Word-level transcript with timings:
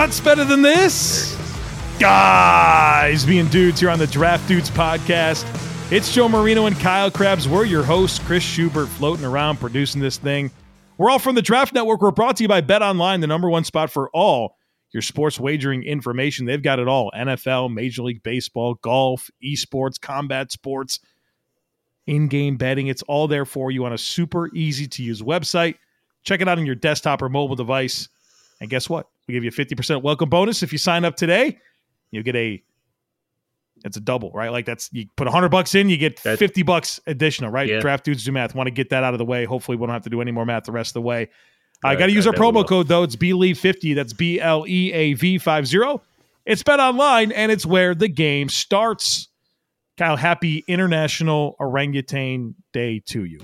What's 0.00 0.18
better 0.18 0.46
than 0.46 0.62
this? 0.62 1.36
Guys, 1.98 3.26
being 3.26 3.48
dudes 3.48 3.80
here 3.80 3.90
on 3.90 3.98
the 3.98 4.06
Draft 4.06 4.48
Dudes 4.48 4.70
podcast. 4.70 5.44
It's 5.92 6.10
Joe 6.10 6.26
Marino 6.26 6.64
and 6.64 6.74
Kyle 6.80 7.10
Crabbs. 7.10 7.46
We're 7.46 7.66
your 7.66 7.82
hosts, 7.82 8.18
Chris 8.18 8.42
Schubert, 8.42 8.88
floating 8.88 9.26
around 9.26 9.58
producing 9.58 10.00
this 10.00 10.16
thing. 10.16 10.50
We're 10.96 11.10
all 11.10 11.18
from 11.18 11.34
the 11.34 11.42
Draft 11.42 11.74
Network. 11.74 12.00
We're 12.00 12.12
brought 12.12 12.38
to 12.38 12.44
you 12.44 12.48
by 12.48 12.62
Bet 12.62 12.80
Online, 12.80 13.20
the 13.20 13.26
number 13.26 13.50
one 13.50 13.62
spot 13.62 13.90
for 13.90 14.08
all 14.14 14.56
your 14.90 15.02
sports 15.02 15.38
wagering 15.38 15.82
information. 15.82 16.46
They've 16.46 16.62
got 16.62 16.78
it 16.78 16.88
all 16.88 17.12
NFL, 17.14 17.70
Major 17.74 18.02
League 18.02 18.22
Baseball, 18.22 18.76
golf, 18.76 19.30
esports, 19.44 20.00
combat 20.00 20.50
sports, 20.50 21.00
in 22.06 22.28
game 22.28 22.56
betting. 22.56 22.86
It's 22.86 23.02
all 23.02 23.28
there 23.28 23.44
for 23.44 23.70
you 23.70 23.84
on 23.84 23.92
a 23.92 23.98
super 23.98 24.48
easy 24.54 24.88
to 24.88 25.02
use 25.02 25.20
website. 25.20 25.74
Check 26.22 26.40
it 26.40 26.48
out 26.48 26.56
on 26.56 26.64
your 26.64 26.74
desktop 26.74 27.20
or 27.20 27.28
mobile 27.28 27.54
device. 27.54 28.08
And 28.60 28.68
guess 28.68 28.88
what? 28.88 29.08
We 29.26 29.34
give 29.34 29.44
you 29.44 29.50
a 29.50 29.52
50% 29.52 30.02
welcome 30.02 30.28
bonus 30.28 30.62
if 30.62 30.72
you 30.72 30.78
sign 30.78 31.04
up 31.04 31.16
today. 31.16 31.58
You 32.10 32.22
get 32.22 32.36
a 32.36 32.62
it's 33.84 33.96
a 33.96 34.00
double, 34.00 34.30
right? 34.32 34.52
Like 34.52 34.66
that's 34.66 34.90
you 34.92 35.06
put 35.16 35.26
100 35.26 35.48
bucks 35.48 35.74
in, 35.74 35.88
you 35.88 35.96
get 35.96 36.18
50 36.18 36.62
bucks 36.64 37.00
additional, 37.06 37.50
right? 37.50 37.68
Yeah. 37.68 37.80
Draft 37.80 38.04
dudes 38.04 38.24
do 38.24 38.32
math. 38.32 38.54
Want 38.54 38.66
to 38.66 38.72
get 38.72 38.90
that 38.90 39.04
out 39.04 39.14
of 39.14 39.18
the 39.18 39.24
way. 39.24 39.44
Hopefully, 39.44 39.76
we 39.76 39.86
don't 39.86 39.94
have 39.94 40.02
to 40.02 40.10
do 40.10 40.20
any 40.20 40.32
more 40.32 40.44
math 40.44 40.64
the 40.64 40.72
rest 40.72 40.90
of 40.90 40.94
the 40.94 41.02
way. 41.02 41.30
I 41.82 41.96
got 41.96 42.06
to 42.06 42.12
use 42.12 42.26
our 42.26 42.34
promo 42.34 42.66
code 42.66 42.88
though. 42.88 43.04
It's 43.04 43.16
BLEAV50. 43.16 43.94
That's 43.94 44.12
B 44.12 44.38
L 44.38 44.66
E 44.68 44.92
A 44.92 45.14
V 45.14 45.38
50. 45.38 45.78
It's 46.44 46.62
Bet 46.62 46.80
Online 46.80 47.32
and 47.32 47.50
it's 47.50 47.64
where 47.64 47.94
the 47.94 48.08
game 48.08 48.48
starts. 48.48 49.28
Kyle, 49.96 50.16
happy 50.16 50.64
International 50.66 51.56
Orangutan 51.58 52.54
Day 52.72 53.02
to 53.06 53.24
you. 53.24 53.38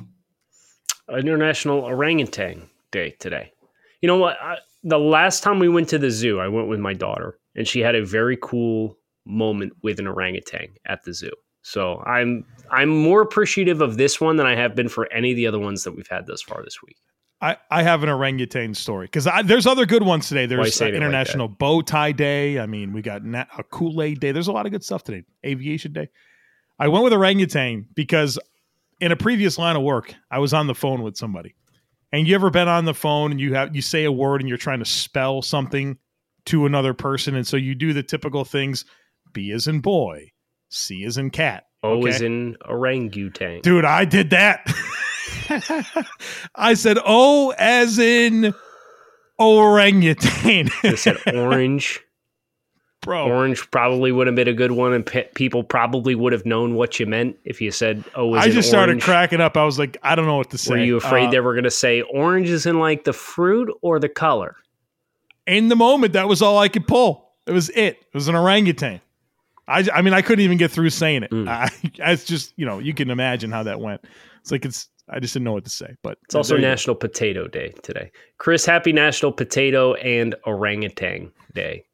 International 1.09 1.81
Orangutan 1.81 2.69
Day 2.91 3.11
today. 3.19 3.53
You 4.01 4.09
know 4.09 4.19
what? 4.19 4.37
I, 4.41 4.57
the 4.87 4.99
last 4.99 5.43
time 5.43 5.59
we 5.59 5.69
went 5.69 5.89
to 5.89 5.99
the 5.99 6.11
zoo, 6.11 6.39
I 6.39 6.47
went 6.47 6.69
with 6.69 6.79
my 6.79 6.95
daughter, 6.95 7.39
and 7.57 7.67
she 7.67 7.81
had 7.81 7.97
a 7.97 8.05
very 8.05 8.39
cool 8.41 8.97
moment 9.27 9.73
with 9.83 9.99
an 9.99 10.07
orangutan 10.07 10.69
at 10.87 11.03
the 11.03 11.13
zoo. 11.13 11.33
So 11.63 11.99
I'm 12.07 12.45
I'm 12.71 12.89
more 12.89 13.21
appreciative 13.21 13.81
of 13.81 13.97
this 13.97 14.21
one 14.21 14.37
than 14.37 14.47
I 14.47 14.55
have 14.55 14.77
been 14.77 14.89
for 14.89 15.13
any 15.13 15.33
of 15.33 15.37
the 15.37 15.49
other 15.49 15.59
ones 15.59 15.83
that 15.83 15.97
we've 15.97 16.07
had 16.07 16.27
thus 16.27 16.41
far 16.41 16.63
this 16.63 16.81
week. 16.87 16.97
I, 17.41 17.57
I 17.71 17.83
have 17.83 18.05
an 18.05 18.09
orangutan 18.09 18.75
story 18.75 19.07
because 19.07 19.29
there's 19.45 19.67
other 19.67 19.85
good 19.85 20.05
ones 20.05 20.29
today. 20.29 20.47
There's 20.47 20.81
uh, 20.81 20.87
International 20.87 21.49
like 21.49 21.59
Bow 21.59 21.83
Tie 21.83 22.13
Day. 22.13 22.61
I 22.61 22.67
mean, 22.67 22.93
we 22.93 23.03
got 23.03 23.23
a 23.23 23.65
Kool 23.65 24.01
Aid 24.01 24.21
Day. 24.21 24.31
There's 24.31 24.49
a 24.49 24.53
lot 24.53 24.65
of 24.67 24.73
good 24.73 24.85
stuff 24.85 25.03
today. 25.03 25.25
Aviation 25.45 25.93
Day. 25.93 26.09
I 26.79 26.89
went 26.89 27.03
with 27.03 27.13
orangutan 27.13 27.89
because 27.95 28.39
in 29.01 29.11
a 29.11 29.17
previous 29.17 29.59
line 29.59 29.77
of 29.77 29.83
work, 29.83 30.15
I 30.31 30.39
was 30.39 30.55
on 30.55 30.69
the 30.69 30.75
phone 30.75 31.03
with 31.03 31.17
somebody 31.17 31.57
and 32.17 32.27
you 32.27 32.35
ever 32.35 32.49
been 32.49 32.67
on 32.67 32.87
the 32.87 32.95
phone 32.95 33.31
and 33.31 33.39
you 33.39 33.53
have 33.55 33.77
you 33.77 33.83
say 33.83 34.05
a 34.05 34.13
word 34.13 34.41
and 34.41 34.49
you're 34.49 34.57
trying 34.57 34.79
to 34.79 34.87
spell 34.87 35.43
something 35.43 35.99
to 36.47 36.65
another 36.65 36.95
person, 36.95 37.35
and 37.35 37.47
so 37.47 37.59
you 37.59 37.75
do 37.75 37.93
the 37.93 38.03
typical 38.03 38.45
things: 38.45 38.87
B 39.35 39.51
is 39.51 39.69
in 39.69 39.81
boy, 39.81 40.31
C 40.71 41.05
is 41.05 41.19
in 41.19 41.29
cat, 41.29 41.65
O 41.83 41.99
okay? 41.99 42.09
is 42.09 42.23
in 42.23 42.57
orangutan. 42.67 43.61
Dude, 43.61 43.85
I 43.85 44.07
did 44.07 44.31
that. 44.31 44.67
I 46.55 46.73
said 46.73 46.97
O 47.05 47.53
as 47.59 47.99
in 47.99 48.55
orangutan. 49.39 50.71
I 50.85 50.95
said 50.95 51.19
orange 51.35 52.01
bro. 53.07 53.27
Orange 53.27 53.71
probably 53.71 54.13
would 54.13 54.27
have 54.27 54.37
been 54.37 54.49
a 54.49 54.53
good 54.53 54.73
one, 54.73 54.93
and 54.93 55.07
pe- 55.07 55.29
people 55.35 55.65
probably 55.65 56.15
would 56.15 56.35
have 56.35 56.45
known 56.45 56.75
what 56.75 57.01
you 57.01 57.07
meant 57.07 57.39
if 57.45 57.61
you 57.63 57.71
said, 57.71 58.05
"Oh, 58.15 58.35
I 58.35 58.51
just 58.51 58.69
started 58.69 59.01
cracking 59.01 59.41
up. 59.41 59.57
I 59.57 59.65
was 59.65 59.79
like, 59.79 59.97
I 60.03 60.15
don't 60.15 60.27
know 60.27 60.37
what 60.37 60.51
to 60.51 60.59
say. 60.59 60.73
Were 60.73 60.79
you 60.79 60.97
afraid 60.97 61.29
uh, 61.29 61.31
they 61.31 61.41
were 61.41 61.55
going 61.55 61.65
to 61.65 61.71
say 61.71 62.03
orange 62.03 62.51
is 62.51 62.67
in 62.67 62.79
like 62.79 63.05
the 63.05 63.15
fruit 63.15 63.73
or 63.81 63.99
the 63.99 64.11
color? 64.11 64.57
In 65.47 65.69
the 65.69 65.77
moment, 65.77 66.13
that 66.13 66.29
was 66.29 66.43
all 66.43 66.59
I 66.59 66.69
could 66.69 66.87
pull. 66.87 67.31
It 67.47 67.53
was 67.53 67.71
it. 67.71 67.99
It 68.01 68.15
was 68.15 68.29
an 68.29 68.35
orangutan. 68.35 69.01
I, 69.69 69.87
I 69.93 70.03
mean, 70.03 70.15
I 70.15 70.23
couldn't 70.23 70.45
even 70.45 70.59
get 70.59 70.71
through 70.71 70.91
saying 70.91 71.25
it. 71.25 71.31
Mm. 71.31 71.49
I, 71.49 71.71
it's 72.13 72.25
just, 72.25 72.53
you 72.57 72.67
know, 72.67 72.79
you 72.79 72.95
can 72.95 73.11
imagine 73.11 73.51
how 73.51 73.63
that 73.65 73.81
went. 73.81 74.05
It's 74.41 74.51
like 74.51 74.65
it's. 74.65 74.89
I 75.09 75.21
just 75.21 75.35
didn't 75.35 75.45
know 75.45 75.53
what 75.53 75.65
to 75.65 75.71
say. 75.71 75.95
But 76.03 76.19
it's 76.25 76.35
also 76.35 76.57
National. 76.57 76.97
Potato 76.97 77.47
Day 77.47 77.73
today. 77.83 78.11
Chris, 78.39 78.67
happy 78.67 78.93
National 78.93 79.31
Potato 79.31 79.95
and 79.95 80.35
Orangutan 80.45 81.31
Day 81.55 81.86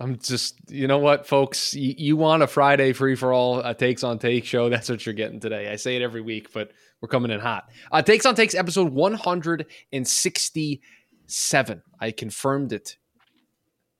I'm 0.00 0.18
just, 0.18 0.56
you 0.68 0.88
know 0.88 0.98
what, 0.98 1.26
folks, 1.26 1.74
you, 1.74 1.94
you 1.96 2.16
want 2.16 2.42
a 2.42 2.46
Friday 2.46 2.92
free 2.92 3.14
for 3.14 3.32
all 3.32 3.62
takes 3.74 4.04
on 4.04 4.18
take 4.18 4.44
show. 4.44 4.68
That's 4.68 4.88
what 4.88 5.06
you're 5.06 5.14
getting 5.14 5.40
today. 5.40 5.70
I 5.70 5.76
say 5.76 5.96
it 5.96 6.02
every 6.02 6.20
week, 6.20 6.52
but 6.52 6.72
we're 7.00 7.08
coming 7.08 7.30
in 7.30 7.40
hot. 7.40 7.70
Uh, 7.90 8.02
takes 8.02 8.26
on 8.26 8.34
takes 8.34 8.54
episode 8.54 8.92
167. 8.92 11.82
I 12.00 12.10
confirmed 12.10 12.72
it 12.72 12.96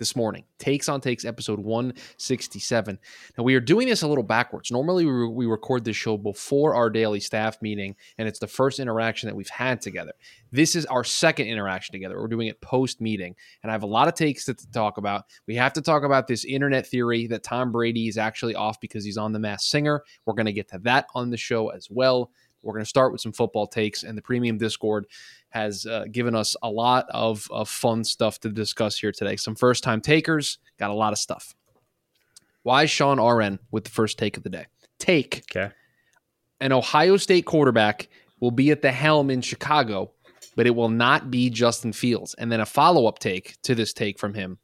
this 0.02 0.16
morning. 0.16 0.42
Takes 0.58 0.88
on 0.88 1.00
Takes 1.00 1.24
episode 1.24 1.60
167. 1.60 2.98
Now, 3.38 3.44
we 3.44 3.54
are 3.54 3.60
doing 3.60 3.86
this 3.86 4.02
a 4.02 4.08
little 4.08 4.24
backwards. 4.24 4.72
Normally, 4.72 5.04
we, 5.04 5.28
we 5.28 5.46
record 5.46 5.84
this 5.84 5.94
show 5.94 6.16
before 6.16 6.74
our 6.74 6.90
daily 6.90 7.20
staff 7.20 7.62
meeting, 7.62 7.94
and 8.18 8.26
it's 8.26 8.40
the 8.40 8.48
first 8.48 8.80
interaction 8.80 9.28
that 9.28 9.36
we've 9.36 9.48
had 9.48 9.80
together. 9.80 10.10
This 10.50 10.74
is 10.74 10.86
our 10.86 11.04
second 11.04 11.46
interaction 11.46 11.92
together. 11.92 12.20
We're 12.20 12.26
doing 12.26 12.48
it 12.48 12.60
post 12.60 13.00
meeting, 13.00 13.36
and 13.62 13.70
I 13.70 13.74
have 13.74 13.84
a 13.84 13.86
lot 13.86 14.08
of 14.08 14.14
takes 14.14 14.44
to, 14.46 14.54
to 14.54 14.70
talk 14.72 14.98
about. 14.98 15.26
We 15.46 15.54
have 15.54 15.72
to 15.74 15.80
talk 15.80 16.02
about 16.02 16.26
this 16.26 16.44
internet 16.44 16.84
theory 16.84 17.28
that 17.28 17.44
Tom 17.44 17.70
Brady 17.70 18.08
is 18.08 18.18
actually 18.18 18.56
off 18.56 18.80
because 18.80 19.04
he's 19.04 19.16
on 19.16 19.30
The 19.30 19.38
Masked 19.38 19.70
Singer. 19.70 20.02
We're 20.26 20.34
going 20.34 20.46
to 20.46 20.52
get 20.52 20.68
to 20.70 20.80
that 20.80 21.06
on 21.14 21.30
the 21.30 21.36
show 21.36 21.68
as 21.68 21.86
well. 21.88 22.32
We're 22.62 22.74
going 22.74 22.84
to 22.84 22.88
start 22.88 23.12
with 23.12 23.20
some 23.20 23.32
football 23.32 23.68
takes, 23.68 24.02
and 24.02 24.18
the 24.18 24.22
premium 24.22 24.58
Discord 24.58 25.06
has 25.52 25.84
uh, 25.86 26.06
given 26.10 26.34
us 26.34 26.56
a 26.62 26.70
lot 26.70 27.06
of, 27.10 27.46
of 27.50 27.68
fun 27.68 28.04
stuff 28.04 28.40
to 28.40 28.48
discuss 28.48 28.98
here 28.98 29.12
today. 29.12 29.36
Some 29.36 29.54
first 29.54 29.84
time 29.84 30.00
takers, 30.00 30.58
got 30.78 30.90
a 30.90 30.94
lot 30.94 31.12
of 31.12 31.18
stuff. 31.18 31.54
Why 32.62 32.86
Sean 32.86 33.20
RN 33.20 33.58
with 33.70 33.84
the 33.84 33.90
first 33.90 34.18
take 34.18 34.36
of 34.36 34.42
the 34.42 34.48
day? 34.48 34.66
Take 34.98 35.44
okay. 35.54 35.72
an 36.60 36.72
Ohio 36.72 37.16
State 37.16 37.44
quarterback 37.44 38.08
will 38.40 38.50
be 38.50 38.70
at 38.70 38.82
the 38.82 38.92
helm 38.92 39.30
in 39.30 39.42
Chicago, 39.42 40.12
but 40.56 40.66
it 40.66 40.74
will 40.74 40.88
not 40.88 41.30
be 41.30 41.50
Justin 41.50 41.92
Fields. 41.92 42.34
And 42.38 42.50
then 42.50 42.60
a 42.60 42.66
follow 42.66 43.06
up 43.06 43.18
take 43.18 43.60
to 43.62 43.74
this 43.74 43.92
take 43.92 44.18
from 44.18 44.34
him 44.34 44.58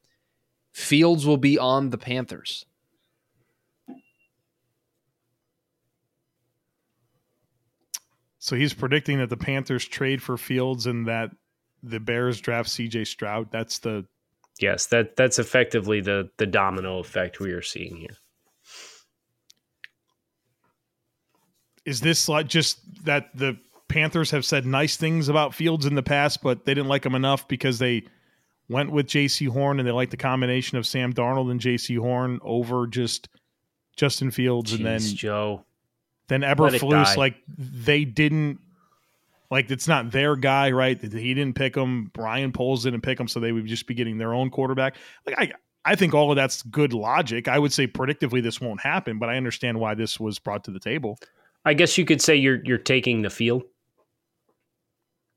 Fields 0.72 1.26
will 1.26 1.38
be 1.38 1.58
on 1.58 1.90
the 1.90 1.98
Panthers. 1.98 2.64
So 8.48 8.56
he's 8.56 8.72
predicting 8.72 9.18
that 9.18 9.28
the 9.28 9.36
Panthers 9.36 9.84
trade 9.84 10.22
for 10.22 10.38
Fields 10.38 10.86
and 10.86 11.06
that 11.06 11.32
the 11.82 12.00
Bears 12.00 12.40
draft 12.40 12.70
CJ 12.70 13.06
Stroud. 13.06 13.52
That's 13.52 13.80
the 13.80 14.06
Yes, 14.58 14.86
that 14.86 15.16
that's 15.16 15.38
effectively 15.38 16.00
the 16.00 16.30
the 16.38 16.46
domino 16.46 16.98
effect 16.98 17.40
we 17.40 17.52
are 17.52 17.60
seeing 17.60 17.96
here. 17.96 18.16
Is 21.84 22.00
this 22.00 22.26
like 22.26 22.48
just 22.48 22.78
that 23.04 23.36
the 23.36 23.58
Panthers 23.86 24.30
have 24.30 24.46
said 24.46 24.64
nice 24.64 24.96
things 24.96 25.28
about 25.28 25.54
Fields 25.54 25.84
in 25.84 25.94
the 25.94 26.02
past, 26.02 26.42
but 26.42 26.64
they 26.64 26.72
didn't 26.72 26.88
like 26.88 27.04
him 27.04 27.14
enough 27.14 27.46
because 27.48 27.78
they 27.78 28.04
went 28.66 28.90
with 28.90 29.08
Jaycee 29.08 29.48
Horn 29.48 29.78
and 29.78 29.86
they 29.86 29.92
like 29.92 30.08
the 30.08 30.16
combination 30.16 30.78
of 30.78 30.86
Sam 30.86 31.12
Darnold 31.12 31.50
and 31.50 31.60
Jaycee 31.60 31.98
Horn 31.98 32.40
over 32.42 32.86
just 32.86 33.28
Justin 33.94 34.30
Fields 34.30 34.72
Jeez, 34.72 34.76
and 34.76 34.86
then 34.86 35.00
Joe 35.00 35.66
then 36.28 36.42
Eberflus, 36.42 37.16
like 37.16 37.36
they 37.56 38.04
didn't 38.04 38.60
like 39.50 39.70
it's 39.70 39.88
not 39.88 40.10
their 40.10 40.36
guy, 40.36 40.70
right? 40.70 41.00
He 41.00 41.34
didn't 41.34 41.54
pick 41.54 41.76
him. 41.76 42.10
Ryan 42.16 42.52
Poles 42.52 42.84
didn't 42.84 43.00
pick 43.00 43.18
him, 43.18 43.28
so 43.28 43.40
they 43.40 43.52
would 43.52 43.66
just 43.66 43.86
be 43.86 43.94
getting 43.94 44.18
their 44.18 44.34
own 44.34 44.50
quarterback. 44.50 44.96
Like 45.26 45.36
I, 45.38 45.52
I 45.84 45.94
think 45.94 46.14
all 46.14 46.30
of 46.30 46.36
that's 46.36 46.62
good 46.64 46.92
logic. 46.92 47.48
I 47.48 47.58
would 47.58 47.72
say 47.72 47.86
predictively 47.86 48.42
this 48.42 48.60
won't 48.60 48.80
happen, 48.80 49.18
but 49.18 49.30
I 49.30 49.36
understand 49.36 49.80
why 49.80 49.94
this 49.94 50.20
was 50.20 50.38
brought 50.38 50.64
to 50.64 50.70
the 50.70 50.80
table. 50.80 51.18
I 51.64 51.74
guess 51.74 51.96
you 51.96 52.04
could 52.04 52.20
say 52.20 52.36
you're 52.36 52.62
you're 52.64 52.78
taking 52.78 53.22
the 53.22 53.30
field. 53.30 53.62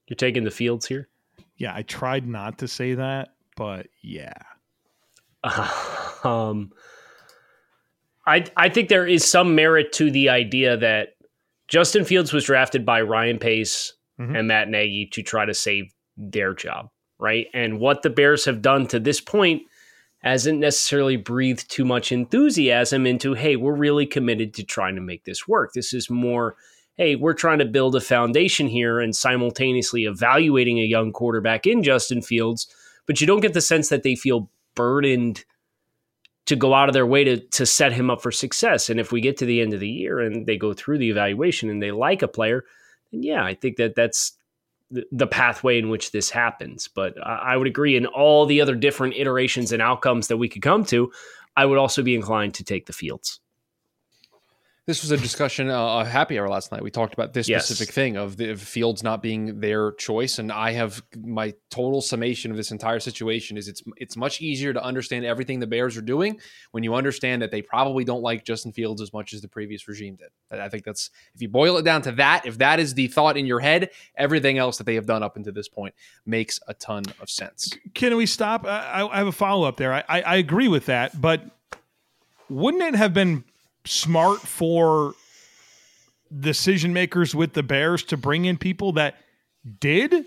You're 0.07 0.15
taking 0.15 0.44
the 0.44 0.51
fields 0.51 0.85
here. 0.85 1.07
Yeah, 1.55 1.73
I 1.73 1.83
tried 1.83 2.27
not 2.27 2.57
to 2.59 2.67
say 2.67 2.95
that, 2.95 3.29
but 3.55 3.87
yeah. 4.01 4.33
um, 6.23 6.71
I 8.25 8.45
I 8.57 8.69
think 8.69 8.89
there 8.89 9.07
is 9.07 9.25
some 9.25 9.56
merit 9.56 9.91
to 9.94 10.12
the 10.12 10.29
idea 10.29 10.77
that 10.77 11.09
Justin 11.68 12.06
Fields 12.06 12.33
was 12.33 12.45
drafted 12.45 12.85
by 12.85 13.01
Ryan 13.01 13.39
Pace 13.39 13.94
Mhm. 14.19 14.38
and 14.38 14.47
Matt 14.47 14.69
Nagy 14.69 15.07
to 15.13 15.23
try 15.23 15.45
to 15.45 15.53
save 15.53 15.85
their 16.18 16.53
job, 16.53 16.89
right? 17.19 17.47
And 17.53 17.79
what 17.79 18.01
the 18.03 18.09
Bears 18.09 18.45
have 18.45 18.62
done 18.62 18.85
to 18.88 19.00
this 19.00 19.21
point 19.21 19.63
hasn't 20.19 20.59
necessarily 20.59 21.15
breathed 21.15 21.71
too 21.71 21.85
much 21.85 22.12
enthusiasm 22.12 23.07
into, 23.07 23.33
hey, 23.33 23.56
we're 23.56 23.73
really 23.75 24.06
committed 24.06 24.53
to 24.53 24.63
trying 24.63 24.94
to 24.95 25.01
make 25.01 25.23
this 25.23 25.47
work. 25.47 25.71
This 25.73 25.94
is 25.94 26.09
more, 26.12 26.56
hey, 26.97 27.15
we're 27.15 27.33
trying 27.33 27.57
to 27.59 27.65
build 27.65 27.95
a 27.95 28.01
foundation 28.01 28.68
here 28.68 29.00
and 29.00 29.15
simultaneously 29.15 30.06
evaluating 30.06 30.77
a 30.79 30.83
young 30.85 31.12
quarterback 31.12 31.65
in 31.65 31.81
Justin 31.81 32.21
Fields, 32.21 32.68
but 33.07 33.19
you 33.19 33.25
don't 33.25 33.39
get 33.39 33.53
the 33.53 33.62
sense 33.62 33.89
that 33.89 34.03
they 34.03 34.13
feel 34.15 34.51
burdened 34.75 35.44
to 36.47 36.55
go 36.55 36.73
out 36.73 36.89
of 36.89 36.93
their 36.93 37.05
way 37.05 37.23
to 37.23 37.38
to 37.38 37.65
set 37.65 37.93
him 37.93 38.09
up 38.09 38.21
for 38.21 38.31
success. 38.31 38.89
And 38.89 38.99
if 38.99 39.11
we 39.11 39.21
get 39.21 39.38
to 39.38 39.45
the 39.45 39.61
end 39.61 39.73
of 39.73 39.79
the 39.79 39.89
year 39.89 40.19
and 40.19 40.45
they 40.45 40.57
go 40.57 40.73
through 40.73 40.97
the 40.97 41.09
evaluation 41.09 41.69
and 41.69 41.81
they 41.81 41.91
like 41.91 42.21
a 42.21 42.27
player, 42.27 42.63
then 43.11 43.23
yeah, 43.23 43.43
I 43.43 43.53
think 43.53 43.77
that 43.77 43.95
that's 43.95 44.33
the, 45.11 45.27
pathway 45.27 45.79
in 45.79 45.89
which 45.89 46.11
this 46.11 46.29
happens. 46.29 46.88
But 46.88 47.15
I 47.25 47.55
would 47.55 47.67
agree 47.67 47.95
in 47.95 48.05
all 48.05 48.45
the 48.45 48.61
other 48.61 48.75
different 48.75 49.15
iterations 49.15 49.71
and 49.71 49.81
outcomes 49.81 50.27
that 50.27 50.38
we 50.38 50.49
could 50.49 50.61
come 50.61 50.85
to, 50.85 51.11
I 51.55 51.65
would 51.65 51.77
also 51.77 52.03
be 52.03 52.15
inclined 52.15 52.53
to 52.55 52.63
take 52.63 52.85
the 52.85 52.94
fields. 52.94 53.39
This 54.88 55.04
was 55.04 55.12
a 55.12 55.18
discussion, 55.18 55.69
uh, 55.69 56.00
a 56.00 56.06
happy 56.06 56.39
hour 56.39 56.50
last 56.50 56.72
night. 56.72 56.81
We 56.81 56.89
talked 56.89 57.13
about 57.13 57.33
this 57.33 57.48
Yes. 57.48 57.66
specific 57.68 57.94
thing 57.94 58.18
of 58.18 58.36
the 58.38 58.50
of 58.50 58.60
Fields 58.60 59.04
not 59.04 59.22
being 59.22 59.60
their 59.60 59.92
choice, 59.92 60.39
and 60.39 60.51
I 60.51 60.72
have 60.72 61.04
my 61.16 61.54
total 61.69 62.01
summation 62.01 62.50
of 62.50 62.57
this 62.57 62.72
entire 62.72 63.00
situation 63.00 63.57
is 63.57 63.68
it's 63.68 63.83
it's 63.98 64.18
much 64.18 64.42
easier 64.42 64.74
to 64.74 64.83
understand 64.83 65.24
everything 65.24 65.60
the 65.60 65.68
Bears 65.68 65.95
are 65.98 66.01
doing 66.01 66.39
when 66.72 66.83
you 66.83 66.95
understand 66.95 67.44
that 67.44 67.51
they 67.51 67.62
probably 67.62 68.04
don't 68.04 68.24
like 68.24 68.44
Justin 68.44 68.72
Fields 68.72 69.04
as 69.04 69.13
much 69.13 69.33
as 69.33 69.42
the 69.42 69.48
previous 69.48 69.88
regime 69.88 70.16
did. 70.16 70.30
I 70.50 70.66
I 70.66 70.69
think 70.69 70.83
that's 70.83 71.12
if 71.36 71.44
you 71.44 71.48
boil 71.48 71.78
it 71.78 71.83
down 71.83 72.01
to 72.01 72.12
that, 72.13 72.48
if 72.48 72.57
that 72.57 72.80
is 72.80 72.95
the 72.95 73.06
thought 73.07 73.38
in 73.38 73.45
your 73.45 73.60
head, 73.60 73.92
everything 74.16 74.57
else 74.57 74.80
that 74.80 74.86
they 74.86 74.95
have 74.95 75.06
done 75.06 75.22
up 75.22 75.36
until 75.38 75.54
this 75.54 75.68
point 75.69 75.94
makes 76.25 76.60
a 76.68 76.74
ton 76.74 77.04
of 77.22 77.30
sense. 77.30 77.72
Can 77.94 78.16
we 78.18 78.25
stop? 78.25 78.66
I, 78.66 79.07
I 79.12 79.18
have 79.18 79.28
a 79.28 79.31
follow 79.31 79.68
up 79.68 79.78
there. 79.78 79.94
I, 79.94 80.04
I, 80.10 80.22
I 80.24 80.36
agree 80.38 80.68
with 80.68 80.88
that, 80.88 81.22
but 81.22 81.44
wouldn't 82.50 82.81
it 82.83 82.95
have 82.95 83.13
been 83.13 83.44
smart 83.86 84.39
for 84.39 85.13
decision 86.39 86.94
makers 86.94 87.36
with 87.36 87.54
the 87.54 87.63
Bears 87.63 88.04
to 88.04 88.18
bring 88.18 88.45
in 88.45 88.57
people 88.57 88.94
that 88.94 89.16
did 89.80 90.25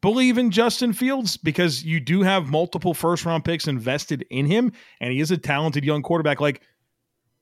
believe 0.00 0.38
in 0.38 0.50
Justin 0.50 0.92
Fields 0.92 1.36
because 1.36 1.84
you 1.84 2.00
do 2.00 2.22
have 2.22 2.50
multiple 2.50 2.94
first 2.94 3.24
round 3.24 3.44
picks 3.44 3.66
invested 3.66 4.26
in 4.30 4.46
him 4.46 4.72
and 5.00 5.12
he 5.12 5.20
is 5.20 5.30
a 5.30 5.36
talented 5.36 5.84
young 5.84 6.02
quarterback. 6.02 6.40
Like 6.40 6.62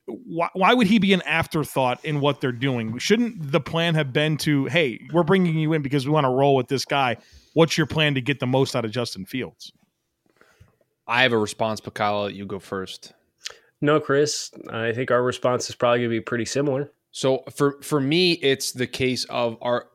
why, 0.07 0.49
why 0.53 0.73
would 0.73 0.87
he 0.87 0.99
be 0.99 1.13
an 1.13 1.23
afterthought 1.23 2.05
in 2.05 2.21
what 2.21 2.41
they're 2.41 2.53
doing? 2.53 2.97
Shouldn't 2.99 3.51
the 3.53 3.61
plan 3.61 3.95
have 3.95 4.13
been 4.13 4.37
to 4.39 4.67
hey 4.67 5.01
we're 5.13 5.25
bringing 5.25 5.59
you 5.59 5.73
in 5.73 5.83
because 5.83 6.07
we 6.07 6.13
want 6.13 6.25
to 6.25 6.31
roll 6.31 6.55
with 6.55 6.69
this 6.69 6.85
guy. 6.85 7.17
What's 7.55 7.77
your 7.77 7.87
plan 7.87 8.15
to 8.15 8.21
get 8.21 8.41
the 8.41 8.47
most 8.47 8.77
out 8.77 8.85
of 8.85 8.91
Justin 8.91 9.25
Fields? 9.25 9.73
I 11.07 11.23
have 11.23 11.33
a 11.33 11.39
response, 11.39 11.81
let 11.85 12.35
you 12.35 12.47
go 12.47 12.59
first. 12.59 13.13
No, 13.81 14.01
Chris, 14.01 14.51
I 14.71 14.93
think 14.93 15.11
our 15.11 15.23
response 15.23 15.69
is 15.69 15.75
probably 15.75 16.01
going 16.01 16.11
to 16.11 16.17
be 16.17 16.21
pretty 16.21 16.47
similar. 16.47 16.91
So 17.11 17.45
for 17.55 17.81
for 17.83 18.01
me, 18.01 18.33
it's 18.33 18.73
the 18.73 18.87
case 18.87 19.25
of 19.25 19.57
our. 19.61 19.89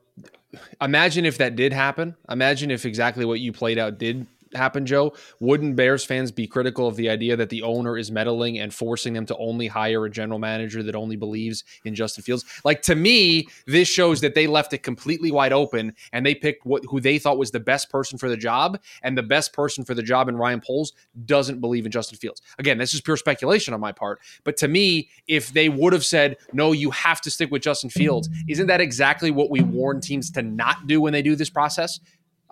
Imagine 0.80 1.24
if 1.24 1.38
that 1.38 1.56
did 1.56 1.72
happen. 1.72 2.14
Imagine 2.28 2.70
if 2.70 2.84
exactly 2.84 3.24
what 3.24 3.40
you 3.40 3.52
played 3.52 3.78
out 3.78 3.98
did 3.98 4.26
happen, 4.54 4.86
Joe. 4.86 5.14
Wouldn't 5.40 5.76
Bears 5.76 6.04
fans 6.04 6.30
be 6.30 6.46
critical 6.46 6.86
of 6.86 6.96
the 6.96 7.08
idea 7.08 7.36
that 7.36 7.50
the 7.50 7.62
owner 7.62 7.96
is 7.96 8.10
meddling 8.10 8.58
and 8.58 8.72
forcing 8.72 9.12
them 9.12 9.26
to 9.26 9.36
only 9.36 9.66
hire 9.66 10.04
a 10.04 10.10
general 10.10 10.38
manager 10.38 10.82
that 10.82 10.94
only 10.94 11.16
believes 11.16 11.64
in 11.84 11.94
Justin 11.94 12.22
Fields? 12.22 12.44
Like 12.64 12.82
to 12.82 12.94
me, 12.94 13.48
this 13.66 13.88
shows 13.88 14.20
that 14.20 14.34
they 14.34 14.46
left 14.46 14.72
it 14.72 14.82
completely 14.82 15.30
wide 15.30 15.52
open 15.52 15.94
and 16.12 16.24
they 16.24 16.34
picked 16.34 16.66
what 16.66 16.82
who 16.88 17.00
they 17.00 17.18
thought 17.18 17.38
was 17.38 17.50
the 17.50 17.60
best 17.60 17.90
person 17.90 18.18
for 18.18 18.28
the 18.28 18.36
job, 18.36 18.80
and 19.02 19.16
the 19.16 19.22
best 19.22 19.52
person 19.52 19.84
for 19.84 19.94
the 19.94 20.02
job 20.02 20.28
in 20.28 20.36
Ryan 20.36 20.60
Poles 20.60 20.92
doesn't 21.24 21.60
believe 21.60 21.86
in 21.86 21.92
Justin 21.92 22.18
Fields. 22.18 22.42
Again, 22.58 22.78
this 22.78 22.94
is 22.94 23.00
pure 23.00 23.16
speculation 23.16 23.74
on 23.74 23.80
my 23.80 23.92
part, 23.92 24.20
but 24.44 24.56
to 24.58 24.68
me, 24.68 25.08
if 25.26 25.52
they 25.52 25.68
would 25.68 25.92
have 25.92 26.04
said, 26.04 26.36
"No, 26.52 26.72
you 26.72 26.90
have 26.90 27.20
to 27.22 27.30
stick 27.30 27.50
with 27.50 27.62
Justin 27.62 27.90
Fields," 27.90 28.28
isn't 28.48 28.66
that 28.66 28.80
exactly 28.80 29.30
what 29.30 29.50
we 29.50 29.60
warn 29.60 30.00
teams 30.00 30.30
to 30.32 30.42
not 30.42 30.86
do 30.86 31.00
when 31.00 31.12
they 31.12 31.22
do 31.22 31.36
this 31.36 31.50
process? 31.50 32.00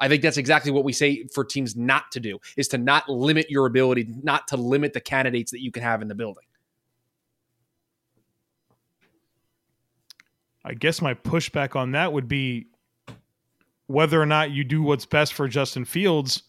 I 0.00 0.08
think 0.08 0.22
that's 0.22 0.38
exactly 0.38 0.72
what 0.72 0.84
we 0.84 0.92
say 0.92 1.26
for 1.32 1.44
teams 1.44 1.76
not 1.76 2.10
to 2.12 2.20
do 2.20 2.38
is 2.56 2.68
to 2.68 2.78
not 2.78 3.08
limit 3.08 3.50
your 3.50 3.66
ability, 3.66 4.08
not 4.22 4.48
to 4.48 4.56
limit 4.56 4.94
the 4.94 5.00
candidates 5.00 5.50
that 5.52 5.60
you 5.60 5.70
can 5.70 5.82
have 5.82 6.00
in 6.00 6.08
the 6.08 6.14
building. 6.14 6.44
I 10.64 10.74
guess 10.74 11.00
my 11.00 11.14
pushback 11.14 11.76
on 11.76 11.92
that 11.92 12.12
would 12.12 12.28
be 12.28 12.66
whether 13.86 14.20
or 14.20 14.26
not 14.26 14.50
you 14.50 14.64
do 14.64 14.82
what's 14.82 15.06
best 15.06 15.34
for 15.34 15.48
Justin 15.48 15.84
Fields 15.84 16.44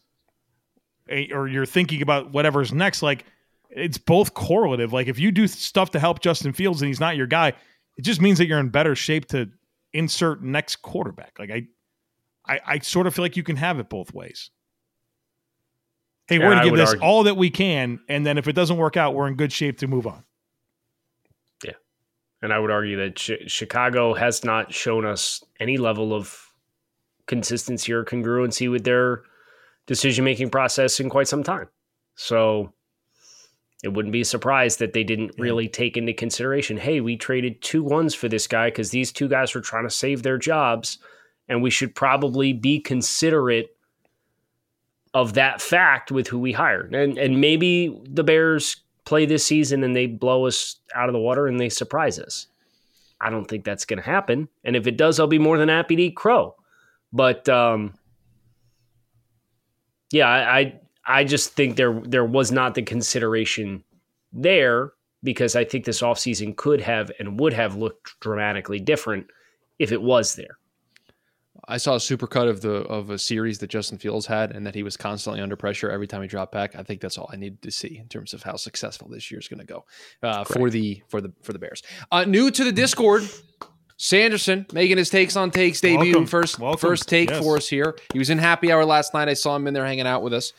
or 1.09 1.47
you're 1.47 1.65
thinking 1.65 2.01
about 2.01 2.31
whatever's 2.31 2.71
next. 2.71 3.01
Like, 3.01 3.25
it's 3.69 3.97
both 3.97 4.33
correlative. 4.33 4.93
Like, 4.93 5.07
if 5.07 5.17
you 5.17 5.31
do 5.31 5.47
stuff 5.47 5.91
to 5.91 5.99
help 5.99 6.21
Justin 6.21 6.53
Fields 6.53 6.81
and 6.81 6.87
he's 6.87 6.99
not 6.99 7.17
your 7.17 7.27
guy, 7.27 7.49
it 7.97 8.01
just 8.01 8.21
means 8.21 8.37
that 8.37 8.47
you're 8.47 8.59
in 8.59 8.69
better 8.69 8.95
shape 8.95 9.27
to 9.29 9.49
insert 9.93 10.43
next 10.43 10.77
quarterback. 10.77 11.37
Like, 11.39 11.51
I, 11.51 11.67
I, 12.45 12.59
I 12.65 12.79
sort 12.79 13.07
of 13.07 13.13
feel 13.13 13.23
like 13.23 13.37
you 13.37 13.43
can 13.43 13.57
have 13.57 13.79
it 13.79 13.89
both 13.89 14.13
ways. 14.13 14.49
Hey, 16.27 16.39
we're 16.39 16.45
going 16.45 16.59
to 16.59 16.63
give 16.65 16.77
this 16.77 16.89
argue- 16.89 17.05
all 17.05 17.23
that 17.23 17.35
we 17.37 17.49
can. 17.49 17.99
And 18.07 18.25
then 18.25 18.37
if 18.37 18.47
it 18.47 18.53
doesn't 18.53 18.77
work 18.77 18.95
out, 18.97 19.13
we're 19.13 19.27
in 19.27 19.35
good 19.35 19.51
shape 19.51 19.79
to 19.79 19.87
move 19.87 20.07
on. 20.07 20.23
Yeah. 21.63 21.73
And 22.41 22.53
I 22.53 22.59
would 22.59 22.71
argue 22.71 22.97
that 22.97 23.21
Chi- 23.21 23.47
Chicago 23.47 24.13
has 24.13 24.43
not 24.43 24.73
shown 24.73 25.05
us 25.05 25.43
any 25.59 25.77
level 25.77 26.13
of 26.13 26.53
consistency 27.27 27.91
or 27.91 28.03
congruency 28.03 28.71
with 28.71 28.83
their 28.83 29.23
decision 29.87 30.23
making 30.23 30.49
process 30.49 30.99
in 30.99 31.09
quite 31.09 31.27
some 31.27 31.43
time. 31.43 31.67
So 32.15 32.73
it 33.83 33.89
wouldn't 33.89 34.13
be 34.13 34.21
a 34.21 34.25
surprise 34.25 34.77
that 34.77 34.93
they 34.93 35.03
didn't 35.03 35.33
really 35.37 35.67
take 35.67 35.97
into 35.97 36.13
consideration 36.13 36.77
hey, 36.77 37.01
we 37.01 37.17
traded 37.17 37.61
two 37.61 37.83
ones 37.83 38.13
for 38.13 38.29
this 38.29 38.47
guy 38.47 38.69
because 38.69 38.91
these 38.91 39.11
two 39.11 39.27
guys 39.27 39.53
were 39.55 39.61
trying 39.61 39.85
to 39.85 39.89
save 39.89 40.23
their 40.23 40.37
jobs, 40.37 40.99
and 41.51 41.61
we 41.61 41.69
should 41.69 41.93
probably 41.93 42.53
be 42.53 42.79
considerate 42.79 43.75
of 45.13 45.33
that 45.33 45.61
fact 45.61 46.09
with 46.09 46.25
who 46.27 46.39
we 46.39 46.53
hire. 46.53 46.89
And 46.93 47.17
and 47.17 47.41
maybe 47.41 47.99
the 48.09 48.23
Bears 48.23 48.77
play 49.03 49.25
this 49.25 49.45
season 49.45 49.83
and 49.83 49.93
they 49.93 50.07
blow 50.07 50.45
us 50.45 50.77
out 50.95 51.09
of 51.09 51.13
the 51.13 51.19
water 51.19 51.47
and 51.47 51.59
they 51.59 51.67
surprise 51.67 52.17
us. 52.19 52.47
I 53.19 53.29
don't 53.29 53.45
think 53.45 53.65
that's 53.65 53.83
going 53.83 53.99
to 53.99 54.05
happen. 54.05 54.47
And 54.63 54.77
if 54.77 54.87
it 54.87 54.95
does, 54.95 55.19
I'll 55.19 55.27
be 55.27 55.39
more 55.39 55.57
than 55.57 55.67
happy 55.67 55.97
to 55.97 56.03
eat 56.03 56.15
crow. 56.15 56.55
But 57.11 57.49
um, 57.49 57.95
yeah, 60.11 60.29
I, 60.29 60.59
I 60.59 60.79
I 61.05 61.23
just 61.25 61.51
think 61.51 61.75
there 61.75 61.99
there 62.05 62.25
was 62.25 62.49
not 62.53 62.75
the 62.75 62.81
consideration 62.81 63.83
there 64.31 64.93
because 65.21 65.57
I 65.57 65.65
think 65.65 65.83
this 65.83 66.01
offseason 66.01 66.55
could 66.55 66.79
have 66.79 67.11
and 67.19 67.37
would 67.41 67.51
have 67.51 67.75
looked 67.75 68.17
dramatically 68.21 68.79
different 68.79 69.27
if 69.79 69.91
it 69.91 70.01
was 70.01 70.35
there. 70.35 70.57
I 71.67 71.77
saw 71.77 71.93
a 71.93 71.97
supercut 71.97 72.49
of 72.49 72.61
the 72.61 72.73
of 72.87 73.09
a 73.11 73.17
series 73.19 73.59
that 73.59 73.67
Justin 73.69 73.97
Fields 73.97 74.25
had, 74.25 74.51
and 74.51 74.65
that 74.65 74.73
he 74.75 74.83
was 74.83 74.97
constantly 74.97 75.41
under 75.41 75.55
pressure 75.55 75.89
every 75.91 76.07
time 76.07 76.21
he 76.21 76.27
dropped 76.27 76.51
back. 76.51 76.75
I 76.75 76.83
think 76.83 77.01
that's 77.01 77.17
all 77.17 77.29
I 77.31 77.35
needed 77.35 77.61
to 77.61 77.71
see 77.71 77.97
in 77.97 78.07
terms 78.07 78.33
of 78.33 78.43
how 78.43 78.55
successful 78.55 79.07
this 79.09 79.29
year 79.31 79.39
is 79.39 79.47
going 79.47 79.59
to 79.59 79.65
go 79.65 79.85
uh, 80.23 80.43
for 80.43 80.69
the 80.69 81.01
for 81.09 81.21
the 81.21 81.31
for 81.43 81.53
the 81.53 81.59
Bears. 81.59 81.83
Uh, 82.11 82.23
new 82.25 82.49
to 82.51 82.63
the 82.63 82.71
Discord, 82.71 83.23
Sanderson 83.97 84.65
making 84.73 84.97
his 84.97 85.09
takes 85.09 85.35
on 85.35 85.51
takes 85.51 85.79
debut. 85.81 86.05
Welcome. 86.13 86.25
First 86.25 86.59
Welcome. 86.59 86.79
first 86.79 87.07
take 87.07 87.29
Yes. 87.29 87.43
for 87.43 87.57
us 87.57 87.67
here. 87.67 87.95
He 88.13 88.19
was 88.19 88.29
in 88.31 88.39
happy 88.39 88.71
hour 88.71 88.83
last 88.83 89.13
night. 89.13 89.29
I 89.29 89.35
saw 89.35 89.55
him 89.55 89.67
in 89.67 89.73
there 89.73 89.85
hanging 89.85 90.07
out 90.07 90.23
with 90.23 90.33
us. 90.33 90.53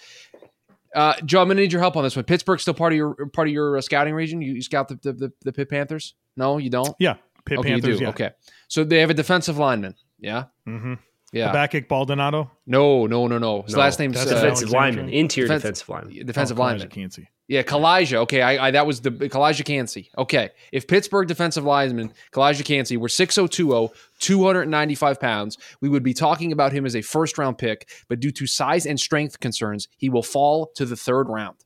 Uh, 0.94 1.14
Joe, 1.24 1.40
I'm 1.42 1.48
gonna 1.48 1.60
need 1.60 1.72
your 1.72 1.80
help 1.80 1.96
on 1.96 2.04
this 2.04 2.14
one. 2.14 2.24
Pittsburgh's 2.26 2.62
still 2.62 2.74
part 2.74 2.92
of 2.92 2.96
your 2.96 3.14
part 3.32 3.48
of 3.48 3.54
your 3.54 3.78
uh, 3.78 3.80
scouting 3.80 4.14
region. 4.14 4.40
You, 4.42 4.52
you 4.54 4.62
scout 4.62 4.88
the, 4.88 4.94
the 5.02 5.12
the 5.12 5.32
the 5.46 5.52
Pitt 5.52 5.68
Panthers? 5.70 6.14
No, 6.36 6.58
you 6.58 6.70
don't. 6.70 6.94
Yeah. 6.98 7.14
Pitt 7.44 7.58
okay, 7.58 7.70
Panthers. 7.70 7.94
you 7.94 7.98
do. 7.98 8.04
Yeah. 8.04 8.10
Okay, 8.10 8.30
so 8.68 8.84
they 8.84 9.00
have 9.00 9.10
a 9.10 9.14
defensive 9.14 9.58
lineman. 9.58 9.96
Yeah, 10.22 10.44
Mm-hmm. 10.66 10.94
yeah. 11.32 11.48
Habakkuk 11.48 11.88
Baldonado. 11.88 12.50
No, 12.66 13.06
no, 13.06 13.26
no, 13.26 13.36
no. 13.38 13.62
His 13.62 13.74
No, 13.74 13.80
last 13.80 13.98
name's 13.98 14.14
that's 14.16 14.30
uh, 14.30 14.34
defensive 14.36 14.68
Alexander? 14.72 15.02
lineman, 15.02 15.08
interior 15.14 15.48
Defense- 15.48 15.62
defensive 15.80 15.88
lineman. 15.90 16.26
defensive 16.26 16.58
oh, 16.58 16.62
lineman. 16.62 16.88
Can't 16.88 17.12
see. 17.12 17.28
Yeah, 17.48 17.62
Calijah. 17.62 18.18
Okay, 18.18 18.40
I, 18.40 18.68
I 18.68 18.70
that 18.70 18.86
was 18.86 19.00
the 19.00 19.10
Calijah 19.10 19.64
Kancey. 19.64 20.10
Okay, 20.16 20.50
if 20.70 20.86
Pittsburgh 20.86 21.26
defensive 21.28 21.64
lineman 21.64 22.12
Calijah 22.32 22.64
Kancey 22.64 22.96
were 22.96 23.08
6020, 23.10 23.90
295 24.20 25.20
pounds, 25.20 25.58
we 25.80 25.88
would 25.88 26.02
be 26.04 26.14
talking 26.14 26.52
about 26.52 26.72
him 26.72 26.86
as 26.86 26.94
a 26.96 27.02
first 27.02 27.36
round 27.38 27.58
pick. 27.58 27.90
But 28.08 28.20
due 28.20 28.30
to 28.30 28.46
size 28.46 28.86
and 28.86 28.98
strength 28.98 29.40
concerns, 29.40 29.88
he 29.98 30.08
will 30.08 30.22
fall 30.22 30.70
to 30.76 30.86
the 30.86 30.96
third 30.96 31.28
round. 31.28 31.56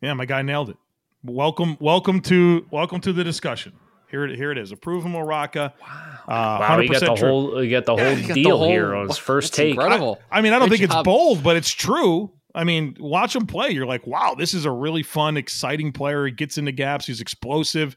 Yeah, 0.00 0.14
my 0.14 0.24
guy 0.24 0.42
nailed 0.42 0.70
it. 0.70 0.76
Welcome, 1.24 1.76
welcome 1.80 2.20
to 2.22 2.64
welcome 2.70 3.00
to 3.00 3.12
the 3.12 3.24
discussion. 3.24 3.72
Here 4.10 4.24
it 4.24 4.36
here 4.36 4.52
it 4.52 4.58
is. 4.58 4.70
Approve 4.72 5.04
him, 5.04 5.12
Oraka. 5.12 5.72
Wow, 5.80 6.18
uh, 6.28 6.58
Wow, 6.60 6.78
you 6.78 6.88
got 6.88 7.00
the 7.00 7.06
100% 7.06 7.16
true. 7.18 7.28
whole 7.28 7.64
you 7.64 7.70
got 7.70 7.84
the 7.86 7.96
whole 7.96 8.04
Yeah, 8.04 8.14
he 8.14 8.26
got 8.26 8.34
the 8.34 8.42
deal 8.44 8.58
whole- 8.58 8.68
here 8.68 8.94
on 8.94 9.08
his 9.08 9.18
first 9.18 9.54
take. 9.54 9.70
incredible. 9.74 10.20
I 10.30 10.40
mean, 10.40 10.52
I 10.52 10.58
don't 10.58 10.68
Good 10.68 10.78
think 10.78 10.90
job. 10.90 11.00
it's 11.00 11.04
bold, 11.04 11.42
but 11.42 11.56
it's 11.56 11.70
true. 11.70 12.30
I 12.54 12.64
mean, 12.64 12.96
watch 13.00 13.36
him 13.36 13.46
play. 13.46 13.70
You're 13.70 13.84
like, 13.86 14.06
wow, 14.06 14.34
this 14.38 14.54
is 14.54 14.64
a 14.64 14.70
really 14.70 15.02
fun, 15.02 15.36
exciting 15.36 15.92
player. 15.92 16.24
He 16.26 16.32
gets 16.32 16.56
into 16.56 16.72
gaps. 16.72 17.06
He's 17.06 17.20
explosive. 17.20 17.96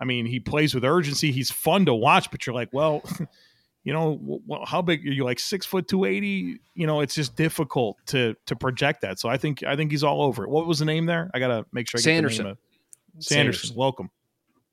I 0.00 0.04
mean, 0.04 0.26
he 0.26 0.40
plays 0.40 0.74
with 0.74 0.84
urgency. 0.84 1.30
He's 1.32 1.50
fun 1.50 1.86
to 1.86 1.94
watch, 1.94 2.30
but 2.30 2.46
you're 2.46 2.54
like, 2.54 2.68
well, 2.72 3.02
you 3.84 3.92
know, 3.92 4.18
well, 4.46 4.64
how 4.66 4.82
big 4.82 5.06
are 5.06 5.10
you? 5.12 5.24
Like 5.24 5.38
six 5.38 5.64
foot 5.64 5.86
two 5.88 6.04
eighty? 6.04 6.58
You 6.74 6.86
know, 6.86 7.00
it's 7.00 7.14
just 7.14 7.36
difficult 7.36 7.96
to 8.06 8.34
to 8.46 8.56
project 8.56 9.02
that. 9.02 9.20
So 9.20 9.28
I 9.28 9.36
think 9.38 9.62
I 9.62 9.76
think 9.76 9.90
he's 9.92 10.02
all 10.04 10.20
over 10.20 10.42
it. 10.44 10.50
What 10.50 10.66
was 10.66 10.80
the 10.80 10.84
name 10.84 11.06
there? 11.06 11.30
I 11.32 11.38
gotta 11.38 11.64
make 11.72 11.88
sure 11.88 11.98
I 11.98 12.00
get 12.00 12.04
Sanderson. 12.04 12.42
the 12.44 12.48
name 12.50 12.56
of 13.16 13.24
Sanderson. 13.24 13.76
Welcome. 13.76 14.10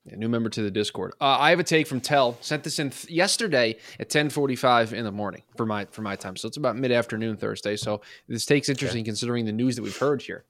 Yeah, 0.05 0.15
new 0.15 0.29
member 0.29 0.49
to 0.49 0.63
the 0.63 0.71
Discord. 0.71 1.13
Uh, 1.21 1.37
I 1.39 1.51
have 1.51 1.59
a 1.59 1.63
take 1.63 1.85
from 1.85 2.01
Tell. 2.01 2.35
Sent 2.41 2.63
this 2.63 2.79
in 2.79 2.89
th- 2.89 3.11
yesterday 3.11 3.77
at 3.99 4.09
10:45 4.09 4.93
in 4.93 5.03
the 5.03 5.11
morning 5.11 5.43
for 5.55 5.65
my 5.65 5.85
for 5.91 6.01
my 6.01 6.15
time. 6.15 6.35
So 6.35 6.47
it's 6.47 6.57
about 6.57 6.75
mid 6.75 6.91
afternoon 6.91 7.37
Thursday. 7.37 7.75
So 7.75 8.01
this 8.27 8.45
take's 8.45 8.67
interesting 8.69 9.05
considering 9.05 9.45
the 9.45 9.51
news 9.51 9.75
that 9.75 9.83
we've 9.83 9.97
heard 9.97 10.21
here. 10.23 10.45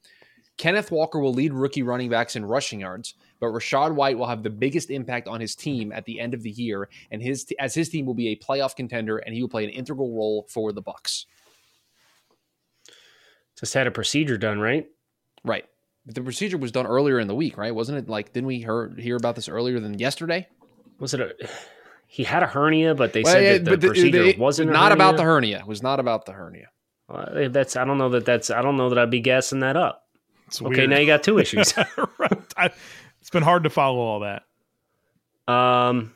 Kenneth 0.56 0.90
Walker 0.90 1.18
will 1.18 1.32
lead 1.32 1.52
rookie 1.52 1.82
running 1.82 2.08
backs 2.08 2.36
in 2.36 2.44
rushing 2.44 2.80
yards, 2.80 3.14
but 3.40 3.48
Rachaad 3.48 3.94
White 3.94 4.16
will 4.16 4.26
have 4.26 4.42
the 4.42 4.50
biggest 4.50 4.90
impact 4.90 5.26
on 5.26 5.40
his 5.40 5.54
team 5.54 5.92
at 5.92 6.04
the 6.04 6.20
end 6.20 6.34
of 6.34 6.42
the 6.42 6.50
year, 6.50 6.88
and 7.10 7.22
his 7.22 7.44
t- 7.44 7.56
as 7.58 7.74
his 7.74 7.88
team 7.88 8.06
will 8.06 8.14
be 8.14 8.28
a 8.28 8.36
playoff 8.36 8.76
contender, 8.76 9.18
and 9.18 9.34
he 9.34 9.42
will 9.42 9.48
play 9.48 9.64
an 9.64 9.70
integral 9.70 10.14
role 10.14 10.46
for 10.48 10.72
the 10.72 10.82
Bucs. 10.82 11.24
Just 13.58 13.74
had 13.74 13.86
a 13.86 13.90
procedure 13.90 14.38
done, 14.38 14.60
right? 14.60 14.86
Right. 15.44 15.64
But 16.06 16.14
the 16.16 16.22
procedure 16.22 16.58
was 16.58 16.72
done 16.72 16.86
earlier 16.86 17.20
in 17.20 17.28
the 17.28 17.34
week, 17.34 17.56
right? 17.56 17.74
Wasn't 17.74 17.96
it 17.96 18.08
like? 18.08 18.32
Didn't 18.32 18.46
we 18.48 18.58
hear 18.58 18.92
hear 18.98 19.16
about 19.16 19.36
this 19.36 19.48
earlier 19.48 19.78
than 19.80 19.98
yesterday? 19.98 20.48
Was 20.98 21.14
it 21.14 21.20
a? 21.20 21.34
He 22.06 22.24
had 22.24 22.42
a 22.42 22.46
hernia, 22.46 22.94
but 22.94 23.14
they 23.14 23.22
Well, 23.22 23.32
said 23.32 23.42
yeah, 23.42 23.52
that 23.52 23.64
the 23.64 23.76
the- 23.78 23.86
procedure 23.88 24.22
they- 24.24 24.36
wasn't 24.38 24.68
a 24.68 24.72
not 24.74 24.92
about 24.92 25.16
the 25.16 25.22
hernia. 25.22 25.60
It 25.60 25.66
was 25.66 25.82
not 25.82 25.98
about 25.98 26.26
the 26.26 26.32
hernia. 26.32 26.66
Uh, 27.08 27.48
that's 27.48 27.74
I 27.74 27.86
don't 27.86 27.96
know 27.96 28.10
that 28.10 28.26
that's 28.26 28.50
I 28.50 28.60
don't 28.60 28.76
know 28.76 28.90
that 28.90 28.98
I'd 28.98 29.10
be 29.10 29.20
guessing 29.20 29.60
that 29.60 29.78
up. 29.78 30.04
It's 30.46 30.60
Okay, 30.60 30.76
weird. 30.76 30.90
now 30.90 30.98
you 30.98 31.06
got 31.06 31.22
two 31.22 31.38
issues. 31.38 31.72
right. 32.18 32.52
I, 32.54 32.70
it's 33.22 33.30
been 33.30 33.42
hard 33.42 33.62
to 33.64 33.70
follow 33.70 33.98
all 34.00 34.20
that. 34.20 34.42
um, 35.50 36.12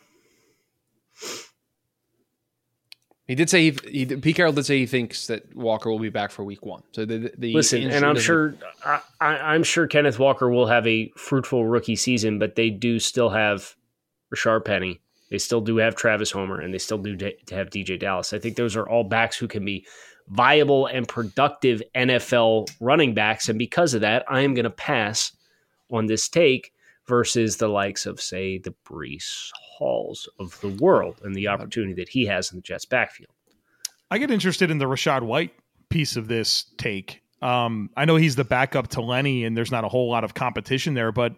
He 3.26 3.34
did 3.34 3.50
say 3.50 3.70
he, 3.70 3.78
he 3.90 4.06
Pete 4.06 4.36
Carroll 4.36 4.52
did 4.52 4.66
say 4.66 4.78
he 4.78 4.86
thinks 4.86 5.26
that 5.26 5.54
Walker 5.56 5.90
will 5.90 5.98
be 5.98 6.10
back 6.10 6.30
for 6.30 6.44
Week 6.44 6.64
One. 6.64 6.82
So 6.92 7.04
the, 7.04 7.32
the 7.36 7.52
listen, 7.54 7.90
and 7.90 8.04
I'm 8.04 8.18
sure 8.18 8.54
I, 8.84 9.00
I'm 9.20 9.64
sure 9.64 9.88
Kenneth 9.88 10.18
Walker 10.18 10.48
will 10.48 10.66
have 10.66 10.86
a 10.86 11.10
fruitful 11.16 11.66
rookie 11.66 11.96
season, 11.96 12.38
but 12.38 12.54
they 12.54 12.70
do 12.70 13.00
still 13.00 13.30
have 13.30 13.74
Rashaad 14.34 14.64
Penny. 14.64 15.00
They 15.30 15.38
still 15.38 15.60
do 15.60 15.78
have 15.78 15.96
Travis 15.96 16.30
Homer, 16.30 16.60
and 16.60 16.72
they 16.72 16.78
still 16.78 16.98
do 16.98 17.16
to 17.16 17.34
have 17.50 17.70
DeeJay 17.70 17.98
Dallas. 17.98 18.32
I 18.32 18.38
think 18.38 18.56
those 18.56 18.76
are 18.76 18.88
all 18.88 19.02
backs 19.02 19.36
who 19.36 19.48
can 19.48 19.64
be 19.64 19.84
viable 20.28 20.86
and 20.86 21.08
productive 21.08 21.82
NFL 21.96 22.68
running 22.80 23.12
backs, 23.12 23.48
and 23.48 23.58
because 23.58 23.92
of 23.94 24.02
that, 24.02 24.24
I 24.28 24.42
am 24.42 24.54
going 24.54 24.64
to 24.64 24.70
pass 24.70 25.32
on 25.90 26.06
this 26.06 26.28
take 26.28 26.72
versus 27.06 27.56
the 27.56 27.68
likes 27.68 28.06
of 28.06 28.20
say 28.20 28.58
the 28.58 28.74
Breece 28.88 29.50
Halls 29.54 30.28
of 30.38 30.60
the 30.60 30.68
world 30.68 31.20
and 31.22 31.34
the 31.34 31.48
opportunity 31.48 31.94
that 31.94 32.08
he 32.08 32.26
has 32.26 32.50
in 32.50 32.58
the 32.58 32.62
Jets 32.62 32.84
backfield. 32.84 33.30
I 34.10 34.18
get 34.18 34.30
interested 34.30 34.70
in 34.70 34.78
the 34.78 34.86
Rachaad 34.86 35.22
White 35.22 35.52
piece 35.88 36.16
of 36.16 36.28
this 36.28 36.64
take. 36.78 37.22
Um, 37.42 37.90
I 37.96 38.04
know 38.04 38.16
he's 38.16 38.36
the 38.36 38.44
backup 38.44 38.88
to 38.88 39.00
Lenny, 39.00 39.44
and 39.44 39.56
there's 39.56 39.70
not 39.70 39.84
a 39.84 39.88
whole 39.88 40.10
lot 40.10 40.24
of 40.24 40.34
competition 40.34 40.94
there. 40.94 41.12
But 41.12 41.34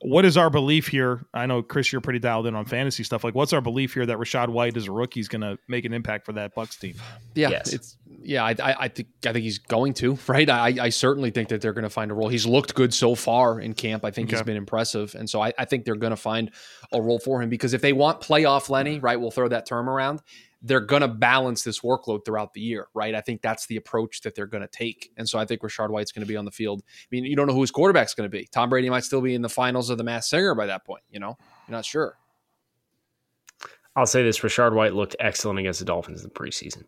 what 0.00 0.24
is 0.24 0.36
our 0.36 0.48
belief 0.48 0.88
here? 0.88 1.26
I 1.34 1.46
know 1.46 1.62
Chris, 1.62 1.90
you're 1.90 2.00
pretty 2.00 2.20
dialed 2.20 2.46
in 2.46 2.54
on 2.54 2.64
fantasy 2.66 3.02
stuff. 3.02 3.24
Like, 3.24 3.34
what's 3.34 3.52
our 3.52 3.60
belief 3.60 3.94
here 3.94 4.06
that 4.06 4.18
Rachaad 4.18 4.48
White 4.48 4.76
as 4.76 4.86
a 4.86 4.92
rookie 4.92 5.20
is 5.20 5.28
going 5.28 5.40
to 5.40 5.58
make 5.66 5.84
an 5.84 5.92
impact 5.92 6.24
for 6.24 6.32
that 6.34 6.54
Bucs 6.54 6.78
team? 6.78 6.94
Yeah, 7.34 7.50
Yes. 7.50 7.72
it's 7.72 7.96
yeah. 8.22 8.44
I, 8.44 8.50
I, 8.62 8.74
I 8.80 8.88
think 8.88 9.08
I 9.26 9.32
think 9.32 9.42
he's 9.42 9.58
going 9.58 9.94
to 9.94 10.16
right. 10.28 10.48
I, 10.48 10.74
I 10.80 10.88
certainly 10.90 11.30
think 11.30 11.48
that 11.48 11.60
they're 11.60 11.72
going 11.72 11.82
to 11.84 11.90
find 11.90 12.10
a 12.10 12.14
role. 12.14 12.28
He's 12.28 12.46
looked 12.46 12.74
good 12.74 12.94
so 12.94 13.14
far 13.14 13.60
in 13.60 13.74
camp. 13.74 14.04
I 14.04 14.10
think 14.10 14.30
he's 14.30 14.42
been 14.42 14.56
impressive, 14.56 15.14
and 15.16 15.28
so 15.28 15.40
I, 15.42 15.52
I 15.58 15.64
think 15.64 15.84
they're 15.84 15.96
going 15.96 16.10
to 16.10 16.16
find 16.16 16.50
a 16.92 17.00
role 17.02 17.18
for 17.18 17.42
him 17.42 17.48
because 17.48 17.74
if 17.74 17.80
they 17.80 17.92
want 17.92 18.20
playoff 18.20 18.68
Lenny, 18.70 19.00
right, 19.00 19.20
we'll 19.20 19.30
throw 19.32 19.48
that 19.48 19.66
term 19.66 19.88
around. 19.90 20.22
They're 20.60 20.80
going 20.80 21.02
to 21.02 21.08
balance 21.08 21.62
this 21.62 21.80
workload 21.80 22.24
throughout 22.24 22.52
the 22.52 22.60
year, 22.60 22.88
right? 22.92 23.14
I 23.14 23.20
think 23.20 23.42
that's 23.42 23.66
the 23.66 23.76
approach 23.76 24.22
that 24.22 24.34
they're 24.34 24.46
going 24.46 24.62
to 24.62 24.68
take, 24.68 25.12
and 25.16 25.28
so 25.28 25.38
I 25.38 25.44
think 25.44 25.60
Rashard 25.62 25.90
White's 25.90 26.10
going 26.10 26.24
to 26.24 26.28
be 26.28 26.36
on 26.36 26.44
the 26.44 26.50
field. 26.50 26.82
I 26.86 27.06
mean, 27.12 27.24
you 27.24 27.36
don't 27.36 27.46
know 27.46 27.54
who 27.54 27.60
his 27.60 27.70
quarterback's 27.70 28.14
going 28.14 28.28
to 28.28 28.36
be. 28.36 28.48
Tom 28.50 28.68
Brady 28.68 28.90
might 28.90 29.04
still 29.04 29.20
be 29.20 29.34
in 29.34 29.42
the 29.42 29.48
finals 29.48 29.88
of 29.88 29.98
the 29.98 30.04
Masked 30.04 30.30
Singer 30.30 30.54
by 30.54 30.66
that 30.66 30.84
point. 30.84 31.02
You 31.10 31.20
know, 31.20 31.36
you're 31.68 31.76
not 31.76 31.84
sure. 31.84 32.16
I'll 33.94 34.06
say 34.06 34.22
this: 34.22 34.40
Rashard 34.40 34.74
White 34.74 34.94
looked 34.94 35.16
excellent 35.20 35.58
against 35.60 35.78
the 35.78 35.84
Dolphins 35.84 36.22
in 36.22 36.28
the 36.28 36.34
preseason. 36.34 36.84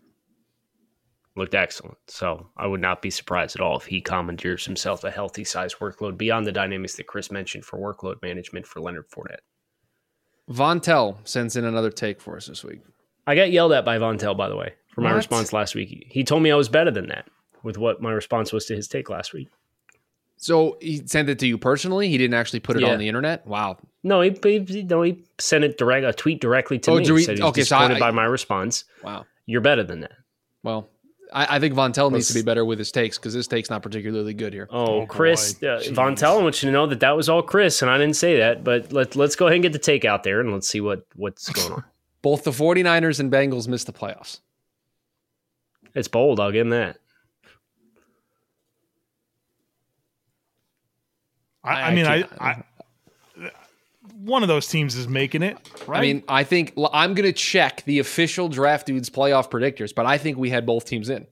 Looked 1.37 1.55
excellent. 1.55 1.97
So 2.09 2.49
I 2.57 2.67
would 2.67 2.81
not 2.81 3.03
be 3.03 3.11
surprised 3.11 3.55
at 3.55 3.63
all 3.63 3.77
if 3.77 3.85
he 3.85 4.01
commandeers 4.01 4.67
himself 4.67 5.05
a 5.05 5.11
healthy 5.11 5.45
size 5.45 5.75
workload 5.77 6.19
beyond 6.19 6.45
the 6.45 6.53
dynamics 6.53 6.97
that 6.97 7.07
Chris 7.07 7.31
mentioned 7.31 7.65
for 7.65 7.79
workload 7.79 8.21
management 8.21 8.67
for 8.67 8.81
Leonard 8.81 9.09
Fournette. 9.11 9.39
Von 10.49 10.81
Tell 10.81 11.21
sends 11.23 11.57
in 11.57 11.65
another 11.65 11.91
take 11.91 12.21
for 12.21 12.37
us 12.37 12.47
this 12.47 12.65
week. 12.65 12.81
I 13.31 13.37
got 13.37 13.53
yelled 13.53 13.73
at 13.73 13.85
by 13.85 13.97
Von 13.99 14.19
Tell, 14.19 14.35
by 14.35 14.49
the 14.49 14.57
way, 14.57 14.75
for 14.95 15.03
my 15.03 15.11
What? 15.11 15.17
response 15.17 15.53
last 15.53 15.75
week. 15.77 16.07
He 16.09 16.25
told 16.25 16.43
me 16.43 16.51
I 16.51 16.57
was 16.57 16.69
better 16.69 16.91
than 16.91 17.07
that 17.09 17.27
with 17.63 17.79
what 17.79 18.03
my 18.03 18.11
response 18.11 18.53
was 18.53 18.65
to 18.67 18.75
his 18.75 18.89
take 18.89 19.09
last 19.09 19.33
week. 19.33 19.49
So 20.37 20.79
he 20.81 21.03
sent 21.07 21.29
it 21.29 21.39
to 21.41 21.47
you 21.47 21.59
personally. 21.59 22.09
He 22.09 22.17
didn't 22.19 22.35
actually 22.35 22.61
put 22.61 22.77
it 22.77 22.83
Yeah. 22.83 22.93
on 22.93 22.99
the 22.99 23.07
internet. 23.09 23.47
Wow. 23.47 23.77
No, 24.03 24.23
he, 24.23 24.31
he 24.43 24.83
no 24.83 25.03
he 25.03 25.23
sent 25.39 25.65
it 25.65 25.77
direct 25.79 26.07
a 26.07 26.13
tweet 26.13 26.41
directly 26.41 26.79
to 26.81 26.91
Oh, 26.93 26.97
me. 26.97 27.05
do 27.05 27.15
we- 27.15 27.23
said 27.23 27.37
he 27.37 27.43
was 27.43 27.51
okay, 27.51 27.61
so 27.63 27.77
disappointed 27.77 27.97
I- 27.99 28.01
by 28.01 28.11
my 28.11 28.25
response. 28.25 28.85
Wow. 29.05 29.27
You're 29.47 29.61
better 29.61 29.83
than 29.85 30.01
that. 30.01 30.13
Well, 30.63 30.89
I, 31.33 31.57
I 31.57 31.59
think 31.61 31.75
Von 31.75 31.93
Tell 31.93 32.11
needs 32.11 32.27
to 32.29 32.35
be 32.35 32.43
better 32.43 32.65
with 32.65 32.79
his 32.79 32.91
takes 32.91 33.19
because 33.19 33.35
his 33.35 33.47
take's 33.47 33.71
not 33.71 33.83
particularly 33.83 34.35
good 34.35 34.53
here. 34.53 34.67
Oh, 34.71 35.03
Oh, 35.03 35.07
Chris, 35.07 35.53
boy. 35.55 35.69
uh, 35.69 35.83
Von 35.93 36.15
Tell, 36.17 36.39
I 36.39 36.43
want 36.43 36.63
you 36.63 36.69
to 36.69 36.73
know 36.73 36.87
that 36.87 37.01
that 37.01 37.17
was 37.17 37.29
all 37.29 37.43
Chris, 37.43 37.83
and 37.83 37.91
I 37.91 37.99
didn't 37.99 38.17
say 38.17 38.39
that. 38.39 38.65
But 38.65 38.93
let, 38.93 39.15
let's 39.15 39.37
go 39.37 39.47
ahead 39.47 39.55
and 39.57 39.63
get 39.63 39.73
the 39.73 39.79
take 39.79 40.05
out 40.05 40.25
there, 40.25 40.41
and 40.41 40.53
let's 40.53 40.67
see 40.69 40.81
what, 40.81 41.07
what's 41.17 41.49
going 41.51 41.73
on. 41.73 41.85
Both 42.23 42.45
the 42.45 42.51
49ers 42.51 43.19
and 43.21 43.33
Bengals 43.33 43.67
missed 43.69 43.87
the 43.87 43.93
playoffs. 43.93 44.41
it's 45.95 46.09
bold, 46.09 46.39
I'll 46.41 46.53
give 46.53 46.67
him 46.67 46.71
that. 46.71 46.99
I, 51.65 51.69
I- 51.75 51.83
I 51.89 51.95
mean, 51.95 52.07
I 52.07 52.25
I, 52.39 52.49
I, 52.49 53.51
one 54.17 54.43
of 54.43 54.49
those 54.49 54.67
teams 54.67 54.97
is 54.97 55.09
making 55.09 55.43
it, 55.43 55.57
right? 55.87 55.99
I 55.99 56.01
mean, 56.01 56.23
I 56.29 56.45
think 56.45 56.75
I'm 56.93 57.15
going 57.15 57.27
to 57.29 57.33
check 57.33 57.83
the 57.85 57.99
official 58.01 58.49
draft 58.49 58.87
dudes 58.87 59.09
playoff 59.11 59.51
predictors, 59.51 59.95
but 59.95 60.07
I 60.07 60.19
think 60.19 60.37
we 60.39 60.51
had 60.51 60.67
both 60.67 60.85
teams 60.85 61.09
in. 61.11 61.27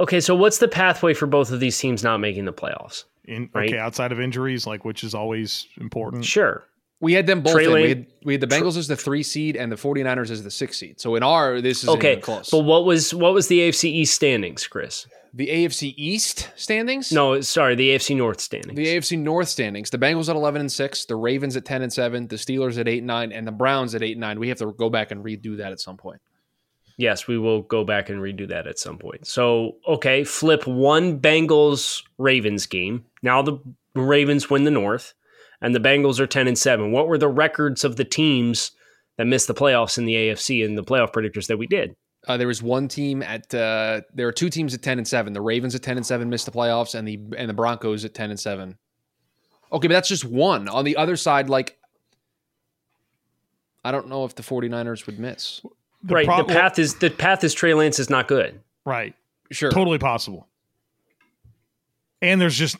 Okay, 0.00 0.20
so 0.20 0.34
what's 0.34 0.58
the 0.58 0.66
pathway 0.68 1.14
for 1.14 1.26
both 1.26 1.50
of 1.52 1.60
these 1.60 1.78
teams 1.78 2.02
not 2.02 2.18
making 2.18 2.44
the 2.46 2.52
playoffs? 2.52 3.04
In, 3.26 3.48
right. 3.54 3.68
okay, 3.70 3.78
outside 3.78 4.10
of 4.12 4.20
injuries, 4.20 4.66
like 4.66 4.84
which 4.84 5.02
is 5.04 5.14
always 5.14 5.66
important. 5.80 6.24
Sure. 6.24 6.64
We 7.04 7.12
had 7.12 7.26
them 7.26 7.42
both. 7.42 7.54
We 7.56 7.88
had, 7.88 8.06
we 8.24 8.32
had 8.34 8.40
the 8.40 8.46
Bengals 8.46 8.76
as 8.76 8.88
the 8.88 8.96
three 8.96 9.22
seed 9.22 9.56
and 9.56 9.70
the 9.70 9.76
49ers 9.76 10.30
as 10.30 10.42
the 10.42 10.50
six 10.50 10.78
seed. 10.78 11.00
So 11.00 11.14
in 11.14 11.22
our, 11.22 11.60
this 11.60 11.82
is 11.84 11.88
Okay, 11.90 12.16
close. 12.16 12.50
but 12.50 12.60
what 12.60 12.84
was 12.84 13.14
what 13.14 13.32
was 13.32 13.46
the 13.48 13.60
AFC 13.60 13.84
East 13.84 14.14
standings, 14.14 14.66
Chris? 14.66 15.06
the 15.36 15.48
AFC 15.48 15.92
East 15.96 16.50
standings? 16.54 17.10
No, 17.10 17.40
sorry, 17.40 17.74
the 17.74 17.90
AFC 17.90 18.16
North 18.16 18.40
standings. 18.40 18.76
The 18.76 18.86
AFC 18.86 19.18
North 19.18 19.48
standings: 19.48 19.90
the 19.90 19.98
Bengals 19.98 20.28
at 20.28 20.36
eleven 20.36 20.60
and 20.60 20.70
six, 20.70 21.04
the 21.06 21.16
Ravens 21.16 21.56
at 21.56 21.64
ten 21.64 21.82
and 21.82 21.92
seven, 21.92 22.28
the 22.28 22.36
Steelers 22.36 22.78
at 22.78 22.86
eight 22.88 22.98
and 22.98 23.08
nine, 23.08 23.32
and 23.32 23.46
the 23.46 23.52
Browns 23.52 23.94
at 23.94 24.02
eight 24.02 24.12
and 24.12 24.20
nine. 24.20 24.38
We 24.38 24.48
have 24.48 24.58
to 24.58 24.72
go 24.72 24.88
back 24.88 25.10
and 25.10 25.24
redo 25.24 25.56
that 25.58 25.72
at 25.72 25.80
some 25.80 25.96
point. 25.96 26.20
Yes, 26.96 27.26
we 27.26 27.36
will 27.36 27.62
go 27.62 27.82
back 27.84 28.08
and 28.08 28.20
redo 28.20 28.48
that 28.48 28.68
at 28.68 28.78
some 28.78 28.98
point. 28.98 29.26
So, 29.26 29.78
okay, 29.88 30.22
flip 30.22 30.64
one 30.68 31.18
Bengals 31.18 32.04
Ravens 32.18 32.66
game. 32.66 33.04
Now 33.20 33.42
the 33.42 33.58
Ravens 33.96 34.48
win 34.48 34.62
the 34.62 34.70
North, 34.70 35.14
and 35.60 35.74
the 35.74 35.80
Bengals 35.80 36.20
are 36.20 36.26
10 36.26 36.48
and 36.48 36.58
7. 36.58 36.92
What 36.92 37.08
were 37.08 37.18
the 37.18 37.28
records 37.28 37.84
of 37.84 37.96
the 37.96 38.04
teams 38.04 38.72
that 39.16 39.26
missed 39.26 39.46
the 39.48 39.54
playoffs 39.54 39.98
in 39.98 40.04
the 40.04 40.14
AFC 40.14 40.64
and 40.64 40.76
the 40.76 40.84
playoff 40.84 41.12
predictors 41.12 41.46
that 41.46 41.56
we 41.56 41.66
did? 41.66 41.94
Uh, 42.26 42.36
there 42.36 42.46
was 42.48 42.62
one 42.62 42.88
team 42.88 43.22
at 43.22 43.54
uh, 43.54 44.00
there 44.14 44.26
are 44.26 44.32
two 44.32 44.48
teams 44.48 44.72
at 44.72 44.80
ten 44.80 44.96
and 44.98 45.06
seven. 45.06 45.34
The 45.34 45.42
Ravens 45.42 45.74
at 45.74 45.82
ten 45.82 45.98
and 45.98 46.06
seven 46.06 46.30
missed 46.30 46.46
the 46.46 46.52
playoffs, 46.52 46.94
and 46.94 47.06
the 47.06 47.20
and 47.36 47.50
the 47.50 47.54
Broncos 47.54 48.02
at 48.06 48.14
ten 48.14 48.30
and 48.30 48.40
seven. 48.40 48.78
Okay, 49.70 49.88
but 49.88 49.92
that's 49.94 50.08
just 50.08 50.24
one. 50.24 50.66
On 50.68 50.84
the 50.86 50.96
other 50.96 51.16
side, 51.16 51.50
like 51.50 51.76
I 53.84 53.92
don't 53.92 54.08
know 54.08 54.24
if 54.24 54.34
the 54.34 54.42
49ers 54.42 55.04
would 55.06 55.18
miss. 55.18 55.60
The 56.02 56.14
right, 56.14 56.26
prob- 56.26 56.48
the 56.48 56.54
path 56.54 56.78
is 56.78 56.94
the 56.94 57.10
path 57.10 57.44
is 57.44 57.52
Trey 57.52 57.74
Lance 57.74 57.98
is 57.98 58.08
not 58.08 58.26
good. 58.28 58.60
right? 58.84 59.14
Sure. 59.50 59.70
Totally 59.70 59.98
possible. 59.98 60.48
And 62.22 62.40
there's 62.40 62.56
just 62.56 62.78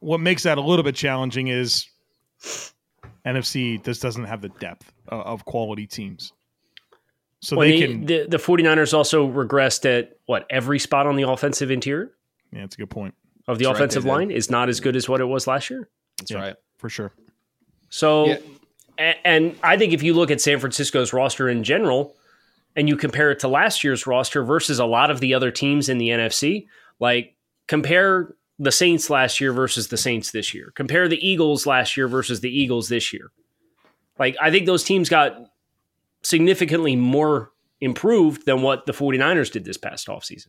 what 0.00 0.20
makes 0.20 0.42
that 0.44 0.58
a 0.58 0.60
little 0.60 0.82
bit 0.82 0.94
challenging 0.94 1.48
is 1.48 1.86
NFC 3.24 3.82
just 3.84 4.02
doesn't 4.02 4.24
have 4.24 4.40
the 4.40 4.48
depth 4.50 4.92
of, 5.08 5.20
of 5.20 5.44
quality 5.44 5.86
teams. 5.86 6.32
So 7.40 7.56
Well, 7.56 7.68
they 7.68 7.80
the, 7.80 7.86
can. 7.86 8.06
the 8.06 8.26
the 8.28 8.36
49ers 8.38 8.94
also 8.94 9.26
regressed 9.30 9.84
at 9.86 10.18
what 10.26 10.46
every 10.50 10.78
spot 10.78 11.06
on 11.06 11.16
the 11.16 11.24
offensive 11.28 11.70
interior 11.70 12.12
yeah, 12.52 12.62
it's 12.64 12.76
a 12.76 12.78
good 12.78 12.90
point 12.90 13.14
of 13.48 13.58
the 13.58 13.64
That's 13.64 13.76
offensive 13.78 14.04
they 14.04 14.08
did. 14.10 14.14
line 14.14 14.30
is 14.30 14.50
not 14.50 14.68
as 14.68 14.80
good 14.80 14.96
as 14.96 15.08
what 15.08 15.20
it 15.20 15.24
was 15.24 15.46
last 15.46 15.68
year. 15.68 15.88
That's 16.18 16.30
Yeah. 16.30 16.38
right. 16.38 16.56
for 16.78 16.88
sure. 16.88 17.12
So, 17.90 18.26
Yeah. 18.26 18.38
a- 18.98 19.26
and 19.26 19.56
I 19.62 19.76
think 19.76 19.92
if 19.92 20.02
you 20.02 20.14
look 20.14 20.30
at 20.30 20.40
San 20.40 20.58
Francisco's 20.60 21.12
roster 21.12 21.48
in 21.48 21.64
general 21.64 22.16
and 22.76 22.88
you 22.88 22.96
compare 22.96 23.30
it 23.30 23.40
to 23.40 23.48
last 23.48 23.82
year's 23.82 24.06
roster 24.06 24.42
versus 24.44 24.78
a 24.78 24.84
lot 24.84 25.10
of 25.10 25.20
the 25.20 25.34
other 25.34 25.50
teams 25.50 25.88
in 25.88 25.98
the 25.98 26.10
NFC, 26.10 26.68
Like 27.00 27.34
compare 27.66 28.34
the 28.58 28.72
Saints 28.72 29.10
last 29.10 29.40
year 29.40 29.52
versus 29.52 29.88
the 29.88 29.96
Saints 29.96 30.30
this 30.30 30.54
year. 30.54 30.72
Compare 30.74 31.08
the 31.08 31.26
Eagles 31.26 31.66
last 31.66 31.96
year 31.96 32.08
versus 32.08 32.40
the 32.40 32.50
Eagles 32.50 32.88
this 32.88 33.12
year. 33.12 33.30
Like 34.18 34.36
I 34.40 34.50
think 34.50 34.66
those 34.66 34.84
teams 34.84 35.08
got 35.08 35.36
significantly 36.22 36.96
more 36.96 37.52
improved 37.80 38.46
than 38.46 38.62
what 38.62 38.86
the 38.86 38.92
49ers 38.92 39.52
did 39.52 39.64
this 39.64 39.76
past 39.76 40.08
offseason. 40.08 40.48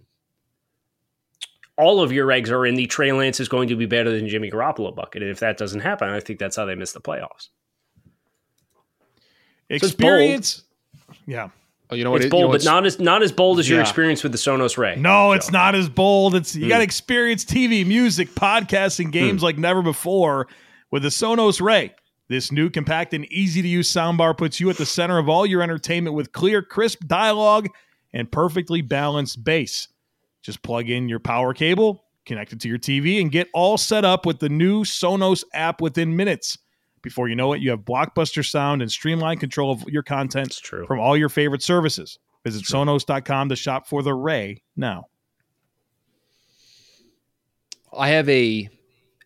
All 1.77 2.01
of 2.01 2.11
your 2.11 2.31
eggs 2.31 2.49
are 2.49 2.65
in 2.65 2.75
the 2.75 2.87
Trey 2.87 3.11
Lance 3.11 3.39
is 3.39 3.49
going 3.49 3.67
to 3.67 3.75
be 3.75 3.85
better 3.85 4.09
than 4.09 4.27
Jimmy 4.27 4.49
Garoppolo 4.49 4.95
bucket. 4.95 5.21
And 5.21 5.29
if 5.29 5.39
that 5.41 5.57
doesn't 5.57 5.81
happen, 5.81 6.09
I 6.09 6.19
think 6.19 6.39
that's 6.39 6.55
how 6.55 6.65
they 6.65 6.73
miss 6.73 6.93
the 6.93 7.01
playoffs. 7.01 7.49
it's 9.69 9.83
bold. 9.83 9.91
Experience. 9.91 10.63
Yeah. 11.27 11.49
Oh, 11.89 11.95
you 11.95 12.03
know 12.03 12.11
what? 12.11 12.17
It's 12.17 12.25
it- 12.25 12.27
you 12.27 12.31
bold, 12.31 12.41
know 12.41 12.47
but 12.47 12.51
what's- 12.53 12.65
not 12.65 12.85
as 12.85 12.99
not 12.99 13.23
as 13.23 13.31
bold 13.31 13.59
as 13.59 13.69
your 13.69 13.79
experience 13.81 14.21
with 14.23 14.31
the 14.33 14.37
Sonos 14.37 14.77
Ray. 14.77 14.95
No, 14.97 15.29
So- 15.29 15.31
it's 15.33 15.51
not 15.51 15.73
as 15.75 15.87
bold. 15.89 16.35
It's 16.35 16.55
you 16.55 16.63
Hmm. 16.63 16.69
got 16.69 16.77
to 16.79 16.83
experience 16.83 17.45
TV, 17.45 17.83
music, 17.85 18.35
podcasting, 18.35 19.11
games 19.11 19.41
like 19.41 19.57
never 19.57 19.81
before 19.81 20.47
with 20.91 21.03
the 21.03 21.09
Sonos 21.09 21.61
Ray. 21.61 21.93
This 22.29 22.51
new 22.51 22.69
compact 22.69 23.13
and 23.13 23.25
easy 23.31 23.61
to 23.61 23.67
use 23.69 23.89
soundbar 23.91 24.37
puts 24.37 24.59
you 24.59 24.69
at 24.69 24.75
the 24.77 24.85
center 24.85 25.17
of 25.17 25.29
all 25.29 25.45
your 25.45 25.61
entertainment 25.61 26.13
with 26.13 26.33
clear, 26.33 26.61
crisp 26.61 27.05
dialogue 27.07 27.67
and 28.13 28.29
perfectly 28.29 28.81
balanced 28.81 29.45
bass. 29.45 29.87
Just 30.41 30.61
plug 30.61 30.89
in 30.89 31.07
your 31.07 31.19
power 31.19 31.53
cable, 31.53 32.03
connect 32.25 32.51
it 32.51 32.59
to 32.61 32.67
your 32.67 32.77
TV, 32.79 33.21
and 33.21 33.31
get 33.31 33.47
all 33.53 33.77
set 33.77 34.03
up 34.03 34.25
with 34.25 34.39
the 34.39 34.49
new 34.49 34.83
Sonos 34.83 35.45
app 35.53 35.79
within 35.79 36.17
minutes. 36.17 36.57
Before 37.01 37.27
you 37.27 37.35
know 37.35 37.53
it, 37.53 37.61
you 37.61 37.69
have 37.69 37.81
blockbuster 37.81 38.47
sound 38.47 38.81
and 38.81 38.91
streamlined 38.91 39.39
control 39.39 39.71
of 39.71 39.83
your 39.87 40.03
content 40.03 40.59
true. 40.61 40.85
from 40.87 40.99
all 40.99 41.15
your 41.15 41.29
favorite 41.29 41.61
services. 41.61 42.19
Visit 42.43 42.63
sonos.com 42.63 43.49
to 43.49 43.55
shop 43.55 43.87
for 43.87 44.01
the 44.01 44.13
Ray 44.13 44.63
now. 44.75 45.07
I 47.95 48.09
have 48.09 48.27
a 48.29 48.69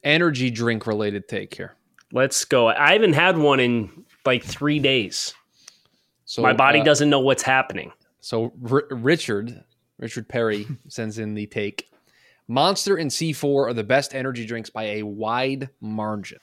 energy 0.04 0.50
drink 0.50 0.88
related 0.88 1.28
take 1.28 1.54
here. 1.54 1.76
Let's 2.12 2.46
go. 2.46 2.68
I 2.68 2.94
haven't 2.94 3.14
had 3.14 3.38
one 3.38 3.60
in 3.60 4.06
like 4.26 4.44
three 4.44 4.80
days. 4.80 5.34
So 6.26 6.42
My 6.42 6.54
body 6.54 6.80
uh, 6.80 6.84
doesn't 6.84 7.10
know 7.10 7.20
what's 7.20 7.44
happening. 7.44 7.92
So 8.22 8.54
R- 8.70 8.88
Richard, 8.90 9.64
Richard 9.98 10.28
Perry 10.28 10.68
sends 10.88 11.20
in 11.20 11.34
the 11.34 11.48
take. 11.48 11.90
Monster 12.48 12.98
and 12.98 13.10
C4 13.10 13.70
are 13.70 13.74
the 13.74 13.84
best 13.84 14.14
energy 14.14 14.46
drinks 14.46 14.70
by 14.70 14.84
a 14.84 15.04
wide 15.04 15.70
margin. 15.80 16.40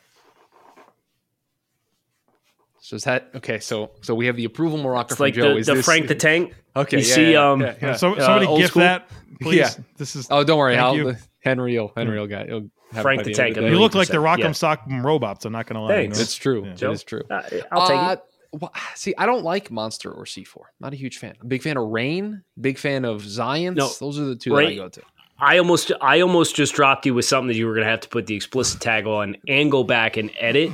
So 2.88 2.97
is 2.97 3.04
that 3.04 3.28
okay? 3.35 3.59
So 3.59 3.90
so 4.00 4.14
we 4.14 4.25
have 4.25 4.37
the 4.37 4.47
approval 4.47 4.78
marker 4.78 5.09
It's 5.09 5.16
from 5.16 5.25
like 5.25 5.35
Joe. 5.35 5.50
the, 5.52 5.57
is 5.59 5.66
the 5.66 5.75
this, 5.75 5.85
Frank 5.85 6.09
the 6.09 6.14
Tank. 6.14 6.54
Okay, 6.75 6.97
You 7.02 7.07
yeah, 7.07 7.14
see, 7.14 7.33
yeah, 7.33 7.50
um, 7.50 7.61
yeah, 7.61 7.75
yeah. 7.83 7.97
So, 7.97 8.14
Uh, 8.14 8.21
somebody 8.25 8.47
old 8.47 8.61
gift 8.61 8.71
school? 8.71 8.80
that, 8.80 9.11
please. 9.42 9.57
Yeah. 9.59 9.71
This 9.99 10.16
is 10.16 10.26
Oh, 10.30 10.42
don't 10.42 10.57
worry, 10.59 10.75
Thank 10.76 10.85
I'll, 10.87 10.97
you. 10.97 11.16
Henry 11.40 11.78
will 11.78 11.92
Henry 11.95 12.18
will 12.18 12.26
got 12.26 12.47
he'll 12.47 12.71
have 12.92 13.02
Frank 13.02 13.18
by 13.21 13.25
the 13.25 13.35
Tank, 13.35 13.57
the 13.57 13.62
you 13.68 13.78
look 13.78 13.95
like 13.95 14.09
the 14.09 14.14
percent, 14.18 14.40
Rock'em 14.40 14.62
yeah. 14.62 14.76
Sock'em 14.97 15.04
robots. 15.04 15.45
I'm 15.45 15.52
not 15.52 15.66
gonna 15.66 15.83
lie. 15.83 15.88
Thanks. 15.97 16.18
It's 16.18 16.35
true. 16.35 16.64
Yeah. 16.64 16.73
It 16.73 16.83
is 16.83 17.04
true. 17.04 17.21
Uh, 17.28 17.42
I'll 17.71 17.87
take 17.88 17.97
Uh, 17.99 18.16
it. 18.52 18.59
well, 18.62 18.73
see, 18.95 19.12
I 19.18 19.26
don't 19.26 19.45
like 19.45 19.71
Monster 19.71 20.11
or 20.11 20.25
C4. 20.25 20.62
Not 20.80 20.95
a 20.95 20.97
huge 20.97 21.18
fan. 21.18 21.35
A 21.42 21.45
big 21.45 21.62
fan 21.62 21.76
of 21.76 21.88
Rain. 21.90 22.42
Big 22.59 22.78
fan 22.78 23.04
of 23.04 23.21
Zions. 23.23 23.76
No, 23.76 23.90
Those 24.00 24.18
are 24.18 24.25
the 24.25 24.35
two 24.37 24.54
that 24.57 24.64
I 24.66 24.75
go 24.75 24.88
to. 24.88 25.02
I 25.38 25.59
almost 25.59 25.92
I 26.00 26.21
almost 26.23 26.57
just 26.57 26.75
dropped 26.75 27.04
you 27.04 27.12
with 27.12 27.26
something 27.26 27.49
that 27.49 27.57
you 27.57 27.66
were 27.66 27.75
going 27.75 27.85
to 27.85 27.90
have 27.90 28.00
to 28.00 28.09
put 28.09 28.26
the 28.26 28.35
explicit 28.35 28.80
tag 28.80 29.07
on 29.07 29.37
and 29.47 29.71
go 29.71 29.85
back 29.85 30.16
and 30.16 30.30
edit. 30.38 30.73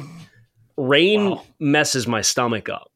Rain 0.77 1.31
Wow. 1.31 1.43
messes 1.59 2.07
my 2.07 2.21
stomach 2.21 2.69
up. 2.69 2.91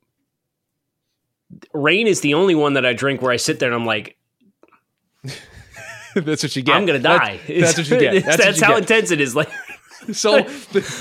Rain 1.73 2.06
is 2.06 2.20
the 2.20 2.35
only 2.35 2.54
one 2.54 2.75
that 2.75 2.85
I 2.85 2.92
drink 2.92 3.23
where 3.23 3.32
I 3.32 3.37
sit 3.37 3.58
there 3.58 3.68
and 3.73 3.75
I'm 3.80 3.87
like, 3.87 4.16
that's 6.14 6.42
what 6.42 6.54
you 6.56 6.62
get. 6.62 6.76
I'm 6.76 6.87
going 6.87 7.00
to 7.00 7.02
die. 7.02 7.40
That's, 7.49 7.75
that's 7.75 7.78
what 7.78 7.88
you 7.88 8.11
get. 8.11 8.25
That's, 8.25 8.37
That's, 8.44 8.47
what 8.47 8.56
you 8.61 8.64
how 8.66 8.80
get. 8.80 8.90
intense 8.90 9.11
it 9.11 9.20
is. 9.20 9.35
Like, 9.37 9.50
So 10.12 10.47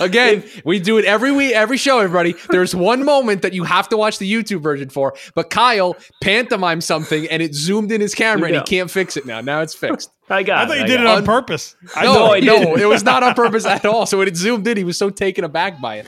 again, 0.02 0.44
we 0.66 0.80
do 0.80 0.98
it 0.98 1.06
every 1.06 1.32
week, 1.32 1.54
every 1.54 1.78
show. 1.78 2.00
Everybody, 2.00 2.36
there's 2.50 2.76
one 2.76 3.06
moment 3.06 3.42
that 3.44 3.54
you 3.54 3.64
have 3.64 3.88
to 3.90 3.98
watch 3.98 4.18
the 4.18 4.30
YouTube 4.30 4.62
version 4.62 4.90
for. 4.90 5.14
But 5.34 5.50
Kyle 5.50 5.96
pantomimed 6.22 6.84
something, 6.84 7.28
and 7.30 7.42
it 7.42 7.54
zoomed 7.54 7.92
in 7.92 8.02
his 8.02 8.14
camera, 8.16 8.48
and 8.48 8.58
he 8.58 8.64
can't 8.64 8.92
fix 8.92 9.16
it 9.16 9.26
now. 9.26 9.40
Now 9.40 9.62
it's 9.62 9.76
fixed. 9.76 10.12
I 10.30 10.44
got. 10.44 10.58
I 10.58 10.68
thought 10.68 10.78
you 10.78 10.84
I 10.84 10.88
did 10.88 11.00
it 11.00 11.04
got 11.04 11.18
on 11.20 11.26
purpose. 11.26 11.76
I 11.96 12.04
no, 12.04 12.14
know. 12.14 12.34
I 12.34 12.40
no, 12.42 12.76
it 12.76 12.86
was 12.86 13.04
not 13.04 13.24
on 13.24 13.34
purpose 13.34 13.66
at 13.66 13.86
all. 13.86 14.06
So 14.08 14.18
when 14.18 14.28
it 14.28 14.36
zoomed 14.36 14.68
in, 14.68 14.76
he 14.76 14.84
was 14.84 14.98
so 14.98 15.10
taken 15.10 15.46
aback 15.46 15.80
by 15.80 15.98
it. 15.98 16.08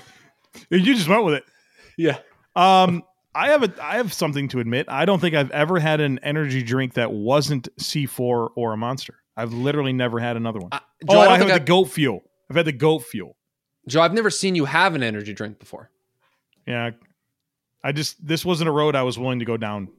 You 0.70 0.96
just 0.96 1.08
went 1.08 1.24
with 1.26 1.36
it. 1.36 1.44
Yeah. 1.98 2.18
Um, 2.56 3.04
I 3.36 3.50
have 3.50 3.64
a 3.64 3.74
I 3.84 3.98
have 3.98 4.12
something 4.14 4.48
to 4.50 4.60
admit. 4.60 4.88
I 4.90 5.06
don't 5.06 5.20
think 5.20 5.36
I've 5.36 5.52
ever 5.52 5.80
had 5.80 6.00
an 6.02 6.20
energy 6.24 6.64
drink 6.64 6.94
that 6.96 7.12
wasn't 7.12 7.68
C4 7.78 8.50
or 8.56 8.74
a 8.74 8.78
Monster. 8.78 9.16
I've 9.38 9.54
literally 9.54 9.94
never 9.94 10.20
had 10.20 10.36
another 10.36 10.60
one. 10.60 10.70
Uh, 10.72 10.80
oh, 11.08 11.14
Joe, 11.14 11.20
I 11.22 11.26
I, 11.34 11.38
have 11.38 11.48
the 11.48 11.54
I've- 11.54 11.66
goat 11.66 11.86
fuel. 11.86 12.24
I've 12.50 12.56
had 12.58 12.66
the 12.66 12.72
goat 12.72 13.00
fuel. 13.04 13.36
Joe, 13.88 14.02
I've 14.02 14.14
never 14.14 14.30
seen 14.30 14.56
you 14.56 14.66
have 14.66 14.96
an 14.96 15.04
energy 15.04 15.34
drink 15.34 15.60
before. 15.60 15.90
Yeah, 16.68 16.92
I 17.84 17.92
just 17.92 18.26
this 18.26 18.44
wasn't 18.44 18.68
a 18.70 18.72
road 18.72 18.96
I 18.96 19.04
was 19.04 19.18
willing 19.18 19.40
to 19.40 19.46
go 19.46 19.58
down. 19.58 19.90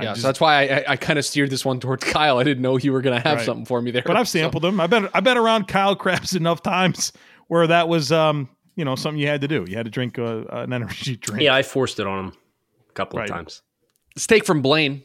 Yeah, 0.00 0.06
just- 0.12 0.22
so 0.22 0.28
that's 0.28 0.40
why 0.40 0.54
I, 0.68 0.76
I, 0.78 0.84
I 0.88 0.96
kind 0.96 1.18
of 1.18 1.24
steered 1.24 1.50
this 1.50 1.64
one 1.64 1.80
towards 1.80 2.04
Kyle. 2.12 2.38
I 2.38 2.44
didn't 2.44 2.62
know 2.62 2.76
you 2.78 2.92
were 2.92 3.02
going 3.02 3.20
to 3.20 3.28
have 3.28 3.38
Right. 3.38 3.46
something 3.46 3.66
for 3.66 3.80
me 3.82 3.90
there. 3.90 4.02
but 4.04 4.16
I've 4.16 4.28
So- 4.28 4.38
sampled 4.38 4.62
them. 4.64 4.80
I've 4.80 4.90
been 4.90 5.08
I've 5.14 5.24
been 5.24 5.36
around 5.38 5.68
Kyle 5.68 5.94
Crabbs 5.94 6.34
enough 6.34 6.62
times 6.62 7.12
where 7.48 7.66
that 7.66 7.88
was 7.88 8.10
um 8.12 8.48
you 8.78 8.84
know 8.84 8.94
something 8.94 9.20
you 9.20 9.26
had 9.26 9.40
to 9.42 9.48
do. 9.48 9.64
You 9.68 9.76
had 9.76 9.84
to 9.86 9.90
drink 9.90 10.18
uh, 10.18 10.44
an 10.50 10.72
energy 10.72 11.16
drink. 11.20 11.42
Yeah, 11.42 11.54
I 11.54 11.62
forced 11.62 11.98
it 12.00 12.06
on 12.06 12.26
him 12.28 12.32
a 12.88 12.92
couple 12.92 13.18
Right. 13.18 13.28
of 13.28 13.34
times. 13.36 13.62
Let's 14.16 14.26
take 14.26 14.44
from 14.46 14.62
Blaine. 14.62 15.04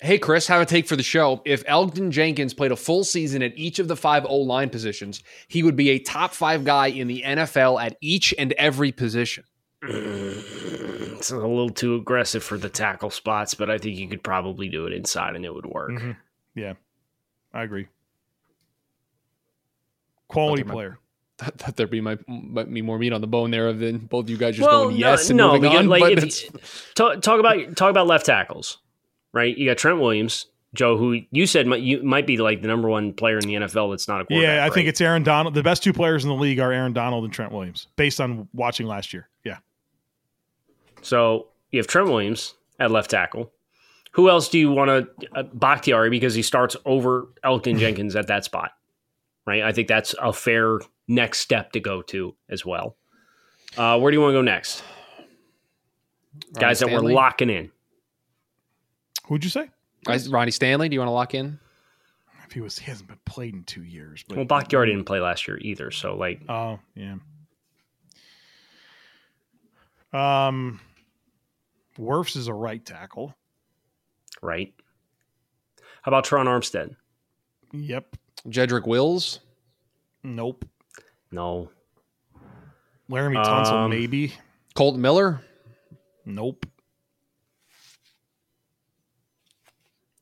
Hey, 0.00 0.18
Chris, 0.18 0.46
have 0.48 0.60
a 0.60 0.66
take 0.66 0.86
for 0.86 0.96
the 0.96 1.02
show. 1.02 1.40
If 1.46 1.64
Elgton 1.64 2.10
Jenkins 2.10 2.52
played 2.52 2.72
a 2.72 2.76
full 2.76 3.04
season 3.04 3.42
at 3.42 3.52
each 3.56 3.78
of 3.78 3.88
the 3.88 3.96
five 3.96 4.26
O 4.26 4.36
line 4.36 4.68
positions, 4.68 5.22
he 5.48 5.62
would 5.62 5.76
be 5.76 5.88
a 5.90 5.98
top 5.98 6.34
five 6.34 6.64
guy 6.64 6.88
in 6.88 7.06
the 7.08 7.22
NFL 7.24 7.82
at 7.82 7.96
each 8.02 8.34
and 8.38 8.52
every 8.54 8.92
position. 8.92 9.44
It's 9.82 11.30
a 11.30 11.36
little 11.38 11.70
too 11.70 11.94
aggressive 11.94 12.42
for 12.44 12.58
the 12.58 12.68
tackle 12.68 13.08
spots, 13.10 13.54
but 13.54 13.70
I 13.70 13.78
think 13.78 13.96
you 13.96 14.08
could 14.08 14.22
probably 14.22 14.68
do 14.68 14.84
it 14.86 14.92
inside 14.92 15.36
and 15.36 15.44
it 15.44 15.54
would 15.54 15.66
work. 15.66 15.90
Mhm. 15.92 16.16
Yeah, 16.54 16.74
I 17.54 17.62
agree. 17.62 17.88
Quality 20.28 20.62
Okay, 20.62 20.68
my- 20.68 20.74
player. 20.74 20.98
Thought 21.36 21.58
thought 21.58 21.76
there'd 21.76 21.90
be 21.90 22.00
my, 22.00 22.16
might 22.28 22.72
be 22.72 22.80
more 22.80 22.98
meat 22.98 23.12
on 23.12 23.20
the 23.20 23.26
bone 23.26 23.50
there 23.50 23.72
than 23.72 23.98
both 23.98 24.28
you 24.28 24.36
guys 24.36 24.56
just 24.56 24.68
well, 24.68 24.84
going 24.84 24.96
yes 24.96 25.30
no, 25.30 25.32
and 25.32 25.36
no, 25.36 25.46
moving 25.46 25.62
because, 25.62 25.78
on. 25.80 25.88
like 25.88 26.00
but 26.02 26.12
if 26.12 26.18
it's- 26.24 26.92
talk, 26.94 27.22
talk 27.22 27.40
about 27.40 27.76
talk 27.76 27.90
about 27.90 28.06
left 28.06 28.26
tackles, 28.26 28.78
right? 29.32 29.56
You 29.56 29.68
got 29.68 29.76
Trent 29.78 29.98
Williams, 29.98 30.46
Joe, 30.74 30.96
who 30.96 31.20
you 31.32 31.46
said 31.46 31.66
might, 31.66 31.82
you 31.82 32.02
might 32.02 32.26
be 32.26 32.36
like 32.36 32.62
the 32.62 32.68
number 32.68 32.88
one 32.88 33.12
player 33.12 33.38
in 33.38 33.48
the 33.48 33.54
NFL. 33.54 33.90
That's 33.90 34.06
not 34.06 34.20
a 34.20 34.24
quarterback. 34.26 34.56
Yeah, 34.58 34.64
I 34.64 34.70
think 34.70 34.88
it's 34.88 35.00
Aaron 35.00 35.22
Donald. 35.24 35.54
The 35.54 35.62
best 35.62 35.82
two 35.82 35.92
players 35.92 36.24
in 36.24 36.30
the 36.30 36.36
league 36.36 36.60
are 36.60 36.72
Aaron 36.72 36.92
Donald 36.92 37.24
and 37.24 37.32
Trent 37.32 37.50
Williams, 37.52 37.88
based 37.96 38.20
on 38.20 38.48
watching 38.52 38.86
last 38.86 39.12
year. 39.12 39.28
Yeah. 39.44 39.58
So 41.02 41.48
you 41.70 41.78
have 41.78 41.86
Trent 41.86 42.08
Williams 42.08 42.54
at 42.78 42.90
left 42.90 43.10
tackle. 43.10 43.52
Who 44.12 44.30
else 44.30 44.48
do 44.48 44.58
you 44.58 44.70
want 44.70 44.88
to 44.88 45.28
uh, 45.34 45.42
Bakhtiari 45.52 46.10
because 46.10 46.34
he 46.34 46.42
starts 46.42 46.76
over 46.84 47.28
Elgton 47.44 47.78
Jenkins 47.80 48.14
at 48.16 48.28
that 48.28 48.44
spot, 48.44 48.72
right? 49.46 49.62
I 49.62 49.72
think 49.72 49.88
that's 49.88 50.14
a 50.20 50.32
fair 50.32 50.80
next 51.08 51.40
step 51.40 51.72
to 51.72 51.80
go 51.80 52.02
to 52.02 52.34
as 52.48 52.64
well. 52.64 52.96
Uh, 53.76 53.98
where 53.98 54.10
do 54.10 54.16
you 54.16 54.20
want 54.22 54.30
to 54.32 54.38
go 54.38 54.42
next? 54.42 54.82
Guys 56.54 56.80
that 56.80 56.86
Stanley? 56.86 57.12
we're 57.12 57.20
locking 57.20 57.50
in. 57.50 57.70
Who'd 59.26 59.44
you 59.44 59.50
say? 59.50 59.70
Guys, 60.04 60.28
Ronnie 60.28 60.50
Stanley, 60.50 60.88
do 60.88 60.94
you 60.94 61.00
want 61.00 61.08
to 61.08 61.12
lock 61.12 61.34
in? 61.34 61.58
If 62.46 62.52
he 62.52 62.60
was, 62.60 62.78
he 62.78 62.84
hasn't 62.90 63.08
been 63.08 63.18
played 63.24 63.54
in 63.54 63.64
two 63.64 63.82
years. 63.82 64.24
But 64.28 64.36
Well, 64.36 64.46
Bakhtiari 64.46 64.88
didn't 64.88 65.06
play 65.06 65.20
last 65.20 65.48
year 65.48 65.58
either, 65.58 65.90
so 65.90 66.14
like 66.16 66.42
Oh 66.48 66.78
yeah. 66.94 67.16
Um, 70.12 70.80
Wirfs 71.98 72.36
is 72.36 72.46
a 72.46 72.54
right 72.54 72.84
tackle. 72.84 73.34
right. 74.42 74.72
How 76.02 76.10
about 76.10 76.24
Tron 76.24 76.46
Armstead? 76.46 76.94
Yep. 77.72 78.16
Jedrick 78.48 78.86
Wills. 78.86 79.40
Nope. 80.22 80.64
No. 81.30 81.70
Laremy 83.10 83.44
Tunsil, 83.44 83.72
Um, 83.72 83.90
maybe. 83.90 84.32
Colt 84.74 84.96
Miller. 84.96 85.40
Nope. 86.24 86.66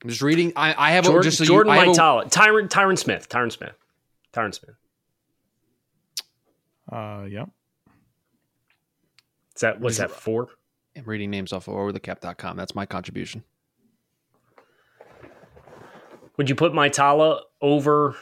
I'm 0.02 0.10
just 0.10 0.22
reading. 0.22 0.52
I, 0.56 0.74
I 0.76 0.90
have 0.92 1.04
a, 1.04 1.08
Jordan, 1.08 1.22
just 1.22 1.38
so 1.38 1.44
Jordan 1.44 1.72
you, 1.74 1.78
I 1.80 1.84
have 1.84 1.94
a- 1.96 2.28
Tyron, 2.28 2.68
Tyron 2.68 2.98
Smith, 2.98 3.28
Tyron 3.28 3.52
Smith, 3.52 3.74
Tyron 4.32 4.52
Smith. 4.52 4.74
Uh, 6.90 7.24
yep. 7.30 7.48
Is 9.54 9.60
that 9.60 9.80
what's 9.80 9.98
that 9.98 10.10
four? 10.10 10.48
I'm 10.96 11.04
reading 11.04 11.30
names 11.30 11.52
off 11.52 11.68
of 11.68 11.74
overthecap.com. 11.74 12.56
That's 12.56 12.74
my 12.74 12.84
contribution. 12.84 13.44
Would 16.36 16.48
you 16.48 16.54
put 16.56 16.72
Mailata 16.72 17.40
over 17.62 18.16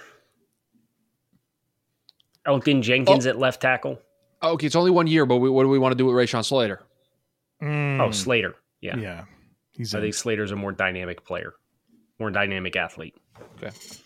Elgton 2.47 2.83
Jenkins 2.83 3.27
Oh. 3.27 3.31
at 3.31 3.39
left 3.39 3.61
tackle? 3.61 4.01
Okay, 4.43 4.67
it's 4.67 4.77
only 4.77 4.91
one 4.91 5.07
year, 5.07 5.27
but 5.27 5.37
we, 5.37 5.51
what 5.51 5.65
do 5.65 5.69
we 5.69 5.79
want 5.79 5.93
to 5.93 5.97
do 5.97 6.07
with 6.07 6.15
Rashawn 6.15 6.45
Slater? 6.45 6.81
Mm, 7.63 8.01
Oh, 8.01 8.11
Slater. 8.11 8.55
Yeah. 8.81 8.97
yeah. 8.97 9.25
He's 9.73 9.95
I 9.95 9.99
in. 9.99 10.05
think 10.05 10.15
Slater's 10.15 10.51
a 10.51 10.57
more 10.57 10.73
dynamic 10.73 11.25
player, 11.25 11.55
more 12.19 12.31
dynamic 12.31 12.77
athlete. 12.77 13.15
Okay. 13.57 13.71
So 13.71 13.97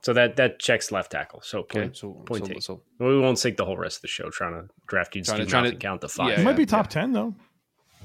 So 0.00 0.12
that 0.14 0.36
that 0.36 0.58
checks 0.58 0.90
left 0.92 1.12
tackle. 1.12 1.40
So 1.42 1.60
Okay, 1.60 1.80
point, 1.80 1.96
so, 1.96 2.12
point 2.12 2.46
so, 2.46 2.52
take. 2.52 2.62
so 2.62 2.82
we 2.98 3.18
won't 3.20 3.38
sink 3.38 3.56
the 3.56 3.64
whole 3.64 3.76
rest 3.76 3.98
of 3.98 4.02
the 4.02 4.08
show 4.08 4.30
trying 4.30 4.54
to 4.54 4.68
draft 4.86 5.14
you 5.14 5.22
Trying 5.22 5.40
to- 5.40 5.46
trying 5.46 5.70
to- 5.70 5.76
count 5.76 6.00
to 6.00 6.08
five. 6.08 6.30
yeah, 6.30 6.36
He 6.38 6.44
might 6.44 6.56
be 6.56 6.66
top 6.66 6.88
ten 6.88 7.12
though, 7.12 7.34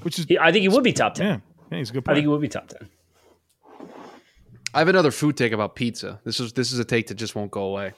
which 0.02 0.18
is 0.18 0.26
He- 0.26 0.38
I 0.38 0.50
think 0.52 0.62
he 0.62 0.68
would 0.68 0.84
be 0.84 0.92
top 0.92 1.14
ten. 1.14 1.26
yeah, 1.26 1.38
yeah, 1.72 1.78
he's 1.78 1.90
a 1.90 1.92
good 1.92 2.04
Player. 2.04 2.14
I 2.14 2.16
think 2.16 2.24
he 2.24 2.28
would 2.28 2.40
be 2.40 2.48
top 2.48 2.68
ten. 2.68 2.88
I 4.74 4.78
have 4.80 4.88
another 4.88 5.10
food 5.10 5.36
take 5.36 5.52
about 5.52 5.74
pizza. 5.76 6.20
This 6.24 6.40
is 6.40 6.52
this 6.52 6.72
is 6.72 6.78
a 6.78 6.84
take 6.84 7.06
that 7.08 7.14
just 7.14 7.34
won't 7.34 7.50
go 7.50 7.64
away. 7.64 7.92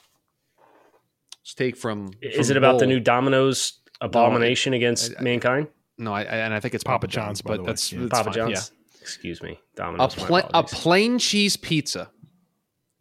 It's 1.43 1.55
take 1.55 1.77
from. 1.77 2.11
Is 2.21 2.51
it 2.51 2.57
about 2.57 2.79
the 2.79 2.87
new 2.87 3.01
Domino's 3.01 3.81
abomination 4.01 4.73
against 4.75 5.13
I- 5.17 5.21
I- 5.21 5.23
mankind? 5.23 5.69
No, 5.99 6.13
I, 6.13 6.21
I- 6.23 6.25
and 6.25 6.53
I 6.53 6.61
think 6.61 6.75
it's 6.75 6.85
Papa 6.85 7.07
Papa, 7.07 7.07
John's, 7.07 7.41
John's, 7.41 7.43
but 7.43 7.65
that's, 7.65 7.91
Yeah. 7.93 8.01
that's 8.01 8.11
Papa 8.11 8.25
fine, 8.25 8.35
John's. 8.35 8.73
Excuse 9.01 9.43
me, 9.43 9.51
Yeah. 9.51 9.55
A, 9.57 9.77
Domino's. 9.77 10.15
pla- 10.17 10.51
a 10.53 10.63
plain 10.65 11.19
cheese 11.19 11.57
pizza 11.57 12.11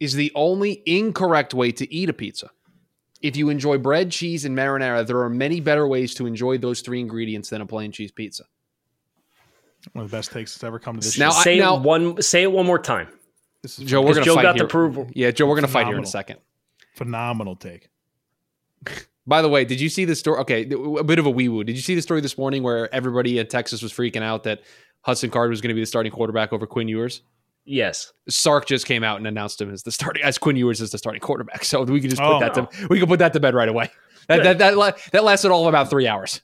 is 0.00 0.14
the 0.14 0.32
only 0.34 0.82
incorrect 0.86 1.52
way 1.52 1.72
to 1.72 1.92
eat 1.92 2.08
a 2.08 2.12
pizza. 2.14 2.50
If 3.20 3.36
you 3.36 3.48
enjoy 3.50 3.78
bread, 3.78 4.10
cheese, 4.12 4.44
and 4.44 4.56
marinara, 4.56 5.06
there 5.06 5.18
are 5.20 5.28
many 5.28 5.60
better 5.60 5.86
ways 5.86 6.14
to 6.14 6.26
enjoy 6.26 6.58
those 6.58 6.80
three 6.80 7.00
ingredients 7.00 7.50
than 7.50 7.60
a 7.60 7.66
plain 7.66 7.90
cheese 7.92 8.12
pizza. 8.12 8.44
One 9.92 10.04
of 10.04 10.10
the 10.10 10.16
best 10.16 10.32
takes 10.32 10.54
that's 10.54 10.64
ever 10.64 10.78
come 10.78 10.94
to 10.98 11.00
this 11.04 11.18
Now, 11.18 11.30
show. 11.30 11.38
I- 11.38 11.42
say 11.44 11.58
now- 11.58 11.76
one. 11.76 12.22
Say 12.22 12.42
it 12.44 12.52
one 12.52 12.64
more 12.66 12.78
time. 12.78 13.08
This 13.62 13.78
is 13.78 13.84
Joe, 13.88 14.02
we're 14.02 14.14
gonna 14.14 14.24
Joe 14.26 14.34
fight 14.36 14.42
got 14.42 14.52
the 14.52 14.58
here. 14.58 14.66
approval. 14.66 15.10
Yeah, 15.14 15.30
Joe, 15.30 15.46
we're 15.46 15.56
gonna 15.56 15.68
fight 15.68 15.86
here 15.86 15.96
in 15.96 16.02
a 16.04 16.06
second. 16.06 16.38
phenomenal 16.94 17.56
take. 17.56 17.88
By 19.26 19.42
the 19.42 19.48
way, 19.48 19.64
did 19.64 19.80
you 19.80 19.88
see 19.88 20.04
the 20.04 20.14
story? 20.14 20.38
Okay, 20.40 20.62
a 20.70 21.02
bit 21.04 21.18
of 21.18 21.26
a 21.26 21.30
wee 21.30 21.48
woo. 21.48 21.64
Did 21.64 21.74
you 21.74 21.82
see 21.82 21.96
the 21.96 22.02
story 22.02 22.20
this 22.20 22.38
morning 22.38 22.62
where 22.62 22.92
everybody 22.94 23.38
in 23.40 23.46
Texas 23.48 23.82
was 23.82 23.92
freaking 23.92 24.22
out 24.22 24.44
that 24.44 24.60
Hudson 25.02 25.30
Card 25.30 25.50
was 25.50 25.60
going 25.60 25.70
to 25.70 25.74
be 25.74 25.80
the 25.80 25.86
starting 25.86 26.12
quarterback 26.12 26.52
over 26.52 26.64
Quinn 26.64 26.86
Ewers? 26.86 27.22
Yes. 27.64 28.12
Sark 28.28 28.66
just 28.66 28.86
came 28.86 29.02
out 29.02 29.16
and 29.18 29.26
announced 29.26 29.60
him 29.60 29.72
as 29.72 29.82
the 29.82 29.90
starting 29.90 30.22
as 30.22 30.38
Quinn 30.38 30.54
Ewers 30.54 30.80
as 30.80 30.92
the 30.92 30.98
starting 30.98 31.20
quarterback. 31.20 31.64
So 31.64 31.82
we 31.82 32.00
can 32.00 32.08
just 32.10 32.22
put 32.22 32.36
Oh. 32.36 32.38
that 32.40 32.54
to 32.54 32.86
we 32.88 33.00
can 33.00 33.08
put 33.08 33.18
that 33.18 33.32
to 33.32 33.40
bed 33.40 33.54
right 33.54 33.68
away. 33.68 33.90
That 34.28 34.44
that 34.44 34.58
that, 34.58 34.98
that 35.10 35.24
lasted 35.24 35.50
all 35.50 35.62
of 35.62 35.68
about 35.68 35.90
three 35.90 36.06
hours. 36.06 36.40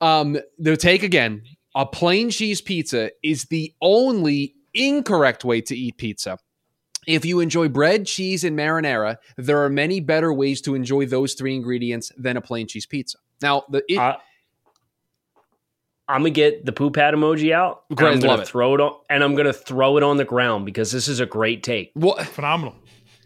Um, 0.00 0.36
the 0.58 0.76
take 0.76 1.04
again: 1.04 1.42
a 1.76 1.86
plain 1.86 2.30
cheese 2.30 2.60
pizza 2.60 3.10
is 3.22 3.44
the 3.44 3.72
only 3.80 4.54
incorrect 4.78 5.44
way 5.44 5.60
to 5.62 5.76
eat 5.76 5.96
pizza. 5.98 6.38
If 7.06 7.24
you 7.24 7.40
enjoy 7.40 7.68
bread, 7.68 8.06
cheese, 8.06 8.44
and 8.44 8.58
marinara, 8.58 9.16
there 9.36 9.62
are 9.64 9.70
many 9.70 9.98
better 10.00 10.32
ways 10.32 10.60
to 10.62 10.74
enjoy 10.74 11.06
those 11.06 11.34
three 11.34 11.54
ingredients 11.54 12.12
than 12.18 12.36
a 12.36 12.40
plain 12.42 12.66
cheese 12.66 12.84
pizza. 12.86 13.18
Now, 13.40 13.64
the 13.70 13.82
it, 13.88 13.98
I, 13.98 14.18
I'm 16.06 16.20
gonna 16.20 16.30
get 16.30 16.64
the 16.64 16.72
poop 16.72 16.96
hat 16.96 17.14
emoji 17.14 17.52
out. 17.52 17.84
and 17.88 17.98
Great, 17.98 18.12
I'm 18.14 18.20
gonna 18.20 18.32
love 18.32 18.40
it. 18.40 18.48
throw 18.48 18.74
it 18.74 18.80
on, 18.80 18.94
and 19.08 19.22
I'm 19.22 19.34
gonna 19.34 19.52
throw 19.52 19.96
it 19.96 20.02
on 20.02 20.16
the 20.16 20.24
ground 20.24 20.66
because 20.66 20.90
this 20.92 21.08
is 21.08 21.20
a 21.20 21.26
great 21.26 21.62
take. 21.62 21.92
what, 21.94 22.26
Phenomenal, 22.26 22.74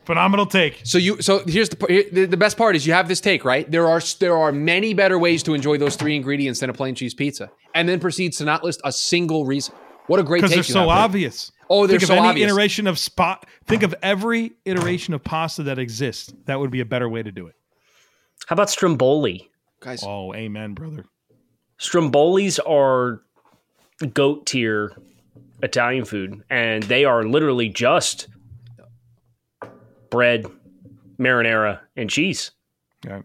phenomenal 0.05 0.47
take. 0.47 0.81
So 0.85 0.99
you 0.99 1.21
so 1.23 1.43
here's 1.47 1.69
the 1.69 2.27
the 2.29 2.37
best 2.37 2.57
part 2.57 2.77
is 2.77 2.87
you 2.87 2.93
have 2.93 3.09
this 3.09 3.21
take 3.21 3.45
right. 3.45 3.69
There 3.71 3.88
are 3.88 4.01
there 4.21 4.37
are 4.37 4.53
many 4.53 4.95
better 4.95 5.19
ways 5.19 5.43
to 5.45 5.55
enjoy 5.55 5.79
those 5.79 5.97
three 5.97 6.15
ingredients 6.15 6.61
than 6.61 6.71
a 6.71 6.73
plain 6.73 6.95
cheese 6.95 7.15
pizza, 7.15 7.51
and 7.75 7.88
then 7.88 7.99
proceeds 8.01 8.38
to 8.38 8.45
not 8.45 8.62
list 8.62 8.81
a 8.85 8.93
single 8.93 9.45
reason. 9.45 9.75
What 10.07 10.21
a 10.21 10.23
great 10.23 10.41
take! 10.41 10.51
Because 10.51 10.67
they're 10.69 10.83
you 10.83 10.87
so 10.87 10.91
obvious. 10.91 11.53
Oh, 11.71 11.87
they're 11.87 11.99
think 11.99 12.09
so 12.09 12.15
of 12.15 12.19
any 12.19 12.29
obvious. 12.29 12.51
iteration 12.51 12.87
of 12.87 12.99
spot. 12.99 13.47
Think 13.67 13.83
of 13.83 13.95
every 14.03 14.53
iteration 14.65 15.15
of 15.15 15.25
pasta 15.25 15.62
that 15.65 15.79
exists. 15.79 16.33
That 16.47 16.61
would 16.61 16.71
be 16.71 16.81
a 16.81 16.85
better 16.85 17.09
way 17.09 17.23
to 17.23 17.33
do 17.33 17.47
it. 17.47 17.55
How 18.47 18.55
about 18.55 18.69
stromboli? 18.69 19.51
guys. 19.83 20.03
Oh, 20.03 20.33
amen, 20.35 20.73
brother. 20.75 21.05
Strombolis 21.79 22.59
are 22.67 23.23
goat 24.15 24.47
tier 24.47 24.93
Italian 25.62 26.05
food, 26.05 26.43
and 26.49 26.83
they 26.85 27.05
are 27.05 27.25
literally 27.25 27.69
just 27.69 28.29
bread, 30.11 30.47
marinara, 31.19 31.81
and 31.97 32.09
cheese. 32.09 32.53
Yeah. 33.05 33.23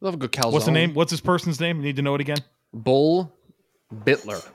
Love 0.00 0.14
a 0.14 0.16
good 0.18 0.32
calzone. 0.32 0.52
What's 0.52 0.66
the 0.66 0.70
name? 0.70 0.94
What's 0.94 1.10
this 1.10 1.20
person's 1.20 1.58
name? 1.58 1.80
Need 1.80 1.96
to 1.96 2.02
know 2.02 2.14
it 2.14 2.20
again. 2.20 2.38
Bull 2.72 3.32
Bitler. 3.92 4.46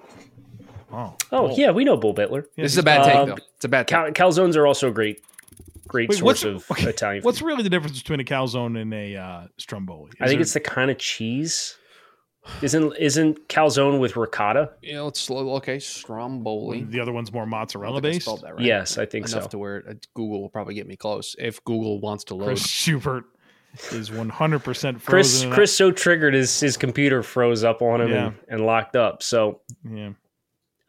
Oh, 0.94 1.16
Oh, 1.32 1.56
yeah, 1.58 1.72
we 1.72 1.84
know 1.84 1.98
Bull 1.98 2.14
Bitler. 2.14 2.46
This 2.56 2.72
is 2.74 2.78
a 2.78 2.84
bad 2.84 3.06
take 3.06 3.16
Um, 3.16 3.30
though. 3.30 3.38
It's 3.56 3.66
a 3.66 3.70
bad 3.70 3.88
take. 3.88 4.14
Cal- 4.16 4.30
calzones 4.30 4.56
are 4.56 4.68
also 4.68 4.88
a 4.90 4.92
great, 4.92 5.22
great 5.88 6.10
Wait, 6.10 6.20
source 6.20 6.44
of 6.44 6.70
okay, 6.72 6.90
Italian 6.90 7.22
food. 7.22 7.26
What's 7.26 7.42
really 7.42 7.64
the 7.64 7.70
difference 7.70 7.98
between 8.00 8.20
a 8.20 8.24
calzone 8.24 8.80
and 8.82 8.94
a 8.94 9.16
uh, 9.16 9.48
stromboli? 9.58 10.12
I 10.20 10.28
think 10.28 10.42
it's 10.42 10.54
the 10.54 10.60
kind 10.60 10.92
of 10.92 10.98
cheese. 10.98 11.78
Isn't 12.64 12.94
isn't 12.98 13.48
calzone 13.50 14.00
with 14.00 14.16
ricotta? 14.16 14.72
yeah, 14.82 15.02
let's. 15.02 15.30
Okay, 15.30 15.78
Stromboli. 15.78 16.84
the 16.84 17.00
other 17.00 17.12
one's 17.12 17.32
more 17.32 17.44
I 17.44 17.46
mozzarella 17.46 18.02
don't 18.02 18.10
I 18.10 18.14
based. 18.14 18.26
spelled 18.26 18.42
that 18.42 18.56
right. 18.56 18.66
Yes, 18.66 18.98
I 18.98 19.06
think 19.06 19.28
enough 19.30 19.44
so. 19.44 19.50
to 19.50 19.58
where 19.60 19.84
uh, 19.88 19.94
Google 20.16 20.42
will 20.42 20.50
probably 20.50 20.74
get 20.74 20.88
me 20.88 20.96
close 20.96 21.36
if 21.38 21.64
Google 21.66 22.00
wants 22.00 22.24
to 22.26 22.36
load. 22.36 22.46
Chris 22.48 22.66
Schubert 22.68 23.26
is 23.92 24.12
one 24.12 24.30
hundred 24.30 24.64
percent 24.64 25.06
Chris 25.06 25.32
frozen. 25.34 25.50
in 25.50 25.54
Chris 25.54 25.78
so 25.78 25.92
triggered 25.92 26.34
his 26.34 26.60
his 26.60 26.78
computer 26.78 27.22
froze 27.22 27.64
up 27.64 27.84
on 27.84 28.02
him 28.02 28.10
Yeah. 28.10 28.26
and, 28.26 28.36
and 28.50 28.66
locked 28.66 28.96
up. 28.96 29.22
So 29.22 29.62
yeah. 29.88 30.14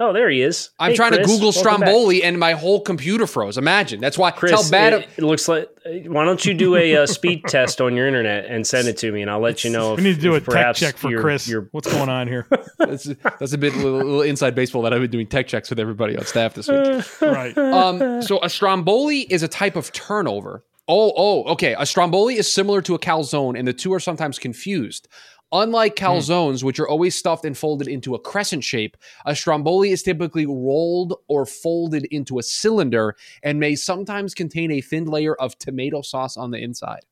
Oh, 0.02 0.12
there 0.12 0.28
he 0.28 0.42
is. 0.42 0.70
I'm 0.78 0.90
Hey, 0.90 0.96
trying 0.96 1.12
to 1.12 1.18
Google 1.18 1.50
welcome 1.52 1.80
back. 1.80 1.88
Stromboli 1.88 2.22
and 2.22 2.38
my 2.38 2.52
whole 2.52 2.80
computer 2.80 3.26
froze. 3.26 3.56
Imagine. 3.58 4.00
That's 4.00 4.18
why. 4.18 4.30
Chris, 4.30 4.50
tell 4.50 4.70
bad. 4.70 4.92
it, 4.94 5.08
it 5.16 5.22
looks 5.24 5.48
like. 5.48 5.68
Why 5.84 6.24
don't 6.24 6.44
you 6.44 6.54
do 6.54 6.76
a, 6.76 6.96
uh 6.96 7.06
speed 7.06 7.44
test 7.48 7.80
on 7.80 7.96
your 7.96 8.06
internet 8.06 8.46
and 8.46 8.66
send 8.66 8.86
it 8.88 8.96
to 8.98 9.10
me, 9.10 9.22
and 9.22 9.30
I'll 9.30 9.40
let 9.40 9.64
you 9.64 9.70
know. 9.70 9.92
If, 9.92 9.98
We 9.98 10.04
need 10.04 10.14
to 10.16 10.20
do 10.20 10.34
a 10.34 10.36
if 10.36 10.46
tech 10.46 10.76
check 10.76 10.96
for 10.96 11.10
your- 11.10 11.20
Chris. 11.22 11.48
Your, 11.48 11.68
What's 11.72 11.90
going 11.92 12.08
on 12.08 12.28
here? 12.28 12.46
that's, 12.78 13.04
that's 13.04 13.52
a 13.52 13.58
bit 13.58 13.74
little, 13.76 13.94
little 13.98 14.22
inside 14.22 14.54
baseball 14.54 14.82
that 14.82 14.92
I've 14.92 15.00
been 15.00 15.10
doing 15.10 15.26
tech 15.26 15.46
checks 15.48 15.70
with 15.70 15.78
everybody 15.80 16.16
on 16.16 16.24
staff 16.24 16.54
this 16.54 16.68
week. 16.68 17.04
right. 17.22 17.56
Um, 17.58 18.22
so 18.22 18.38
a 18.42 18.48
stromboli 18.50 19.20
is 19.22 19.42
a 19.42 19.48
type 19.48 19.76
of 19.76 19.90
turnover. 19.92 20.64
Oh, 20.88 21.12
oh, 21.16 21.44
okay. 21.52 21.74
A 21.78 21.86
stromboli 21.86 22.36
is 22.36 22.52
similar 22.52 22.82
to 22.82 22.94
a 22.94 22.98
calzone, 22.98 23.56
and 23.58 23.66
the 23.66 23.72
two 23.72 23.92
are 23.94 24.00
sometimes 24.00 24.38
confused. 24.38 25.08
Unlike 25.52 25.96
calzones, 25.96 26.62
which 26.62 26.80
are 26.80 26.88
always 26.88 27.14
stuffed 27.14 27.44
and 27.44 27.56
folded 27.56 27.86
into 27.86 28.14
a 28.14 28.18
crescent 28.18 28.64
shape, 28.64 28.96
a 29.26 29.36
stromboli 29.36 29.90
is 29.90 30.02
typically 30.02 30.46
rolled 30.46 31.14
or 31.28 31.44
folded 31.44 32.06
into 32.06 32.38
a 32.38 32.42
cylinder 32.42 33.14
and 33.42 33.60
may 33.60 33.74
sometimes 33.74 34.32
contain 34.34 34.70
a 34.70 34.80
thin 34.80 35.04
layer 35.04 35.34
of 35.34 35.58
tomato 35.58 36.00
sauce 36.00 36.36
on 36.38 36.50
the 36.50 36.58
inside. 36.58 37.02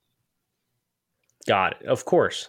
got 1.46 1.80
it. 1.80 1.86
Of 1.86 2.04
course. 2.06 2.48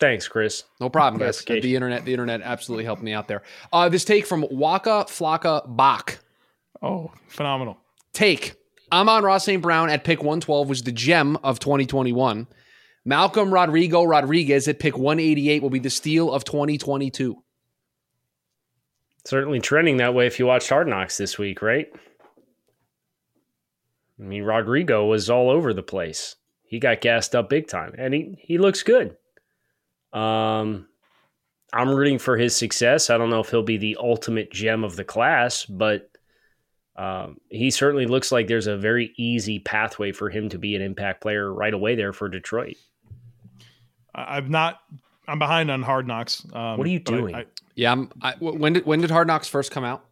Thanks, 0.00 0.26
Chris. 0.26 0.64
No 0.80 0.88
problem, 0.88 1.20
guys. 1.20 1.40
Clarification. 1.42 1.68
The 1.68 1.74
internet, 1.76 2.04
the 2.04 2.12
internet 2.12 2.40
absolutely 2.42 2.84
helped 2.84 3.02
me 3.02 3.12
out 3.12 3.28
there. 3.28 3.42
Uh, 3.72 3.88
this 3.88 4.04
take 4.04 4.26
from 4.26 4.46
Waka 4.50 5.04
Flocka 5.08 5.62
Bach. 5.76 6.18
Oh, 6.82 7.12
phenomenal. 7.28 7.76
Take. 8.12 8.54
Amon-Ra 8.92 9.38
St. 9.38 9.62
Brown 9.62 9.90
at 9.90 10.02
pick 10.02 10.20
112 10.20 10.68
was 10.68 10.82
the 10.82 10.92
gem 10.92 11.36
of 11.44 11.60
2021. 11.60 12.46
Malcolm 13.04 13.52
Rodrigo 13.52 14.04
Rodriguez 14.04 14.68
at 14.68 14.78
pick 14.78 14.96
188 14.96 15.62
will 15.62 15.70
be 15.70 15.78
the 15.78 15.90
steal 15.90 16.32
of 16.32 16.44
2022. 16.44 17.42
Certainly 19.24 19.60
trending 19.60 19.98
that 19.98 20.14
way 20.14 20.26
if 20.26 20.38
you 20.38 20.46
watched 20.46 20.68
Hard 20.68 20.88
Knocks 20.88 21.16
this 21.16 21.38
week, 21.38 21.62
right? 21.62 21.88
I 24.18 24.22
mean, 24.22 24.44
Rodrigo 24.44 25.06
was 25.06 25.30
all 25.30 25.50
over 25.50 25.72
the 25.72 25.82
place. 25.82 26.36
He 26.62 26.78
got 26.78 27.00
gassed 27.00 27.34
up 27.34 27.48
big 27.48 27.68
time, 27.68 27.94
and 27.98 28.14
he 28.14 28.36
he 28.38 28.58
looks 28.58 28.82
good. 28.82 29.16
Um, 30.12 30.86
I'm 31.72 31.88
rooting 31.88 32.18
for 32.18 32.36
his 32.36 32.54
success. 32.54 33.10
I 33.10 33.18
don't 33.18 33.30
know 33.30 33.40
if 33.40 33.50
he'll 33.50 33.62
be 33.62 33.76
the 33.76 33.96
ultimate 33.98 34.52
gem 34.52 34.84
of 34.84 34.96
the 34.96 35.04
class, 35.04 35.64
but 35.64 36.10
um, 36.96 37.38
he 37.48 37.70
certainly 37.70 38.06
looks 38.06 38.30
like 38.30 38.46
there's 38.46 38.66
a 38.66 38.76
very 38.76 39.12
easy 39.16 39.58
pathway 39.58 40.12
for 40.12 40.28
him 40.28 40.48
to 40.50 40.58
be 40.58 40.76
an 40.76 40.82
impact 40.82 41.22
player 41.22 41.52
right 41.52 41.72
away 41.72 41.94
there 41.94 42.12
for 42.12 42.28
Detroit. 42.28 42.76
I- 44.14 44.36
I've 44.36 44.48
not. 44.50 44.80
I'm 45.28 45.38
behind 45.38 45.70
on 45.70 45.82
Hard 45.82 46.06
Knocks. 46.08 46.44
Um, 46.52 46.76
What 46.78 46.86
are 46.86 46.90
you 46.90 47.00
but 47.00 47.14
I- 47.14 47.16
doing? 47.16 47.34
I, 47.34 47.44
Yeah, 47.76 47.92
I'm, 47.92 48.10
I, 48.20 48.34
when 48.40 48.72
did 48.74 48.84
when 48.86 49.00
did 49.00 49.10
Hard 49.10 49.26
Knocks 49.28 49.48
first 49.48 49.70
come 49.70 49.84
out? 49.84 50.04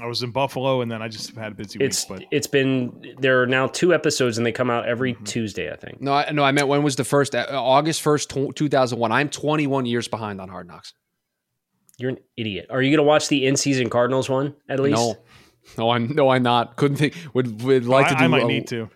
I 0.00 0.06
was 0.06 0.22
in 0.22 0.30
Buffalo, 0.32 0.80
and 0.82 0.90
then 0.90 1.00
I 1.00 1.08
just 1.08 1.34
had 1.36 1.52
a 1.52 1.54
busy 1.54 1.78
week. 1.78 1.92
But 2.08 2.24
it's 2.32 2.48
been 2.48 3.14
there 3.18 3.40
are 3.42 3.46
now 3.46 3.68
two 3.68 3.94
episodes 3.94 4.36
and 4.36 4.44
they 4.46 4.50
come 4.52 4.68
out 4.68 4.86
every 4.86 5.14
Tuesday, 5.24 5.72
I 5.72 5.76
think. 5.76 6.00
No, 6.02 6.12
I, 6.12 6.30
no, 6.32 6.42
I 6.42 6.50
meant 6.52 6.66
when 6.68 6.82
was 6.82 6.96
the 6.96 7.04
first 7.04 7.34
uh, 7.34 7.46
August 7.50 8.02
first, 8.02 8.30
two 8.56 8.68
thousand 8.68 8.98
one. 8.98 9.12
I'm 9.12 9.28
21 9.30 9.86
years 9.86 10.08
behind 10.08 10.40
on 10.40 10.48
Hard 10.48 10.66
Knocks. 10.66 10.92
You're 11.98 12.10
an 12.10 12.18
idiot. 12.36 12.66
Are 12.68 12.82
you 12.82 12.90
going 12.90 12.98
to 12.98 13.08
watch 13.08 13.28
the 13.28 13.46
in 13.46 13.56
season 13.56 13.88
Cardinals 13.88 14.28
one 14.28 14.54
at 14.68 14.80
least? 14.80 14.96
No, 14.98 15.16
no, 15.78 15.90
I'm 15.90 16.14
no, 16.14 16.28
I'm 16.30 16.42
not. 16.42 16.76
Couldn't 16.76 16.96
think. 16.98 17.14
Would 17.32 17.62
would 17.62 17.86
like 17.86 18.06
I, 18.06 18.10
to 18.10 18.14
do 18.16 18.24
I 18.24 18.26
might 18.26 18.42
a 18.42 18.46
need 18.46 18.66
to. 18.68 18.90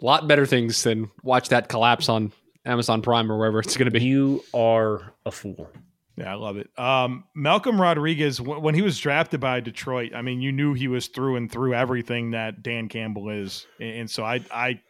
lot 0.00 0.26
better 0.28 0.44
things 0.44 0.82
than 0.82 1.10
watch 1.22 1.48
that 1.50 1.68
collapse 1.68 2.08
on 2.10 2.32
Amazon 2.64 3.02
Prime 3.02 3.30
or 3.30 3.38
wherever 3.38 3.58
it's 3.60 3.76
going 3.76 3.90
to 3.90 3.98
be. 3.98 4.04
You 4.04 4.44
are 4.54 5.12
a 5.26 5.30
fool. 5.30 5.68
Yeah, 6.16 6.30
I 6.32 6.34
love 6.34 6.58
it. 6.58 6.68
Um, 6.78 7.24
Malcolm 7.34 7.80
Rodriguez, 7.80 8.36
w- 8.36 8.60
when 8.60 8.74
he 8.74 8.82
was 8.82 8.98
drafted 8.98 9.40
by 9.40 9.60
Detroit, 9.60 10.12
I 10.14 10.20
mean, 10.22 10.40
you 10.42 10.52
knew 10.52 10.74
he 10.74 10.86
was 10.86 11.08
through 11.08 11.36
and 11.36 11.50
through 11.50 11.74
everything 11.74 12.32
that 12.32 12.62
Dan 12.62 12.88
Campbell 12.88 13.30
is, 13.30 13.66
and, 13.80 14.00
and 14.00 14.10
so 14.10 14.22
I, 14.22 14.40
I, 14.52 14.80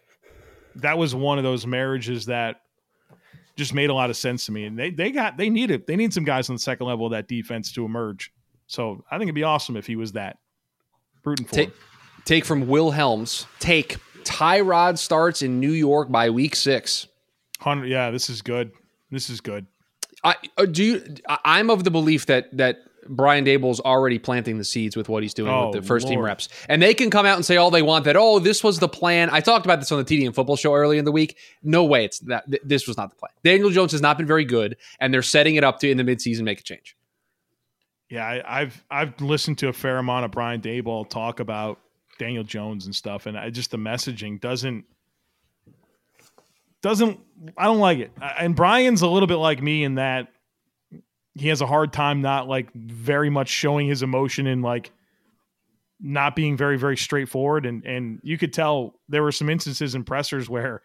that 0.76 0.98
was 0.98 1.14
one 1.14 1.38
of 1.38 1.44
those 1.44 1.66
marriages 1.66 2.26
that 2.26 2.62
just 3.54 3.72
made 3.72 3.88
a 3.90 3.94
lot 3.94 4.10
of 4.10 4.16
sense 4.16 4.46
to 4.46 4.52
me. 4.52 4.64
And 4.64 4.76
they, 4.78 4.90
they 4.90 5.10
got, 5.12 5.36
they 5.36 5.48
need 5.48 5.70
it. 5.70 5.86
They 5.86 5.94
need 5.94 6.12
some 6.12 6.24
guys 6.24 6.48
on 6.50 6.56
the 6.56 6.60
second 6.60 6.86
level 6.86 7.06
of 7.06 7.12
that 7.12 7.28
defense 7.28 7.70
to 7.72 7.84
emerge. 7.84 8.32
So 8.66 9.04
I 9.10 9.16
think 9.18 9.28
it'd 9.28 9.34
be 9.34 9.42
awesome 9.44 9.76
if 9.76 9.86
he 9.86 9.94
was 9.94 10.12
that. 10.12 10.38
Rooting 11.24 11.46
for 11.46 11.54
Take, 11.54 11.68
him. 11.68 11.74
take 12.24 12.44
from 12.44 12.66
Will 12.66 12.90
Helms. 12.90 13.46
Take 13.60 13.98
Tyrod 14.24 14.98
starts 14.98 15.42
in 15.42 15.60
New 15.60 15.72
York 15.72 16.10
by 16.10 16.30
week 16.30 16.56
six. 16.56 17.06
Hundred. 17.62 17.88
Yeah, 17.88 18.10
this 18.10 18.28
is 18.28 18.42
good. 18.42 18.72
This 19.10 19.30
is 19.30 19.40
good. 19.40 19.66
I 20.24 20.36
uh, 20.56 20.66
do. 20.66 20.84
You, 20.84 21.04
I'm 21.44 21.70
of 21.70 21.84
the 21.84 21.90
belief 21.90 22.26
that 22.26 22.56
that 22.56 22.78
Brian 23.08 23.44
Daboll's 23.44 23.80
already 23.80 24.18
planting 24.18 24.58
the 24.58 24.64
seeds 24.64 24.96
with 24.96 25.08
what 25.08 25.22
he's 25.22 25.34
doing 25.34 25.50
Oh, 25.52 25.70
with 25.70 25.80
the 25.80 25.86
first 25.86 26.06
team 26.06 26.20
reps, 26.20 26.48
and 26.68 26.80
they 26.80 26.94
can 26.94 27.10
come 27.10 27.26
out 27.26 27.36
and 27.36 27.44
say 27.44 27.56
all 27.56 27.70
they 27.70 27.82
want 27.82 28.04
that. 28.04 28.16
Oh, 28.16 28.38
this 28.38 28.62
was 28.62 28.78
the 28.78 28.88
plan. 28.88 29.28
I 29.30 29.40
talked 29.40 29.66
about 29.66 29.80
this 29.80 29.90
on 29.90 29.98
the 29.98 30.04
TD 30.04 30.24
and 30.26 30.34
Football 30.34 30.56
Show 30.56 30.74
earlier 30.74 30.98
in 30.98 31.04
the 31.04 31.12
week. 31.12 31.36
No 31.62 31.84
way, 31.84 32.04
it's 32.04 32.20
that. 32.20 32.48
th- 32.48 32.62
This 32.64 32.86
was 32.86 32.96
not 32.96 33.10
the 33.10 33.16
plan. 33.16 33.32
Daniel 33.42 33.70
Jones 33.70 33.92
has 33.92 34.00
not 34.00 34.16
been 34.18 34.26
very 34.26 34.44
good, 34.44 34.76
and 35.00 35.12
they're 35.12 35.22
setting 35.22 35.56
it 35.56 35.64
up 35.64 35.80
to 35.80 35.90
in 35.90 35.96
the 35.96 36.04
midseason 36.04 36.42
make 36.42 36.60
a 36.60 36.62
change. 36.62 36.96
Yeah, 38.08 38.24
I, 38.26 38.60
I've 38.60 38.84
I've 38.90 39.20
listened 39.20 39.58
to 39.58 39.68
a 39.68 39.72
fair 39.72 39.98
amount 39.98 40.24
of 40.24 40.30
Brian 40.30 40.60
Daboll 40.60 41.08
talk 41.08 41.40
about 41.40 41.80
Daniel 42.18 42.44
Jones 42.44 42.86
and 42.86 42.94
stuff, 42.94 43.26
and 43.26 43.36
I 43.38 43.50
just 43.50 43.70
the 43.70 43.78
messaging 43.78 44.40
doesn't 44.40 44.84
doesn't 46.82 47.20
I 47.56 47.64
don't 47.64 47.78
like 47.78 47.98
it. 47.98 48.12
And 48.38 48.54
Brian's 48.54 49.02
a 49.02 49.08
little 49.08 49.26
bit 49.26 49.36
like 49.36 49.62
me 49.62 49.84
in 49.84 49.96
that 49.96 50.28
he 51.34 51.48
has 51.48 51.60
a 51.60 51.66
hard 51.66 51.92
time 51.92 52.20
not 52.20 52.46
like 52.46 52.72
very 52.74 53.30
much 53.30 53.48
showing 53.48 53.88
his 53.88 54.02
emotion 54.02 54.46
and 54.46 54.62
like 54.62 54.92
not 56.00 56.36
being 56.36 56.56
very 56.56 56.76
very 56.76 56.96
straightforward. 56.96 57.64
And 57.64 57.84
and 57.86 58.20
you 58.22 58.36
could 58.36 58.52
tell 58.52 59.00
there 59.08 59.22
were 59.22 59.32
some 59.32 59.48
instances 59.48 59.94
in 59.94 60.04
pressers 60.04 60.48
where 60.50 60.82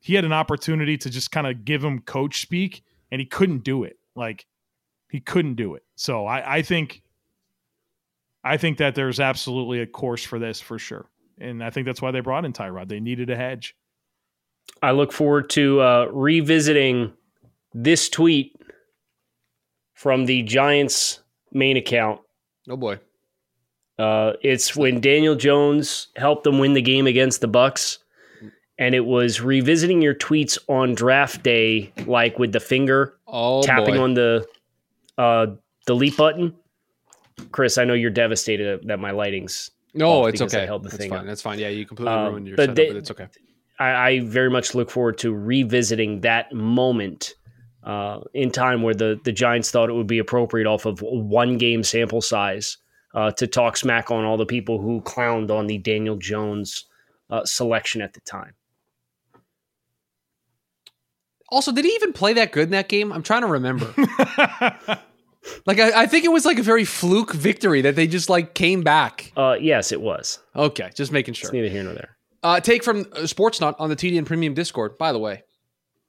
he 0.00 0.14
had 0.14 0.24
an 0.24 0.32
opportunity 0.32 0.96
to 0.98 1.10
just 1.10 1.30
kind 1.30 1.46
of 1.46 1.64
give 1.64 1.84
him 1.84 2.00
coach 2.00 2.40
speak 2.40 2.82
and 3.10 3.20
he 3.20 3.26
couldn't 3.26 3.64
do 3.64 3.84
it. 3.84 3.98
Like 4.16 4.46
he 5.10 5.20
couldn't 5.20 5.54
do 5.54 5.74
it. 5.74 5.82
So 5.96 6.26
i 6.26 6.58
i 6.58 6.62
think 6.62 7.02
i 8.44 8.56
think 8.56 8.78
that 8.78 8.94
there's 8.94 9.20
absolutely 9.20 9.80
a 9.80 9.86
course 9.86 10.24
for 10.24 10.38
this 10.38 10.60
for 10.60 10.78
sure. 10.78 11.06
And 11.38 11.62
i 11.62 11.70
think 11.70 11.86
that's 11.86 12.00
why 12.00 12.12
they 12.12 12.20
brought 12.20 12.44
in 12.44 12.52
tyrod. 12.52 12.88
They 12.88 13.00
needed 13.00 13.28
a 13.28 13.36
hedge 13.36 13.74
I 14.82 14.90
look 14.92 15.12
forward 15.12 15.48
to 15.50 15.80
uh, 15.80 16.06
revisiting 16.12 17.12
this 17.74 18.08
tweet 18.08 18.56
from 19.94 20.26
the 20.26 20.42
Giants 20.42 21.20
main 21.52 21.76
account. 21.76 22.20
Oh 22.68 22.76
boy, 22.76 22.98
Uh, 23.98 24.32
it's 24.42 24.74
when 24.76 25.00
Daniel 25.00 25.34
Jones 25.34 26.08
helped 26.16 26.44
them 26.44 26.58
win 26.58 26.72
the 26.74 26.82
game 26.82 27.06
against 27.06 27.40
the 27.40 27.48
Bucs, 27.48 27.98
and 28.78 28.94
it 28.94 29.04
was 29.04 29.40
revisiting 29.40 30.02
your 30.02 30.14
tweets 30.14 30.58
on 30.68 30.94
draft 30.94 31.42
day, 31.42 31.92
like 32.06 32.38
with 32.38 32.52
the 32.52 32.60
finger 32.60 33.14
oh 33.26 33.62
tapping 33.62 33.94
boy. 33.96 34.02
on 34.02 34.14
the 34.14 34.46
uh, 35.18 35.46
delete 35.86 36.16
button. 36.16 36.54
Chris, 37.50 37.78
I 37.78 37.84
know 37.84 37.94
you're 37.94 38.10
devastated 38.10 38.86
that 38.88 38.98
my 38.98 39.10
lighting's. 39.10 39.70
no, 39.94 40.26
it's 40.26 40.40
because 40.40 40.54
I 40.54 40.58
okay. 40.58 40.66
held 40.66 40.82
the 40.84 40.88
That's 40.88 40.98
thing 41.00 41.10
fine. 41.10 41.20
up. 41.20 41.26
That's 41.26 41.42
fine. 41.42 41.58
Yeah, 41.58 41.68
you 41.68 41.84
completely 41.86 42.14
Um, 42.14 42.28
ruined 42.30 42.46
your 42.48 42.56
setup, 42.56 42.74
they- 42.76 42.88
but 42.88 42.96
it's 42.96 43.10
okay. 43.10 43.26
I, 43.82 44.08
I 44.08 44.20
very 44.20 44.50
much 44.50 44.74
look 44.74 44.90
forward 44.90 45.18
to 45.18 45.34
revisiting 45.34 46.20
that 46.20 46.52
moment 46.52 47.34
uh, 47.82 48.20
in 48.32 48.50
time 48.50 48.82
where 48.82 48.94
the 48.94 49.20
the 49.24 49.32
Giants 49.32 49.70
thought 49.70 49.90
it 49.90 49.94
would 49.94 50.06
be 50.06 50.18
appropriate 50.18 50.66
off 50.66 50.86
of 50.86 51.02
one 51.02 51.58
game 51.58 51.82
sample 51.82 52.22
size 52.22 52.78
uh, 53.14 53.32
to 53.32 53.46
talk 53.46 53.76
smack 53.76 54.10
on 54.10 54.24
all 54.24 54.36
the 54.36 54.46
people 54.46 54.80
who 54.80 55.00
clowned 55.00 55.50
on 55.50 55.66
the 55.66 55.78
Daniel 55.78 56.16
Jones 56.16 56.84
uh, 57.30 57.44
selection 57.44 58.00
at 58.00 58.14
the 58.14 58.20
time. 58.20 58.54
Also, 61.48 61.72
did 61.72 61.84
he 61.84 61.90
even 61.90 62.12
play 62.12 62.32
that 62.34 62.52
good 62.52 62.64
in 62.64 62.70
that 62.70 62.88
game? 62.88 63.12
I'm 63.12 63.22
trying 63.22 63.42
to 63.42 63.46
remember. 63.48 63.92
like, 65.66 65.78
I, 65.78 66.02
I 66.02 66.06
think 66.06 66.24
it 66.24 66.32
was 66.32 66.46
like 66.46 66.58
a 66.58 66.62
very 66.62 66.86
fluke 66.86 67.34
victory 67.34 67.82
that 67.82 67.94
they 67.94 68.06
just 68.06 68.30
like 68.30 68.54
came 68.54 68.82
back. 68.82 69.32
Uh, 69.36 69.56
yes, 69.60 69.92
it 69.92 70.00
was. 70.00 70.38
Okay, 70.56 70.90
just 70.94 71.12
making 71.12 71.32
It's 71.32 71.40
sure. 71.40 71.52
neither 71.52 71.68
here 71.68 71.82
nor 71.82 71.92
there. 71.92 72.16
Uh, 72.42 72.60
take 72.60 72.82
from 72.82 73.00
uh, 73.00 73.20
Sportsnut 73.20 73.76
on 73.78 73.88
the 73.88 73.96
TDN 73.96 74.26
Premium 74.26 74.54
Discord. 74.54 74.98
By 74.98 75.12
the 75.12 75.18
way, 75.18 75.42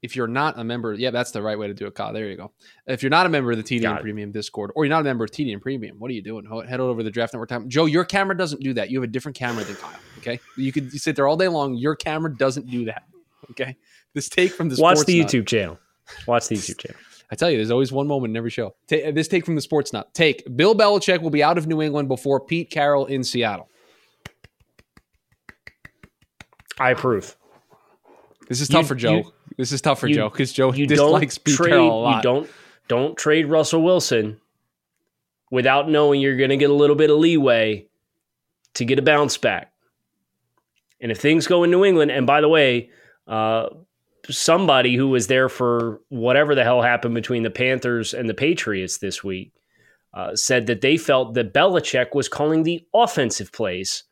if 0.02 0.16
you're 0.16 0.28
not 0.28 0.60
a 0.60 0.64
member, 0.64 0.94
yeah, 0.94 1.12
that's 1.12 1.32
the 1.32 1.42
right 1.42 1.58
way 1.58 1.68
to 1.68 1.74
do 1.74 1.86
it, 1.86 1.96
Kyle. 1.96 2.12
There 2.12 2.28
you 2.28 2.36
go. 2.36 2.52
If 2.88 3.04
you're 3.04 3.10
not 3.10 3.26
a 3.26 3.30
member 3.30 3.52
of 3.52 3.58
the 3.58 3.64
TDN. 3.64 4.02
Premium 4.02 4.32
Discord, 4.32 4.72
or 4.76 4.84
you're 4.84 4.90
not 4.90 5.02
a 5.02 5.04
member 5.06 5.24
of 5.24 5.32
TDN 5.32 5.62
Premium, 5.62 5.98
what 6.00 6.12
are 6.12 6.14
you 6.14 6.22
doing? 6.22 6.46
Head 6.68 6.80
over 6.80 7.00
to 7.00 7.04
the 7.04 7.12
Draft 7.12 7.34
Network 7.34 7.50
time. 7.50 7.70
Joe, 7.70 7.86
your 7.86 8.04
camera 8.04 8.36
doesn't 8.36 8.62
do 8.62 8.74
that. 8.74 8.90
You 8.90 9.00
have 9.00 9.10
a 9.10 9.12
different 9.12 9.38
camera 9.38 9.64
than 9.64 9.76
Kyle. 9.76 10.00
Okay, 10.20 10.40
you 10.58 10.72
could 10.72 10.92
sit 10.92 11.16
there 11.16 11.28
all 11.28 11.38
day 11.38 11.48
long. 11.48 11.76
Your 11.76 11.96
camera 11.96 12.36
doesn't 12.36 12.70
do 12.70 12.86
that. 12.86 13.04
Okay, 13.52 13.78
this 14.14 14.28
take 14.28 14.52
from 14.52 14.70
the 14.70 14.82
Watch 14.82 15.06
the. 15.06 15.20
YouTube 15.20 15.48
channel. 15.48 15.80
Watch 16.28 16.48
the 16.48 16.56
YouTube 16.56 16.80
channel. 16.80 17.00
I 17.32 17.36
tell 17.36 17.50
you, 17.50 17.58
there's 17.58 17.72
always 17.72 17.92
one 17.92 18.08
moment 18.08 18.32
in 18.32 18.38
every 18.38 18.50
show. 18.50 18.76
Ta- 18.88 19.12
this 19.12 19.28
take 19.28 19.46
from 19.46 19.56
the 19.56 19.62
Sports 19.62 19.94
Nut. 19.94 20.14
Take 20.14 20.44
Bill 20.56 20.76
Belichick 20.76 21.22
will 21.22 21.30
be 21.30 21.42
out 21.44 21.58
of 21.58 21.66
New 21.66 21.82
England 21.82 22.08
before 22.08 22.40
Pete 22.40 22.70
Carroll 22.70 23.06
in 23.06 23.24
Seattle. 23.24 23.70
I 26.80 26.92
approve. 26.92 27.36
This 28.50 28.62
is 28.62 28.68
tough 28.68 28.84
You- 28.84 28.88
for 28.88 28.96
Joe. 28.96 29.16
you- 29.18 29.34
this 29.58 29.72
is 29.72 29.82
tough 29.82 30.00
for 30.00 30.08
you- 30.08 30.16
Joe 30.16 30.30
because 30.30 30.52
Joe 30.54 30.74
You 30.74 30.86
dislikes 30.88 31.38
don't 31.38 31.44
Pete 31.46 31.56
trade. 31.56 31.70
Carroll 31.70 32.00
a 32.00 32.02
lot. 32.02 32.16
You 32.18 32.22
don't 32.24 32.50
don't 32.90 33.18
trade 33.18 33.48
Russell 33.48 33.82
Wilson 33.82 34.40
without 35.52 35.90
knowing 35.90 36.20
you're 36.20 36.36
going 36.36 36.50
to 36.50 36.58
get 36.58 36.70
a 36.70 36.74
little 36.74 36.96
bit 36.96 37.10
of 37.10 37.18
leeway 37.18 37.88
to 38.74 38.84
get 38.86 39.00
a 39.00 39.02
bounce 39.02 39.38
back. 39.38 39.72
And 41.00 41.12
if 41.12 41.20
things 41.20 41.48
go 41.48 41.64
in 41.64 41.72
New 41.72 41.86
England, 41.86 42.12
and 42.12 42.28
by 42.28 42.42
the 42.42 42.50
way, 42.50 42.90
uh, 43.28 43.68
somebody 44.30 44.96
who 44.96 45.08
was 45.10 45.28
there 45.28 45.48
for 45.50 46.02
whatever 46.10 46.56
the 46.56 46.64
hell 46.64 46.82
happened 46.82 47.14
between 47.16 47.44
the 47.44 47.50
Panthers 47.50 48.14
and 48.14 48.30
the 48.30 48.34
Patriots 48.34 48.98
this 48.98 49.24
week 49.24 49.54
uh, 50.14 50.36
said 50.36 50.68
that 50.68 50.82
they 50.82 50.98
felt 50.98 51.34
that 51.36 51.54
Belichick 51.54 52.14
was 52.14 52.28
calling 52.28 52.64
the 52.64 52.86
offensive 52.94 53.52
plays 53.52 54.04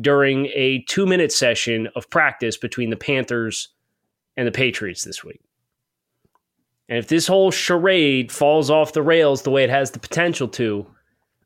during 0.00 0.46
a 0.46 0.84
two 0.88 1.06
minute 1.06 1.32
session 1.32 1.88
of 1.94 2.10
practice 2.10 2.56
between 2.56 2.90
the 2.90 2.96
Panthers 2.96 3.68
and 4.36 4.46
the 4.46 4.52
Patriots 4.52 5.04
this 5.04 5.24
week. 5.24 5.40
And 6.88 6.98
if 6.98 7.08
this 7.08 7.26
whole 7.26 7.50
charade 7.50 8.30
falls 8.30 8.70
off 8.70 8.92
the 8.92 9.02
rails 9.02 9.42
the 9.42 9.50
way 9.50 9.64
it 9.64 9.70
has 9.70 9.92
the 9.92 9.98
potential 9.98 10.48
to, 10.48 10.86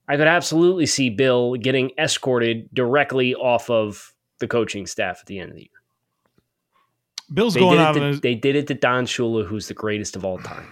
I 0.08 0.16
could 0.16 0.26
absolutely 0.26 0.86
see 0.86 1.10
Bill 1.10 1.54
getting 1.54 1.90
escorted 1.98 2.68
directly 2.72 3.34
off 3.34 3.70
of 3.70 4.14
the 4.40 4.48
coaching 4.48 4.86
staff 4.86 5.18
at 5.20 5.26
the 5.26 5.38
end 5.38 5.50
of 5.50 5.56
the 5.56 5.62
year. 5.62 5.70
bill's 7.32 7.54
They 7.54 7.60
going 7.60 7.78
out 7.78 7.92
to, 7.92 8.00
his, 8.00 8.20
they 8.20 8.34
did 8.34 8.56
it 8.56 8.66
to 8.68 8.74
Don 8.74 9.04
Shula, 9.04 9.46
who's 9.46 9.68
the 9.68 9.74
greatest 9.74 10.16
of 10.16 10.24
all 10.24 10.38
time. 10.38 10.66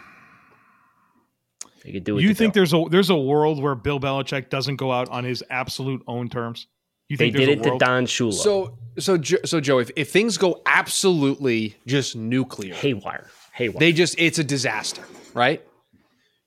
They 1.84 1.92
could 1.92 2.04
do 2.04 2.18
it. 2.18 2.22
you 2.22 2.34
think 2.34 2.54
Bill. 2.54 2.60
there's 2.60 2.72
a 2.72 2.84
there's 2.90 3.10
a 3.10 3.16
world 3.16 3.62
where 3.62 3.76
bill 3.76 4.00
belichick 4.00 4.48
doesn't 4.50 4.74
go 4.74 4.90
out 4.90 5.08
on 5.08 5.22
his 5.22 5.44
absolute 5.50 6.02
own 6.08 6.28
terms 6.28 6.66
they 7.08 7.16
think 7.16 7.36
did 7.36 7.48
it 7.48 7.60
a 7.60 7.70
to? 7.70 7.78
Don 7.78 8.06
Shula? 8.06 8.34
So, 8.34 8.78
so, 8.98 9.16
Jo- 9.16 9.38
so 9.44 9.60
Joe, 9.60 9.78
if, 9.78 9.90
if 9.96 10.10
things 10.10 10.38
go 10.38 10.62
absolutely 10.66 11.76
just 11.86 12.16
nuclear, 12.16 12.74
haywire, 12.74 13.30
haywire. 13.52 13.78
they 13.78 13.92
just 13.92 14.16
it's 14.18 14.38
a 14.38 14.44
disaster, 14.44 15.02
right? 15.34 15.62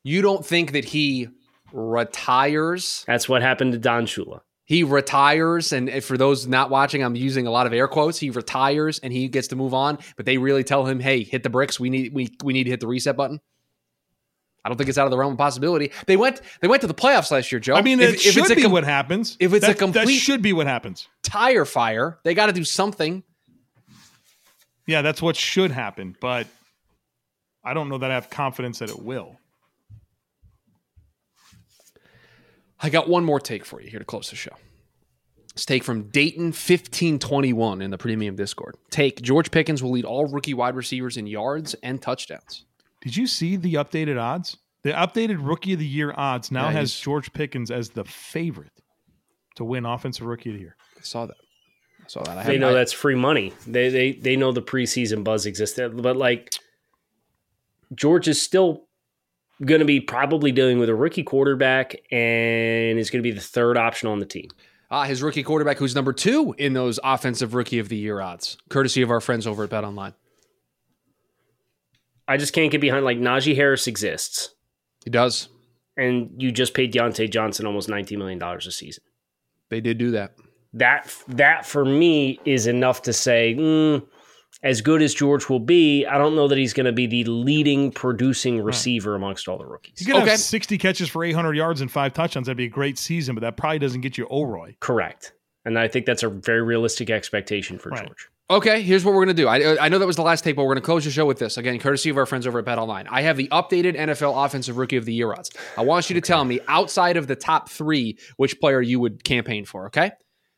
You 0.03 0.21
don't 0.21 0.45
think 0.45 0.73
that 0.73 0.85
he 0.85 1.29
retires? 1.71 3.03
That's 3.07 3.29
what 3.29 3.41
happened 3.41 3.73
to 3.73 3.77
Don 3.77 4.05
Shula. 4.05 4.41
He 4.65 4.83
retires, 4.83 5.73
and 5.73 5.89
if 5.89 6.05
for 6.05 6.15
those 6.15 6.45
not 6.45 6.69
watching, 6.69 7.03
I'm 7.03 7.15
using 7.15 7.47
a 7.47 7.51
lot 7.51 7.65
of 7.65 7.73
air 7.73 7.87
quotes. 7.87 8.19
He 8.19 8.29
retires 8.29 8.99
and 8.99 9.11
he 9.11 9.27
gets 9.27 9.47
to 9.47 9.55
move 9.55 9.73
on, 9.73 9.97
but 10.15 10.27
they 10.27 10.37
really 10.37 10.63
tell 10.63 10.85
him, 10.85 10.99
"Hey, 10.99 11.23
hit 11.23 11.41
the 11.41 11.49
bricks. 11.49 11.79
We 11.79 11.89
need 11.89 12.13
we 12.13 12.29
we 12.43 12.53
need 12.53 12.65
to 12.65 12.69
hit 12.69 12.79
the 12.79 12.87
reset 12.87 13.17
button." 13.17 13.39
I 14.63 14.69
don't 14.69 14.77
think 14.77 14.89
it's 14.89 14.97
out 14.97 15.05
of 15.05 15.11
the 15.11 15.17
realm 15.17 15.31
of 15.33 15.37
possibility. 15.37 15.91
They 16.05 16.17
went 16.17 16.41
they 16.61 16.67
went 16.67 16.81
to 16.81 16.87
the 16.87 16.93
playoffs 16.93 17.31
last 17.31 17.51
year, 17.51 17.59
Joe. 17.59 17.75
i 17.75 17.81
mean 17.81 17.99
If- 17.99 18.09
it 18.09 18.15
if 18.15 18.21
should 18.33 18.41
it's 18.43 18.51
a 18.51 18.55
be 18.55 18.65
what 18.67 18.83
happens 18.83 19.37
if 19.39 19.53
it's 19.53 19.67
a 19.67 19.73
complete 19.73 20.05
that 20.05 20.11
should 20.11 20.41
be 20.41 20.53
what 20.53 20.67
happens 20.67 21.07
tire 21.23 21.65
fire, 21.65 22.19
they 22.23 22.33
got 22.33 22.47
to 22.47 22.53
do 22.53 22.63
something. 22.63 23.23
Yeah, 24.87 25.01
that's 25.03 25.21
what 25.21 25.35
should 25.35 25.69
happen, 25.71 26.15
but 26.19 26.47
I 27.63 27.73
don't 27.75 27.89
know 27.89 27.99
that 27.99 28.09
I 28.09 28.15
have 28.15 28.29
confidence 28.31 28.79
that 28.79 28.89
it 28.89 28.99
will. 28.99 29.37
I 32.81 32.89
got 32.89 33.09
one 33.09 33.25
more 33.25 33.39
take 33.39 33.65
for 33.65 33.81
you 33.81 33.89
here 33.89 33.99
to 33.99 34.05
close 34.05 34.29
the 34.29 34.35
show. 34.35 34.55
This 35.53 35.65
take 35.65 35.83
from 35.83 36.03
Dayton 36.09 36.45
1521 36.45 37.81
in 37.81 37.91
the 37.91 37.97
premium 37.97 38.35
Discord. 38.35 38.75
Take 38.89 39.21
George 39.21 39.51
Pickens 39.51 39.83
will 39.83 39.91
lead 39.91 40.05
all 40.05 40.25
rookie 40.25 40.53
wide 40.53 40.75
receivers 40.75 41.17
in 41.17 41.27
yards 41.27 41.73
and 41.83 42.01
touchdowns. 42.01 42.65
Did 43.01 43.15
you 43.15 43.27
see 43.27 43.55
the 43.55 43.75
updated 43.75 44.19
odds? 44.21 44.57
The 44.83 44.91
updated 44.91 45.37
rookie 45.45 45.73
of 45.73 45.79
the 45.79 45.85
year 45.85 46.13
odds 46.15 46.51
now 46.51 46.65
Yeah, 46.67 46.73
has 46.73 46.93
George 46.97 47.31
Pickens 47.33 47.69
as 47.71 47.89
the 47.89 48.03
favorite 48.05 48.71
to 49.55 49.63
win 49.65 49.85
offensive 49.85 50.25
rookie 50.25 50.49
of 50.51 50.55
the 50.55 50.61
year. 50.61 50.75
I 50.97 51.01
saw 51.01 51.25
that. 51.25 51.35
I 52.03 52.07
saw 52.07 52.23
that. 52.23 52.31
I 52.31 52.35
They 52.35 52.41
haven't- 52.43 52.61
know 52.61 52.69
I- 52.69 52.73
that's 52.73 52.93
free 52.93 53.15
money. 53.15 53.53
They 53.67 53.89
they 53.89 54.11
they 54.13 54.35
know 54.35 54.51
the 54.51 54.61
preseason 54.61 55.23
buzz 55.23 55.45
existed, 55.45 56.01
but 56.01 56.15
like 56.17 56.49
George 57.93 58.27
is 58.27 58.41
still 58.41 58.85
going 59.65 59.79
to 59.79 59.85
be 59.85 59.99
probably 59.99 60.51
dealing 60.51 60.79
with 60.79 60.87
a 60.89 60.95
rookie 60.95 61.23
quarterback 61.23 61.95
and 62.11 62.97
is 62.97 63.09
going 63.09 63.21
to 63.21 63.27
be 63.29 63.31
the 63.35 63.41
third 63.41 63.77
option 63.77 64.07
on 64.07 64.19
the 64.19 64.25
team. 64.25 64.47
Ah, 64.91 65.03
his 65.03 65.21
rookie 65.21 65.43
quarterback, 65.43 65.77
who's 65.77 65.93
number 65.93 66.13
two 66.13 66.55
in 66.57 66.73
those 66.73 66.99
offensive 67.03 67.53
rookie 67.53 67.77
of 67.79 67.89
the 67.89 67.97
year 67.97 68.21
odds, 68.21 68.57
courtesy 68.69 69.01
of 69.01 69.11
our 69.11 69.19
friends 69.19 69.45
over 69.45 69.65
at 69.65 69.69
Bet 69.69 69.83
Online. 69.83 70.13
I 72.29 72.37
just 72.37 72.53
can't 72.53 72.71
get 72.71 72.79
behind 72.79 73.03
like 73.03 73.17
Najee 73.17 73.55
Harris 73.55 73.87
exists, 73.87 74.53
He 75.03 75.09
does. 75.09 75.49
and 75.97 76.29
you 76.37 76.51
just 76.51 76.73
paid 76.73 76.93
Diontae 76.93 77.29
Johnson 77.29 77.65
almost 77.65 77.89
nineteen 77.89 78.19
million 78.19 78.39
dollars 78.39 78.67
a 78.67 78.71
season. 78.71 79.03
They 79.69 79.81
did 79.81 79.97
do 79.97 80.11
that. 80.11 80.35
that 80.73 81.13
that 81.27 81.65
for 81.65 81.83
me 81.83 82.39
is 82.45 82.67
enough 82.67 83.01
to 83.03 83.13
say, 83.13 83.55
mm, 83.57 84.05
as 84.63 84.81
good 84.81 85.01
as 85.01 85.13
George 85.13 85.47
will 85.49 85.59
be, 85.59 86.05
I 86.05 86.17
don't 86.17 86.35
know 86.35 86.47
that 86.47 86.57
he's 86.57 86.73
going 86.73 86.85
to 86.85 86.91
be 86.91 87.07
the 87.07 87.23
leading 87.23 87.91
producing 87.91 88.61
receiver 88.61 89.15
amongst 89.15 89.47
all 89.47 89.57
the 89.57 89.65
rookies. 89.65 89.93
He's 89.97 90.07
gonna 90.07 90.21
Okay. 90.21 90.31
have 90.31 90.39
60 90.39 90.77
catches 90.77 91.07
for 91.09 91.23
800 91.23 91.55
yards 91.55 91.81
and 91.81 91.91
five 91.91 92.13
touchdowns. 92.13 92.47
That'd 92.47 92.57
be 92.57 92.65
a 92.65 92.69
great 92.69 92.97
season, 92.97 93.35
but 93.35 93.41
that 93.41 93.57
probably 93.57 93.79
doesn't 93.79 94.01
get 94.01 94.17
you 94.17 94.25
OROY. 94.25 94.75
Correct. 94.79 95.33
And 95.65 95.77
I 95.79 95.87
think 95.87 96.05
that's 96.05 96.23
a 96.23 96.29
very 96.29 96.61
realistic 96.61 97.09
expectation 97.09 97.77
for 97.79 97.89
Right. 97.89 98.05
George. 98.05 98.27
Okay, 98.51 98.81
here's 98.81 99.05
what 99.05 99.13
we're 99.13 99.25
going 99.25 99.35
to 99.35 99.43
do. 99.43 99.47
I, 99.47 99.61
uh, 99.61 99.77
I 99.79 99.89
know 99.89 99.99
that 99.99 100.07
was 100.07 100.15
the 100.15 100.23
last 100.23 100.43
take, 100.43 100.55
but 100.55 100.63
we're 100.63 100.73
going 100.73 100.81
to 100.81 100.85
close 100.85 101.05
the 101.05 101.11
show 101.11 101.27
with 101.27 101.37
this. 101.37 101.57
Again, 101.57 101.77
courtesy 101.77 102.09
of 102.09 102.17
our 102.17 102.25
friends 102.25 102.47
over 102.47 102.57
at 102.57 102.65
Bet 102.65 102.79
Online. 102.79 103.05
I 103.07 103.21
have 103.21 103.37
the 103.37 103.47
updated 103.49 103.95
NFL 103.95 104.43
Offensive 104.43 104.77
Rookie 104.77 104.95
of 104.95 105.05
the 105.05 105.13
Year 105.13 105.31
odds. 105.31 105.51
I 105.77 105.83
want 105.83 106.09
you 106.09 106.15
to 106.15 106.21
tell 106.21 106.43
me, 106.43 106.59
outside 106.67 107.15
of 107.15 107.27
the 107.27 107.35
top 107.35 107.69
three, 107.69 108.17
which 108.37 108.59
player 108.59 108.81
you 108.81 108.99
would 108.99 109.23
campaign 109.23 109.65
for, 109.65 109.85
okay? 109.85 110.13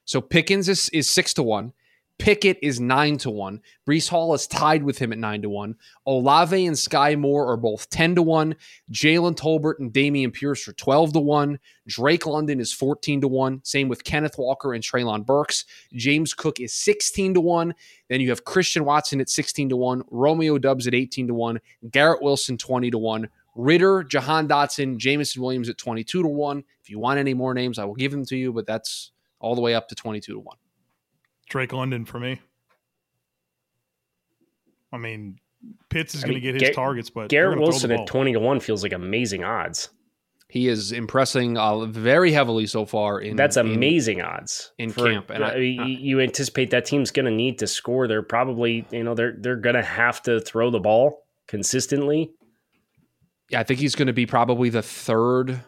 So 0.05 0.21
Pickens 0.21 0.69
is, 0.69 0.87
is 0.93 1.11
six 1.11 1.33
to 1.33 1.43
one. 1.43 1.73
Pickett 2.21 2.59
is 2.61 2.79
nine 2.79 3.17
to 3.17 3.31
one. 3.31 3.61
Breece 3.89 4.07
Hall 4.07 4.35
is 4.35 4.45
tied 4.45 4.83
with 4.83 4.99
him 4.99 5.11
at 5.11 5.17
nine 5.17 5.41
to 5.41 5.49
one. 5.49 5.75
Olave 6.05 6.67
and 6.67 6.75
Skyy 6.75 7.17
Moore 7.17 7.51
are 7.51 7.57
both 7.57 7.89
10 7.89 8.13
to 8.13 8.21
one. 8.21 8.55
Jalen 8.91 9.35
Tolbert 9.35 9.79
and 9.79 9.91
Dameon 9.91 10.31
Pierce 10.31 10.67
are 10.67 10.73
12 10.73 11.13
to 11.13 11.19
one. 11.19 11.57
Drake 11.87 12.27
London 12.27 12.59
is 12.59 12.71
14 12.71 13.21
to 13.21 13.27
one. 13.27 13.59
Same 13.63 13.89
with 13.89 14.03
Kenneth 14.03 14.37
Walker 14.37 14.75
and 14.75 14.83
Treylon 14.83 15.25
Burks. 15.25 15.65
James 15.93 16.35
Cook 16.35 16.59
is 16.59 16.73
16 16.73 17.33
to 17.33 17.41
one. 17.41 17.73
Then 18.07 18.21
you 18.21 18.29
have 18.29 18.45
Christian 18.45 18.85
Watson 18.85 19.19
at 19.19 19.27
16 19.27 19.69
to 19.69 19.75
one. 19.75 20.03
Romeo 20.11 20.59
Doubs 20.59 20.85
at 20.85 20.93
18 20.93 21.29
to 21.29 21.33
one. 21.33 21.59
Garrett 21.89 22.21
Wilson 22.21 22.55
20 22.55 22.91
to 22.91 22.99
one. 22.99 23.29
Ridder, 23.55 24.03
Jahan 24.03 24.47
Dotson, 24.47 24.97
Jameson 24.97 25.41
Williams 25.41 25.69
at 25.69 25.79
22 25.79 26.21
to 26.21 26.27
1. 26.27 26.63
If 26.83 26.89
you 26.91 26.99
want 26.99 27.19
any 27.19 27.33
more 27.33 27.55
names, 27.55 27.79
I 27.79 27.83
will 27.83 27.95
give 27.95 28.11
them 28.11 28.25
to 28.27 28.37
you, 28.37 28.53
but 28.53 28.67
that's 28.67 29.11
all 29.39 29.55
the 29.55 29.61
way 29.61 29.73
up 29.73 29.89
to 29.89 29.95
22 29.95 30.33
to 30.33 30.39
1. 30.39 30.57
Drake 31.51 31.73
London 31.73 32.05
for 32.05 32.19
me. 32.19 32.39
I 34.93 34.97
mean, 34.97 35.37
Pitts 35.89 36.15
is 36.15 36.23
I 36.23 36.27
going 36.27 36.35
to 36.35 36.41
get 36.41 36.55
his 36.55 36.63
Gar- 36.63 36.85
targets, 36.85 37.09
but 37.09 37.29
they're 37.29 37.43
Garrett 37.49 37.59
Wilson 37.59 37.91
at 37.91 38.07
20 38.07 38.33
to 38.33 38.39
1 38.39 38.59
feels 38.61 38.83
like 38.83 38.93
amazing 38.93 39.43
odds. 39.43 39.89
He 40.47 40.67
is 40.67 40.91
impressing 40.91 41.57
uh, 41.57 41.85
very 41.85 42.31
heavily 42.31 42.67
so 42.67 42.85
far 42.85 43.19
in 43.21 43.35
That's 43.37 43.57
in- 43.57 43.67
amazing 43.67 44.21
odds 44.21 44.71
in 44.77 44.91
for- 44.91 45.09
camp, 45.09 45.29
and 45.29 45.43
I- 45.43 45.53
uh, 45.53 45.57
you, 45.57 45.83
you 45.83 46.19
anticipate 46.21 46.71
that 46.71 46.85
team's 46.85 47.11
going 47.11 47.25
to 47.25 47.31
need 47.31 47.59
to 47.59 47.67
score. 47.67 48.07
They're 48.07 48.23
probably, 48.23 48.85
you 48.91 49.03
know, 49.03 49.13
they're 49.13 49.35
they're 49.37 49.55
going 49.57 49.75
to 49.75 49.83
have 49.83 50.21
to 50.23 50.39
throw 50.41 50.71
the 50.71 50.79
ball 50.79 51.23
consistently. 51.47 52.31
Yeah, 53.49 53.59
I 53.59 53.63
think 53.63 53.79
he's 53.81 53.95
going 53.95 54.07
to 54.07 54.13
be 54.13 54.25
probably 54.25 54.69
the 54.69 54.81
third 54.81 55.61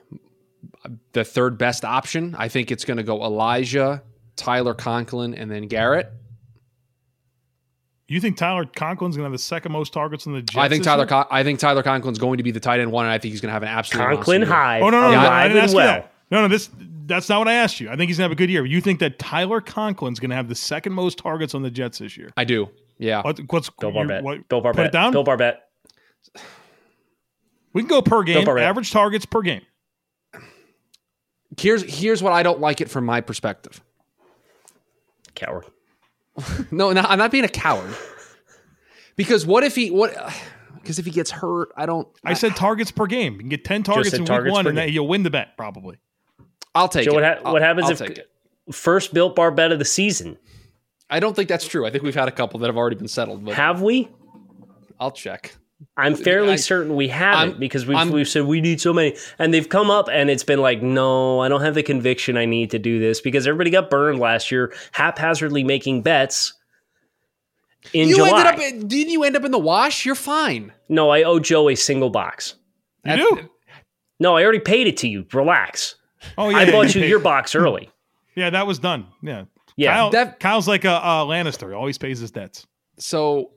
the 1.14 1.24
third 1.24 1.58
best 1.58 1.86
option. 1.86 2.36
I 2.38 2.48
think 2.50 2.72
it's 2.72 2.84
going 2.86 2.98
to 2.98 3.04
go 3.04 3.24
Elijah, 3.24 4.04
Tyler 4.36 4.74
Conklin, 4.74 5.34
and 5.34 5.50
then 5.50 5.68
Garrett. 5.68 6.12
You 8.08 8.20
think 8.20 8.38
Tyler 8.38 8.66
Conklin's 8.66 9.16
going 9.16 9.24
to 9.24 9.24
have 9.24 9.32
the 9.32 9.38
second 9.38 9.72
most 9.72 9.94
targets 9.94 10.26
in 10.26 10.34
the 10.34 10.42
Jets? 10.42 10.58
I 10.58 10.70
think 10.70 10.84
Tyler? 10.84 11.06
Con- 11.06 11.26
I 11.32 11.44
think 11.44 11.60
Tyler 11.60 11.84
Conklin's 11.84 12.20
going 12.20 12.38
to 12.38 12.44
be 12.44 12.52
the 12.52 12.60
tight 12.60 12.80
end 12.80 12.92
one, 12.92 13.06
and 13.06 13.14
I 13.14 13.18
think 13.18 13.32
he's 13.32 13.42
going 13.42 13.50
to 13.50 13.54
have 13.54 13.64
an 13.64 13.70
absolute 13.70 14.04
Conklin 14.04 14.42
monster 14.42 14.54
year. 14.54 14.62
High. 14.62 14.82
Oh 14.82 14.90
no, 14.90 15.02
no, 15.02 15.08
no! 15.08 15.12
Yeah, 15.14 15.24
no, 15.24 15.30
I 15.30 15.44
didn't 15.48 15.58
and 15.58 15.64
ask 15.64 15.74
you 15.74 15.80
that. 15.80 16.14
No, 16.30 16.42
no, 16.42 16.48
this 16.48 16.70
that's 17.06 17.30
not 17.30 17.40
what 17.40 17.48
I 17.48 17.54
asked 17.54 17.80
you. 17.80 17.90
I 17.90 17.96
think 17.96 18.10
he's 18.10 18.18
gonna 18.18 18.26
have 18.26 18.32
a 18.32 18.36
good 18.36 18.50
year. 18.50 18.66
You 18.66 18.82
think 18.82 19.00
that 19.00 19.20
Tyler 19.20 19.62
Conklin's 19.62 20.20
gonna 20.20 20.36
have 20.36 20.48
the 20.50 20.56
second 20.56 20.94
most 20.94 21.18
targets 21.18 21.54
on 21.56 21.62
the 21.62 21.72
Jets 21.72 22.00
this 22.00 22.18
year? 22.18 22.32
I 22.38 22.44
do. 22.44 22.70
Yeah. 22.98 23.22
What, 23.22 23.40
what's 23.50 23.70
Bill 23.70 23.90
you- 23.90 23.96
Barbette. 23.96 24.24
what- 24.24 24.48
Bill 24.50 24.62
Put 24.62 24.80
it 24.80 24.92
down. 24.92 25.12
Bill 25.12 25.24
Barbette. 25.24 25.64
we 27.74 27.82
can 27.82 27.90
go 27.90 28.02
per 28.02 28.24
game. 28.24 28.46
Barbette. 28.46 28.64
Average 28.64 28.92
targets 28.92 29.26
per 29.26 29.42
game. 29.42 29.62
Here's 31.58 31.84
here's 31.84 32.24
what 32.24 32.34
I 32.34 32.44
don't 32.44 32.60
like 32.60 32.82
it 32.82 32.90
from 32.90 33.06
my 33.06 33.22
perspective. 33.22 33.82
Coward. 35.36 35.66
No, 36.72 36.92
no, 36.92 37.02
I'm 37.02 37.20
not 37.20 37.30
being 37.32 37.44
a 37.44 37.50
coward. 37.50 37.96
Because 39.16 39.46
what 39.46 39.64
if 39.64 39.76
he 39.76 39.92
what? 39.92 40.14
Because 40.82 41.00
if 41.00 41.06
he 41.06 41.12
gets 41.12 41.32
hurt, 41.32 41.70
I 41.78 41.86
don't. 41.86 42.10
I 42.26 42.34
said 42.34 42.58
targets 42.58 42.92
per 42.92 43.06
game. 43.08 43.34
You 43.36 43.40
can 43.40 43.48
get 43.48 43.64
ten 43.64 43.84
targets 43.84 44.10
said 44.10 44.18
in 44.18 44.24
week 44.24 44.28
targets 44.28 44.52
one, 44.52 44.68
and 44.68 44.76
game. 44.76 44.88
then 44.88 44.94
you'll 44.94 45.08
win 45.08 45.24
the 45.24 45.30
bet 45.30 45.56
probably. 45.56 45.98
I'll 46.76 46.90
take 46.90 47.06
Joe, 47.06 47.12
it. 47.12 47.16
what, 47.16 47.24
ha- 47.24 47.38
I'll- 47.46 47.54
what 47.54 47.62
happens 47.62 47.86
I'll 47.86 47.92
if 47.94 48.00
take 48.00 48.18
it. 48.18 48.30
first 48.74 49.14
Bill 49.14 49.30
Barbette 49.30 49.72
of 49.72 49.80
the 49.80 49.86
season? 49.86 50.38
I 51.10 51.22
don't 51.22 51.38
think 51.38 51.48
that's 51.48 51.66
true. 51.66 51.86
I 51.86 51.90
think 51.90 52.04
we've 52.04 52.14
had 52.16 52.28
a 52.28 52.32
couple 52.34 52.60
that 52.60 52.68
have 52.68 52.76
already 52.76 52.98
been 52.98 53.08
settled, 53.08 53.46
but 53.46 53.54
Have 53.56 53.82
we? 53.82 54.10
I'll 55.00 55.12
check. 55.12 55.56
I'm 55.98 56.16
fairly 56.16 56.54
I- 56.54 56.56
certain 56.58 56.96
we 56.96 57.08
haven't 57.08 57.50
I'm- 57.52 57.60
because 57.60 57.86
we've, 57.86 58.10
we've 58.12 58.28
said 58.28 58.46
we 58.46 58.62
need 58.62 58.80
so 58.82 58.94
many, 58.94 59.16
and 59.40 59.54
they've 59.54 59.68
come 59.68 59.90
up, 59.92 60.08
and 60.12 60.30
it's 60.30 60.44
been 60.44 60.60
like, 60.60 60.82
no, 60.82 61.40
I 61.42 61.48
don't 61.50 61.62
have 61.62 61.76
the 61.76 61.84
conviction 61.84 62.38
I 62.38 62.46
need 62.46 62.72
to 62.72 62.80
do 62.80 63.00
this 63.00 63.22
because 63.22 63.48
everybody 63.48 63.70
got 63.70 63.90
burned 63.90 64.20
last 64.20 64.52
year, 64.52 64.74
haphazardly 64.92 65.64
making 65.64 66.02
bets 66.02 66.54
in 67.94 68.08
you 68.10 68.16
July. 68.16 68.30
ended 68.30 68.46
up. 68.46 68.60
In, 68.60 68.88
didn't 68.88 69.12
you 69.12 69.24
end 69.24 69.36
up 69.36 69.44
in 69.44 69.52
the 69.52 69.60
wash? 69.60 70.06
You're 70.06 70.16
fine. 70.16 70.72
no, 70.90 71.10
I 71.10 71.24
owe 71.24 71.40
Joe 71.40 71.70
a 71.70 71.76
single 71.76 72.10
box. 72.10 72.56
You 73.06 73.18
do? 73.18 73.50
No, 74.20 74.38
I 74.38 74.44
already 74.44 74.60
paid 74.60 74.88
it 74.88 74.96
to 74.98 75.08
you. 75.10 75.26
Relax. 75.34 75.96
Oh 76.38 76.50
yeah, 76.50 76.58
I 76.60 76.72
bought 76.72 76.96
you 76.96 77.02
paid- 77.02 77.10
your 77.10 77.20
box 77.20 77.56
early. 77.56 77.90
Yeah, 78.36 78.50
that 78.50 78.66
was 78.66 78.80
done. 78.80 79.06
Yeah, 79.22 79.44
Yeah. 79.76 79.94
Kyle, 79.94 80.10
That- 80.10 80.40
Kyle's 80.40 80.68
like 80.68 80.86
a, 80.86 80.90
a 80.96 81.24
Lannister. 81.28 81.68
He 81.68 81.74
always 81.76 82.00
pays 82.00 82.18
his 82.18 82.32
debts. 82.32 82.66
So 82.98 83.52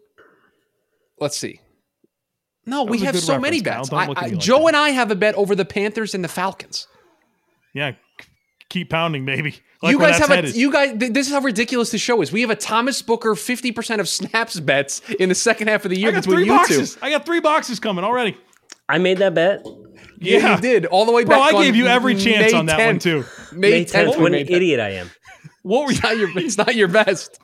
let's 1.18 1.34
see. 1.38 1.60
No, 2.66 2.82
we 2.84 2.98
have 3.00 3.18
so 3.18 3.38
many 3.38 3.62
bets. 3.62 3.92
I, 3.92 3.96
I, 3.96 4.06
me 4.08 4.14
like 4.14 4.38
Joe 4.38 4.58
that. 4.60 4.66
and 4.68 4.76
I 4.76 4.90
have 4.90 5.10
a 5.10 5.14
bet 5.14 5.34
over 5.36 5.54
the 5.54 5.64
Panthers 5.64 6.14
and 6.14 6.24
the 6.24 6.28
Falcons. 6.28 6.88
Yeah, 7.72 7.92
keep 8.68 8.90
pounding, 8.90 9.24
baby. 9.24 9.56
Like 9.82 9.92
you 9.92 9.98
guys 9.98 10.12
that's 10.12 10.20
have 10.20 10.30
a 10.30 10.34
headed. 10.36 10.56
you 10.56 10.72
guys. 10.72 10.98
th- 10.98 11.12
This 11.12 11.26
is 11.28 11.32
how 11.34 11.40
ridiculous 11.40 11.90
the 11.90 11.98
show 11.98 12.22
is. 12.22 12.32
We 12.32 12.40
have 12.40 12.48
a 12.48 12.56
Thomas 12.56 13.02
Booker 13.02 13.34
fifty 13.34 13.72
percent 13.72 14.00
of 14.00 14.08
snaps 14.08 14.58
bets 14.58 15.02
in 15.20 15.28
the 15.28 15.34
second 15.34 15.68
half 15.68 15.84
of 15.84 15.90
the 15.90 15.98
year 16.00 16.08
I 16.08 16.12
got 16.12 16.22
between 16.22 16.36
three 16.38 16.44
you 16.46 16.50
boxes. 16.52 16.96
I 17.02 17.10
got 17.10 17.26
three 17.26 17.40
boxes 17.40 17.78
coming 17.78 18.02
already. 18.02 18.38
I 18.88 18.96
made 18.96 19.18
that 19.18 19.34
bet. 19.34 19.64
two. 19.64 19.92
Yeah, 20.18 20.56
you 20.56 20.62
did 20.62 20.86
all 20.86 21.04
the 21.04 21.12
way 21.12 21.24
Bro, 21.24 21.36
back. 21.36 21.54
I 21.54 21.62
gave 21.62 21.76
you 21.76 21.86
every 21.88 22.14
chance 22.14 22.52
May 22.52 22.58
on 22.58 22.66
that 22.66 22.78
one 22.86 22.96
10th. 22.98 23.02
too. 23.02 23.24
May 23.54 23.70
May 23.70 23.84
10th, 23.84 24.14
10th. 24.14 24.18
what 24.18 24.32
an 24.32 24.46
that. 24.46 24.50
idiot 24.50 24.80
I 24.80 24.88
am. 24.92 25.10
What 25.60 25.84
were 25.86 25.92
you? 25.92 26.18
Your. 26.26 26.38
It's 26.38 26.56
not 26.56 26.74
your 26.74 26.88
best. 26.88 27.38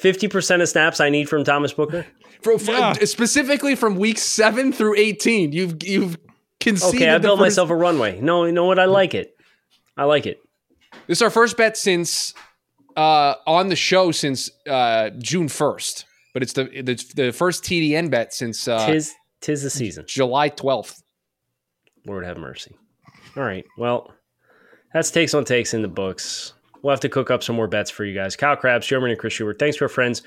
50% 0.00 0.60
of 0.60 0.68
snaps 0.68 0.98
I 1.00 1.08
need 1.08 1.28
from 1.28 1.44
Thomas 1.44 1.72
Booker? 1.72 2.04
For, 2.42 2.58
for- 2.58 2.72
Yeah. 2.72 2.92
Specifically 3.04 3.74
from 3.74 3.96
week 3.96 4.18
seven 4.18 4.72
through 4.72 4.96
eighteen, 4.96 5.52
you've 5.52 5.82
you've 5.82 6.16
conceded. 6.60 6.96
Okay, 7.02 7.08
I 7.10 7.18
built 7.18 7.38
first- 7.38 7.44
myself 7.46 7.70
a 7.70 7.76
runway. 7.76 8.20
No, 8.20 8.44
you 8.44 8.52
know 8.52 8.64
what? 8.66 8.78
I 8.78 8.84
like 8.86 9.14
it. 9.14 9.36
I 9.96 10.04
like 10.04 10.26
it. 10.26 10.40
This 11.06 11.18
is 11.18 11.22
our 11.22 11.30
first 11.30 11.56
bet 11.56 11.76
since 11.76 12.34
uh, 12.96 13.34
on 13.46 13.68
the 13.68 13.76
show 13.76 14.10
since 14.12 14.50
uh, 14.68 15.10
June 15.18 15.48
first, 15.48 16.04
but 16.34 16.42
it's 16.42 16.52
the 16.52 16.64
the, 16.64 16.94
the 17.16 17.32
first 17.32 17.64
TDN 17.64 18.10
bet 18.10 18.32
since 18.34 18.66
uh, 18.68 18.86
Tis 18.86 19.12
tis 19.40 19.62
the 19.62 19.70
season. 19.70 20.04
July 20.06 20.48
twelfth. 20.48 21.02
Lord 22.06 22.24
have 22.24 22.36
mercy. 22.36 22.74
All 23.36 23.42
right. 23.44 23.64
Well, 23.78 24.12
that's 24.92 25.10
takes 25.10 25.34
on 25.34 25.44
takes 25.44 25.72
in 25.74 25.82
the 25.82 25.88
books. 25.88 26.52
We'll 26.82 26.90
have 26.90 27.00
to 27.00 27.08
cook 27.08 27.30
up 27.30 27.42
some 27.44 27.54
more 27.56 27.68
bets 27.68 27.90
for 27.90 28.04
you 28.04 28.12
guys. 28.14 28.34
Kyle 28.34 28.56
Crabbs, 28.56 28.86
Joe 28.88 28.98
Marin, 28.98 29.12
and 29.12 29.20
Chris 29.20 29.34
Schubert. 29.34 29.58
Thanks 29.60 29.76
to 29.76 29.84
our 29.84 29.88
friends 29.88 30.22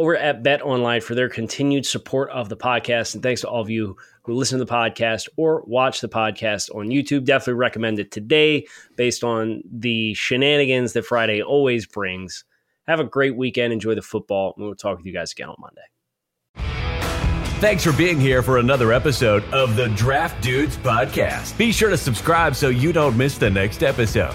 over 0.00 0.16
at 0.16 0.42
Bet 0.42 0.62
Online 0.62 1.02
for 1.02 1.14
their 1.14 1.28
continued 1.28 1.84
support 1.84 2.30
of 2.30 2.48
the 2.48 2.56
podcast. 2.56 3.12
And 3.12 3.22
thanks 3.22 3.42
to 3.42 3.48
all 3.50 3.60
of 3.60 3.68
you 3.68 3.98
who 4.22 4.32
listen 4.32 4.58
to 4.58 4.64
the 4.64 4.72
podcast 4.72 5.28
or 5.36 5.62
watch 5.66 6.00
the 6.00 6.08
podcast 6.08 6.74
on 6.74 6.88
YouTube. 6.88 7.26
Definitely 7.26 7.54
recommend 7.54 7.98
it 7.98 8.10
today 8.10 8.66
based 8.96 9.22
on 9.22 9.62
the 9.70 10.14
shenanigans 10.14 10.94
that 10.94 11.04
Friday 11.04 11.42
always 11.42 11.84
brings. 11.84 12.46
Have 12.86 12.98
a 12.98 13.04
great 13.04 13.36
weekend. 13.36 13.74
Enjoy 13.74 13.94
the 13.94 14.00
football. 14.00 14.54
And 14.56 14.64
we'll 14.64 14.74
talk 14.74 14.96
with 14.96 15.04
you 15.04 15.12
guys 15.12 15.32
again 15.32 15.50
on 15.50 15.56
Monday. 15.58 15.82
Thanks 17.60 17.84
for 17.84 17.92
being 17.92 18.18
here 18.18 18.42
for 18.42 18.56
another 18.56 18.94
episode 18.94 19.44
of 19.52 19.76
the 19.76 19.90
Draft 19.90 20.42
Dudes 20.42 20.78
Podcast. 20.78 21.58
Be 21.58 21.72
sure 21.72 21.90
to 21.90 21.98
subscribe 21.98 22.56
so 22.56 22.70
you 22.70 22.94
don't 22.94 23.18
miss 23.18 23.36
the 23.36 23.50
next 23.50 23.82
episode. 23.82 24.32